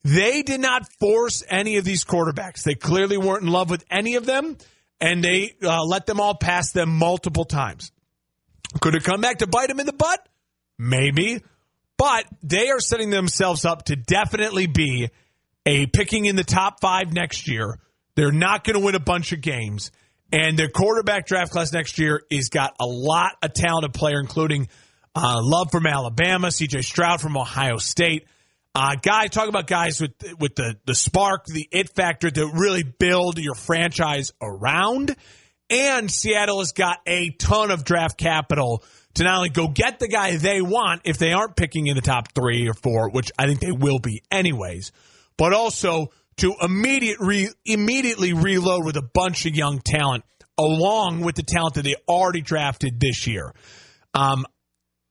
They 0.02 0.42
did 0.42 0.60
not 0.60 0.90
force 1.00 1.42
any 1.48 1.76
of 1.76 1.84
these 1.84 2.04
quarterbacks. 2.04 2.62
They 2.62 2.76
clearly 2.76 3.18
weren't 3.18 3.42
in 3.42 3.50
love 3.50 3.70
with 3.70 3.84
any 3.90 4.14
of 4.14 4.24
them, 4.24 4.56
and 5.00 5.22
they 5.22 5.56
uh, 5.62 5.84
let 5.84 6.06
them 6.06 6.20
all 6.20 6.36
pass 6.36 6.72
them 6.72 6.96
multiple 6.96 7.44
times. 7.44 7.90
Could 8.80 8.94
it 8.94 9.04
come 9.04 9.20
back 9.20 9.38
to 9.38 9.46
bite 9.46 9.68
them 9.68 9.80
in 9.80 9.86
the 9.86 9.92
butt? 9.92 10.26
Maybe. 10.78 11.42
But 11.96 12.26
they 12.42 12.68
are 12.70 12.80
setting 12.80 13.10
themselves 13.10 13.64
up 13.64 13.86
to 13.86 13.96
definitely 13.96 14.66
be 14.66 15.10
a 15.66 15.86
picking 15.86 16.24
in 16.24 16.36
the 16.36 16.44
top 16.44 16.80
five 16.80 17.12
next 17.12 17.48
year. 17.48 17.78
They're 18.14 18.32
not 18.32 18.64
going 18.64 18.78
to 18.78 18.84
win 18.84 18.94
a 18.94 19.00
bunch 19.00 19.32
of 19.32 19.42
games. 19.42 19.90
And 20.32 20.58
their 20.58 20.68
quarterback 20.68 21.26
draft 21.26 21.52
class 21.52 21.72
next 21.72 21.98
year 21.98 22.22
is 22.30 22.48
got 22.48 22.74
a 22.80 22.86
lot 22.86 23.32
of 23.42 23.52
talented 23.52 23.92
player, 23.92 24.18
including 24.18 24.68
uh, 25.14 25.40
Love 25.42 25.70
from 25.70 25.86
Alabama, 25.86 26.48
CJ 26.48 26.84
Stroud 26.84 27.20
from 27.20 27.36
Ohio 27.36 27.76
State. 27.76 28.26
Uh, 28.74 28.94
guys, 29.00 29.30
talk 29.30 29.48
about 29.48 29.66
guys 29.66 30.00
with 30.00 30.12
with 30.38 30.54
the 30.54 30.76
the 30.84 30.94
spark, 30.94 31.46
the 31.46 31.66
it 31.72 31.88
factor 31.94 32.30
to 32.30 32.46
really 32.46 32.82
build 32.82 33.38
your 33.38 33.54
franchise 33.54 34.32
around. 34.42 35.16
And 35.70 36.10
Seattle 36.10 36.58
has 36.58 36.72
got 36.72 36.98
a 37.06 37.30
ton 37.30 37.70
of 37.70 37.84
draft 37.84 38.18
capital 38.18 38.84
to 39.14 39.24
not 39.24 39.38
only 39.38 39.48
go 39.48 39.68
get 39.68 39.98
the 39.98 40.08
guy 40.08 40.36
they 40.36 40.60
want 40.60 41.02
if 41.04 41.16
they 41.16 41.32
aren't 41.32 41.56
picking 41.56 41.86
in 41.86 41.96
the 41.96 42.02
top 42.02 42.32
three 42.34 42.68
or 42.68 42.74
four, 42.74 43.10
which 43.10 43.32
I 43.38 43.46
think 43.46 43.60
they 43.60 43.72
will 43.72 43.98
be 43.98 44.22
anyways, 44.30 44.92
but 45.36 45.52
also 45.52 46.08
to 46.38 46.54
immediate 46.60 47.18
re, 47.20 47.48
immediately 47.64 48.32
reload 48.32 48.84
with 48.84 48.96
a 48.96 49.02
bunch 49.02 49.46
of 49.46 49.54
young 49.54 49.80
talent 49.80 50.24
along 50.58 51.20
with 51.20 51.34
the 51.34 51.42
talent 51.42 51.74
that 51.74 51.82
they 51.82 51.94
already 52.08 52.40
drafted 52.40 52.98
this 53.00 53.26
year. 53.26 53.54
Um, 54.14 54.46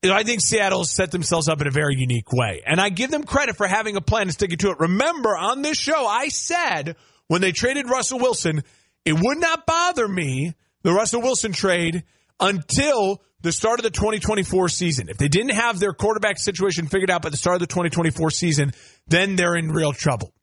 I 0.04 0.24
think 0.24 0.42
Seattle 0.42 0.84
set 0.84 1.12
themselves 1.12 1.48
up 1.48 1.62
in 1.62 1.68
a 1.68 1.72
very 1.72 1.96
unique 1.96 2.32
way. 2.32 2.62
And 2.66 2.80
I 2.80 2.90
give 2.90 3.12
them 3.12 3.24
credit 3.24 3.56
for 3.56 3.68
having 3.68 3.96
a 3.96 4.02
plan 4.02 4.24
and 4.24 4.34
sticking 4.34 4.58
to 4.60 4.70
it. 4.70 4.80
Remember, 4.80 5.36
on 5.36 5.62
this 5.62 5.78
show, 5.78 6.06
I 6.06 6.28
said 6.28 6.96
when 7.28 7.42
they 7.42 7.52
traded 7.52 7.90
Russell 7.90 8.20
Wilson, 8.20 8.64
it 9.04 9.14
would 9.14 9.40
not 9.40 9.66
bother 9.66 10.08
me, 10.08 10.54
the 10.84 10.94
Russell 10.94 11.22
Wilson 11.22 11.54
trade, 11.54 12.04
until 12.40 13.22
the 13.46 13.52
start 13.52 13.80
of 13.80 13.84
the 13.84 13.92
2024 13.92 14.70
season. 14.70 15.08
If 15.08 15.18
they 15.18 15.28
didn't 15.28 15.52
have 15.54 15.80
their 15.80 15.94
quarterback 15.94 16.40
situation 16.40 16.88
figured 16.88 17.12
out 17.12 17.22
by 17.22 17.30
the 17.30 17.38
start 17.38 17.56
of 17.56 17.60
the 17.62 17.68
2024 17.68 18.32
season, 18.32 18.74
then 19.08 19.36
they're 19.36 19.56
in 19.56 19.72
real 19.72 19.94
trouble. 19.94 20.34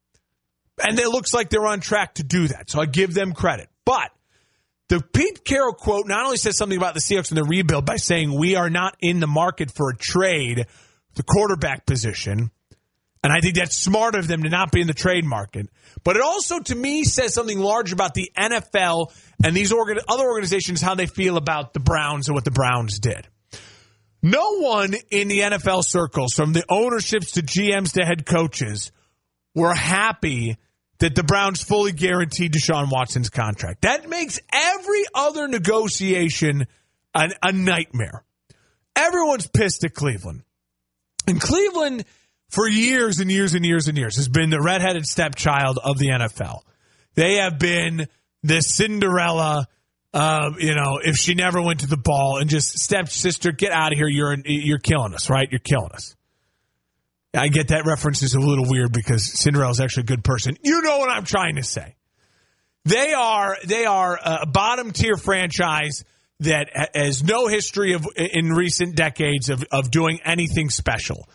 And 0.80 0.98
it 0.98 1.09
looks 1.09 1.34
like 1.34 1.50
they're 1.50 1.66
on 1.66 1.80
track 1.80 2.14
to 2.14 2.22
do 2.22 2.46
that. 2.48 2.70
So 2.70 2.80
I 2.80 2.86
give 2.86 3.12
them 3.12 3.32
credit. 3.32 3.68
But 3.84 4.12
the 4.88 5.03
Pete 5.03 5.44
Carroll 5.44 5.74
quote 5.74 6.07
not 6.07 6.24
only 6.24 6.36
says 6.36 6.57
something 6.57 6.78
about 6.78 6.94
the 6.94 7.00
Seahawks 7.00 7.30
and 7.30 7.38
the 7.38 7.44
rebuild 7.44 7.84
by 7.84 7.96
saying 7.96 8.38
we 8.38 8.55
are 8.55 8.70
not 8.70 8.96
in 9.00 9.18
the 9.18 9.26
market 9.26 9.72
for 9.72 9.90
a 9.90 9.96
trade, 9.96 10.64
the 11.16 11.24
quarterback 11.24 11.84
position. 11.86 12.53
And 13.23 13.33
I 13.33 13.41
think 13.41 13.55
that's 13.55 13.77
smart 13.77 14.16
of 14.16 14.27
them 14.27 14.43
to 14.43 14.49
not 14.49 14.73
be 14.73 14.81
in 14.81 14.87
the 14.87 14.95
trade 14.95 15.25
market. 15.25 15.68
But 16.03 16.16
it 16.16 16.23
also, 16.23 16.59
to 16.59 16.75
me, 16.75 17.05
says 17.05 17.33
something 17.33 17.59
large 17.59 17.93
about 17.93 18.14
the 18.14 18.31
NFL 18.37 19.12
and 19.45 19.55
these 19.55 19.73
other 19.73 20.25
organizations, 20.25 20.81
how 20.81 20.95
they 20.95 21.07
feel 21.07 21.37
about 21.37 21.73
the 21.73 21.81
Browns 21.81 22.29
and 22.29 22.35
what 22.35 22.45
the 22.45 22.51
Browns 22.51 22.99
did. 22.99 23.29
No 24.23 24.59
one 24.59 24.95
in 25.11 25.29
the 25.29 25.41
NFL 25.41 25.85
circles, 25.85 26.33
from 26.35 26.53
the 26.53 26.64
ownerships 26.68 27.33
to 27.33 27.43
GMs 27.43 27.93
to 27.95 28.05
head 28.05 28.25
coaches, 28.25 28.93
were 29.55 29.75
happy 29.75 30.57
that 30.99 31.16
the 31.16 31.25
Browns 31.25 31.62
fully 31.62 31.91
guaranteed 31.91 32.53
Deshaun 32.53 32.91
Watson's 32.91 33.31
contract. 33.31 33.83
That 33.83 34.09
makes 34.09 34.39
every 34.53 35.05
other 35.14 35.49
negotiation 35.49 36.66
an, 37.14 37.33
a 37.43 37.53
nightmare. 37.53 38.25
Everyone's 38.95 39.49
pissed 39.49 39.85
at 39.85 39.95
Cleveland. 39.95 40.43
And 41.27 41.41
Cleveland, 41.41 42.05
for 42.53 42.68
years 42.68 43.18
and 43.18 43.30
years 43.30 43.55
and 43.55 43.64
years 43.64 43.88
and 43.88 43.96
years, 43.96 44.16
has 44.16 44.28
been 44.28 44.50
the 44.50 44.61
redheaded 44.61 45.07
stepchild 45.07 45.78
of 45.82 45.98
the 45.98 46.09
NFL. 46.09 46.61
They 47.14 47.36
have 47.36 47.59
been 47.59 48.07
the 48.42 48.61
Cinderella, 48.61 49.66
uh, 50.12 50.50
you 50.59 50.74
know, 50.74 51.00
if 51.03 51.16
she 51.16 51.34
never 51.34 51.62
went 51.62 51.80
to 51.80 51.86
the 51.86 51.96
ball 51.96 52.36
and 52.38 52.50
just 52.50 52.78
stepsister, 52.78 53.53
get 53.53 53.72
out 53.72 53.92
of 53.92 53.98
here. 53.98 54.07
You're 54.07 54.36
you're 54.44 54.78
killing 54.78 55.14
us, 55.14 55.30
right? 55.30 55.48
You're 55.50 55.61
killing 55.61 55.92
us. 55.94 56.14
I 57.34 57.48
get 57.48 57.68
that 57.68 57.86
reference 57.86 58.22
is 58.22 58.34
a 58.34 58.40
little 58.40 58.66
weird 58.68 58.92
because 58.92 59.40
Cinderella's 59.40 59.80
actually 59.80 60.03
a 60.03 60.07
good 60.07 60.24
person. 60.24 60.59
You 60.62 60.82
know 60.82 60.98
what 60.98 61.09
I'm 61.09 61.24
trying 61.24 61.57
to 61.57 61.62
say. 61.62 61.96
They 62.84 63.14
are 63.14 63.57
they 63.64 63.86
are 63.86 64.18
a 64.22 64.46
bottom 64.46 64.90
tier 64.90 65.16
franchise 65.16 66.05
that 66.40 66.68
has 66.94 67.22
no 67.22 67.46
history 67.46 67.94
of 67.94 68.07
in 68.14 68.50
recent 68.50 68.94
decades 68.94 69.48
of, 69.48 69.64
of 69.72 69.90
doing 69.90 70.20
anything 70.22 70.68
special. 70.68 71.28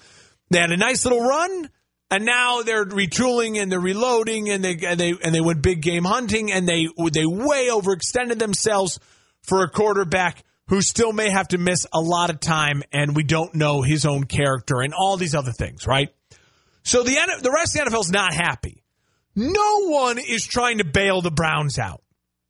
They 0.49 0.59
had 0.59 0.71
a 0.71 0.77
nice 0.77 1.05
little 1.05 1.21
run, 1.21 1.69
and 2.09 2.25
now 2.25 2.61
they're 2.61 2.85
retooling 2.85 3.61
and 3.61 3.71
they're 3.71 3.79
reloading 3.79 4.49
and 4.49 4.63
they 4.63 4.77
and 4.85 4.99
they 4.99 5.13
and 5.21 5.35
they 5.35 5.41
went 5.41 5.61
big 5.61 5.81
game 5.81 6.05
hunting 6.05 6.51
and 6.51 6.67
they 6.67 6.87
they 7.11 7.25
way 7.25 7.67
overextended 7.69 8.39
themselves 8.39 8.99
for 9.41 9.63
a 9.63 9.69
quarterback 9.69 10.43
who 10.67 10.81
still 10.81 11.13
may 11.13 11.29
have 11.29 11.49
to 11.49 11.57
miss 11.57 11.85
a 11.93 11.99
lot 11.99 12.29
of 12.29 12.39
time, 12.39 12.83
and 12.91 13.15
we 13.15 13.23
don't 13.23 13.55
know 13.55 13.81
his 13.81 14.05
own 14.05 14.25
character 14.25 14.81
and 14.81 14.93
all 14.93 15.17
these 15.17 15.35
other 15.35 15.51
things, 15.51 15.87
right? 15.87 16.09
So 16.83 17.03
the 17.03 17.15
the 17.41 17.51
rest 17.51 17.77
of 17.77 17.85
the 17.85 17.91
NFL 17.91 18.01
is 18.01 18.11
not 18.11 18.33
happy. 18.33 18.83
No 19.35 19.87
one 19.87 20.17
is 20.17 20.45
trying 20.45 20.79
to 20.79 20.83
bail 20.83 21.21
the 21.21 21.31
Browns 21.31 21.77
out. 21.77 22.01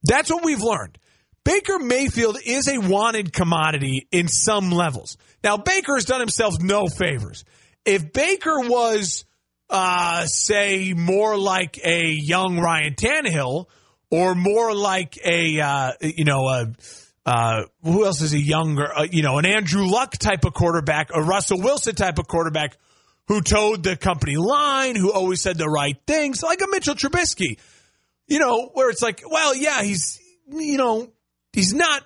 That's 0.04 0.30
what 0.30 0.44
we've 0.44 0.62
learned. 0.62 0.98
Baker 1.44 1.80
Mayfield 1.80 2.38
is 2.46 2.68
a 2.68 2.78
wanted 2.78 3.34
commodity 3.34 4.08
in 4.12 4.28
some 4.28 4.72
levels. 4.72 5.18
Now 5.44 5.58
Baker 5.58 5.96
has 5.96 6.06
done 6.06 6.20
himself 6.20 6.62
no 6.62 6.88
favors. 6.88 7.44
If 7.88 8.12
Baker 8.12 8.60
was, 8.60 9.26
uh, 9.70 10.26
say, 10.26 10.94
more 10.94 11.38
like 11.38 11.80
a 11.84 12.12
young 12.12 12.60
Ryan 12.60 12.96
Tannehill, 12.96 13.66
or 14.12 14.36
more 14.36 14.76
like 14.76 15.18
a, 15.26 15.60
uh, 15.60 15.92
you 16.02 16.26
know, 16.26 16.48
a 16.48 16.74
uh, 17.26 17.64
who 17.84 18.06
else 18.06 18.22
is 18.22 18.34
a 18.34 18.40
younger, 18.40 18.88
uh, 18.94 19.04
you 19.04 19.22
know, 19.22 19.38
an 19.38 19.46
Andrew 19.46 19.86
Luck 19.86 20.18
type 20.18 20.46
of 20.46 20.54
quarterback, 20.54 21.10
a 21.14 21.22
Russell 21.22 21.60
Wilson 21.60 21.94
type 21.94 22.20
of 22.20 22.28
quarterback 22.28 22.78
who 23.28 23.42
toed 23.42 23.84
the 23.84 23.98
company 23.98 24.38
line, 24.38 24.96
who 24.96 25.12
always 25.12 25.42
said 25.42 25.58
the 25.58 25.68
right 25.68 25.98
things, 26.08 26.42
like 26.42 26.62
a 26.62 26.68
Mitchell 26.70 26.96
Trubisky, 26.96 27.60
you 28.28 28.40
know, 28.40 28.70
where 28.74 28.90
it's 28.90 29.02
like, 29.02 29.24
well, 29.30 29.54
yeah, 29.54 29.82
he's, 29.84 30.20
you 30.50 30.78
know, 30.78 31.12
he's 31.52 31.74
not 31.74 32.04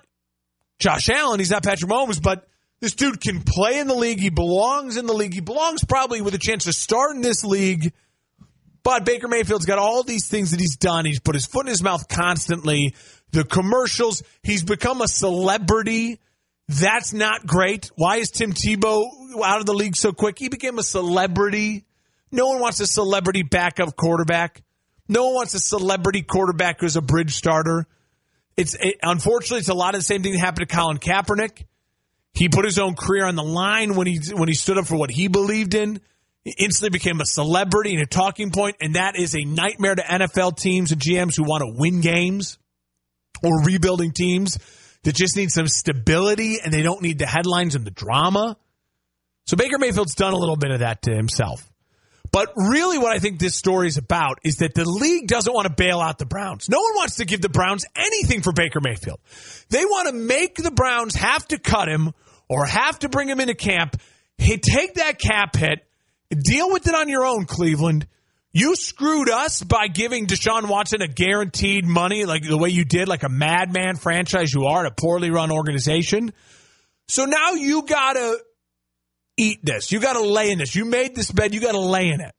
Josh 0.80 1.08
Allen, 1.08 1.38
he's 1.38 1.50
not 1.50 1.62
Patrick 1.62 1.90
Mahomes, 1.90 2.20
but 2.20 2.48
this 2.82 2.96
dude 2.96 3.20
can 3.20 3.40
play 3.40 3.78
in 3.78 3.86
the 3.86 3.94
league. 3.94 4.18
He 4.18 4.28
belongs 4.28 4.96
in 4.96 5.06
the 5.06 5.12
league. 5.12 5.32
He 5.32 5.40
belongs 5.40 5.84
probably 5.84 6.20
with 6.20 6.34
a 6.34 6.38
chance 6.38 6.64
to 6.64 6.72
start 6.72 7.14
in 7.14 7.22
this 7.22 7.44
league. 7.44 7.92
But 8.82 9.04
Baker 9.04 9.28
Mayfield's 9.28 9.66
got 9.66 9.78
all 9.78 10.02
these 10.02 10.26
things 10.26 10.50
that 10.50 10.58
he's 10.58 10.74
done. 10.74 11.04
He's 11.04 11.20
put 11.20 11.36
his 11.36 11.46
foot 11.46 11.66
in 11.66 11.70
his 11.70 11.80
mouth 11.80 12.08
constantly 12.08 12.96
the 13.30 13.44
commercials. 13.44 14.24
He's 14.42 14.64
become 14.64 15.00
a 15.00 15.06
celebrity. 15.06 16.18
That's 16.66 17.12
not 17.12 17.46
great. 17.46 17.92
Why 17.94 18.16
is 18.16 18.32
Tim 18.32 18.52
Tebow 18.52 19.40
out 19.44 19.60
of 19.60 19.66
the 19.66 19.74
league 19.74 19.94
so 19.94 20.12
quick? 20.12 20.36
He 20.40 20.48
became 20.48 20.80
a 20.80 20.82
celebrity. 20.82 21.84
No 22.32 22.48
one 22.48 22.58
wants 22.58 22.80
a 22.80 22.88
celebrity 22.88 23.44
backup 23.44 23.94
quarterback. 23.94 24.60
No 25.08 25.26
one 25.26 25.34
wants 25.34 25.54
a 25.54 25.60
celebrity 25.60 26.22
quarterback 26.22 26.80
who's 26.80 26.96
a 26.96 27.00
bridge 27.00 27.36
starter. 27.36 27.86
It's 28.56 28.74
it, 28.74 28.96
unfortunately 29.04 29.58
it's 29.58 29.68
a 29.68 29.74
lot 29.74 29.94
of 29.94 30.00
the 30.00 30.04
same 30.04 30.24
thing 30.24 30.32
that 30.32 30.40
happened 30.40 30.68
to 30.68 30.74
Colin 30.74 30.98
Kaepernick. 30.98 31.62
He 32.34 32.48
put 32.48 32.64
his 32.64 32.78
own 32.78 32.94
career 32.94 33.26
on 33.26 33.36
the 33.36 33.42
line 33.42 33.94
when 33.94 34.06
he 34.06 34.20
when 34.32 34.48
he 34.48 34.54
stood 34.54 34.78
up 34.78 34.86
for 34.86 34.96
what 34.96 35.10
he 35.10 35.28
believed 35.28 35.74
in. 35.74 36.00
He 36.44 36.54
instantly 36.58 36.90
became 36.90 37.20
a 37.20 37.26
celebrity 37.26 37.94
and 37.94 38.02
a 38.02 38.06
talking 38.06 38.50
point, 38.50 38.76
and 38.80 38.96
that 38.96 39.16
is 39.16 39.36
a 39.36 39.44
nightmare 39.44 39.94
to 39.94 40.02
NFL 40.02 40.56
teams 40.56 40.90
and 40.90 41.00
GMs 41.00 41.36
who 41.36 41.44
want 41.44 41.62
to 41.62 41.72
win 41.78 42.00
games 42.00 42.58
or 43.44 43.62
rebuilding 43.62 44.12
teams 44.12 44.58
that 45.04 45.14
just 45.14 45.36
need 45.36 45.50
some 45.50 45.68
stability 45.68 46.58
and 46.60 46.72
they 46.72 46.82
don't 46.82 47.02
need 47.02 47.18
the 47.18 47.26
headlines 47.26 47.74
and 47.74 47.84
the 47.84 47.90
drama. 47.90 48.56
So 49.46 49.56
Baker 49.56 49.78
Mayfield's 49.78 50.14
done 50.14 50.32
a 50.32 50.36
little 50.36 50.56
bit 50.56 50.70
of 50.70 50.80
that 50.80 51.02
to 51.02 51.14
himself. 51.14 51.68
But 52.30 52.52
really, 52.56 52.96
what 52.96 53.14
I 53.14 53.18
think 53.18 53.38
this 53.38 53.54
story 53.54 53.88
is 53.88 53.98
about 53.98 54.38
is 54.42 54.56
that 54.56 54.74
the 54.74 54.88
league 54.88 55.28
doesn't 55.28 55.52
want 55.52 55.68
to 55.68 55.74
bail 55.74 56.00
out 56.00 56.18
the 56.18 56.24
Browns. 56.24 56.68
No 56.68 56.80
one 56.80 56.94
wants 56.94 57.16
to 57.16 57.26
give 57.26 57.42
the 57.42 57.50
Browns 57.50 57.84
anything 57.94 58.40
for 58.40 58.52
Baker 58.52 58.80
Mayfield. 58.80 59.20
They 59.68 59.84
want 59.84 60.08
to 60.08 60.14
make 60.14 60.54
the 60.56 60.70
Browns 60.70 61.14
have 61.16 61.46
to 61.48 61.58
cut 61.58 61.88
him 61.88 62.14
or 62.52 62.66
have 62.66 62.98
to 62.98 63.08
bring 63.08 63.28
him 63.28 63.40
into 63.40 63.54
camp. 63.54 63.98
Hey, 64.36 64.58
take 64.58 64.94
that 64.94 65.18
cap 65.18 65.56
hit, 65.56 65.80
deal 66.30 66.70
with 66.70 66.86
it 66.86 66.94
on 66.94 67.08
your 67.08 67.24
own, 67.24 67.46
Cleveland. 67.46 68.06
You 68.52 68.76
screwed 68.76 69.30
us 69.30 69.62
by 69.62 69.88
giving 69.88 70.26
Deshaun 70.26 70.68
Watson 70.68 71.00
a 71.00 71.08
guaranteed 71.08 71.86
money, 71.86 72.26
like 72.26 72.46
the 72.46 72.58
way 72.58 72.68
you 72.68 72.84
did, 72.84 73.08
like 73.08 73.22
a 73.22 73.30
madman 73.30 73.96
franchise 73.96 74.52
you 74.52 74.66
are 74.66 74.84
a 74.84 74.90
poorly 74.90 75.30
run 75.30 75.50
organization. 75.50 76.34
So 77.08 77.24
now 77.24 77.52
you 77.52 77.86
gotta 77.86 78.38
eat 79.38 79.64
this. 79.64 79.90
You 79.90 80.00
gotta 80.00 80.20
lay 80.20 80.50
in 80.50 80.58
this. 80.58 80.74
You 80.74 80.84
made 80.84 81.16
this 81.16 81.30
bed, 81.30 81.54
you 81.54 81.60
gotta 81.62 81.80
lay 81.80 82.08
in 82.08 82.20
it. 82.20 82.34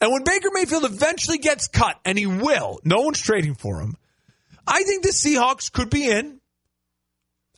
And 0.00 0.12
when 0.12 0.22
Baker 0.22 0.50
Mayfield 0.52 0.84
eventually 0.84 1.38
gets 1.38 1.66
cut, 1.66 1.98
and 2.04 2.16
he 2.16 2.26
will, 2.26 2.78
no 2.84 3.00
one's 3.00 3.20
trading 3.20 3.56
for 3.56 3.80
him. 3.80 3.96
I 4.64 4.84
think 4.84 5.02
the 5.02 5.08
Seahawks 5.08 5.72
could 5.72 5.90
be 5.90 6.08
in. 6.08 6.40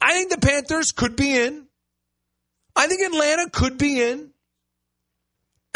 I 0.01 0.14
think 0.14 0.30
the 0.30 0.38
Panthers 0.38 0.92
could 0.92 1.16
be 1.16 1.36
in. 1.36 1.66
I 2.81 2.87
think 2.87 3.03
Atlanta 3.03 3.51
could 3.51 3.76
be 3.76 4.01
in. 4.01 4.31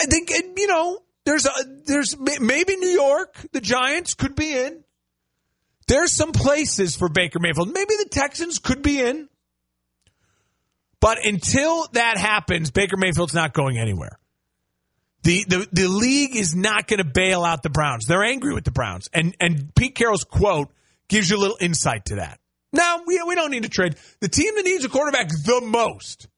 I 0.01 0.07
think, 0.07 0.31
you 0.31 0.67
know, 0.67 1.03
there's 1.27 1.45
a, 1.45 1.51
there's 1.85 2.17
maybe 2.19 2.77
New 2.77 2.89
York, 2.89 3.37
the 3.53 3.61
Giants 3.61 4.15
could 4.15 4.35
be 4.35 4.57
in. 4.57 4.83
There's 5.87 6.13
some 6.13 6.33
places 6.33 6.97
for 6.97 7.11
Baker 7.11 7.41
Mayfield. 7.41 7.75
Maybe 7.75 7.95
the 7.99 8.09
Texans 8.11 8.59
could 8.59 8.81
be 8.81 9.03
in. 9.03 9.29
But 10.99 11.19
until 11.27 11.87
that 11.93 12.17
happens, 12.17 12.71
Baker 12.71 12.97
Mayfield's 12.97 13.35
not 13.35 13.53
going 13.53 13.77
anywhere. 13.77 14.19
The, 15.25 15.45
the, 15.47 15.69
the 15.73 15.89
league 15.89 16.35
is 16.35 16.55
not 16.55 16.87
going 16.87 17.01
to 17.01 17.05
bail 17.05 17.45
out 17.45 17.63
the 17.63 17.69
Browns. 17.69 18.07
They're 18.07 18.25
angry 18.25 18.55
with 18.55 18.65
the 18.65 18.71
Browns. 18.71 19.11
And, 19.13 19.37
and 19.39 19.75
Pete 19.75 19.95
Carroll's 19.95 20.25
quote 20.25 20.71
gives 21.09 21.29
you 21.29 21.37
a 21.37 21.43
little 21.43 21.59
insight 21.61 22.07
to 22.07 22.15
that. 22.15 22.41
Now, 22.73 23.03
we, 23.07 23.23
we 23.27 23.35
don't 23.35 23.51
need 23.51 23.65
to 23.65 23.69
trade. 23.69 23.97
The 24.21 24.29
team 24.29 24.55
that 24.57 24.65
needs 24.65 24.87
a 24.87 24.89
quarterback 24.89 25.29
the 25.29 25.61
most 25.63 26.29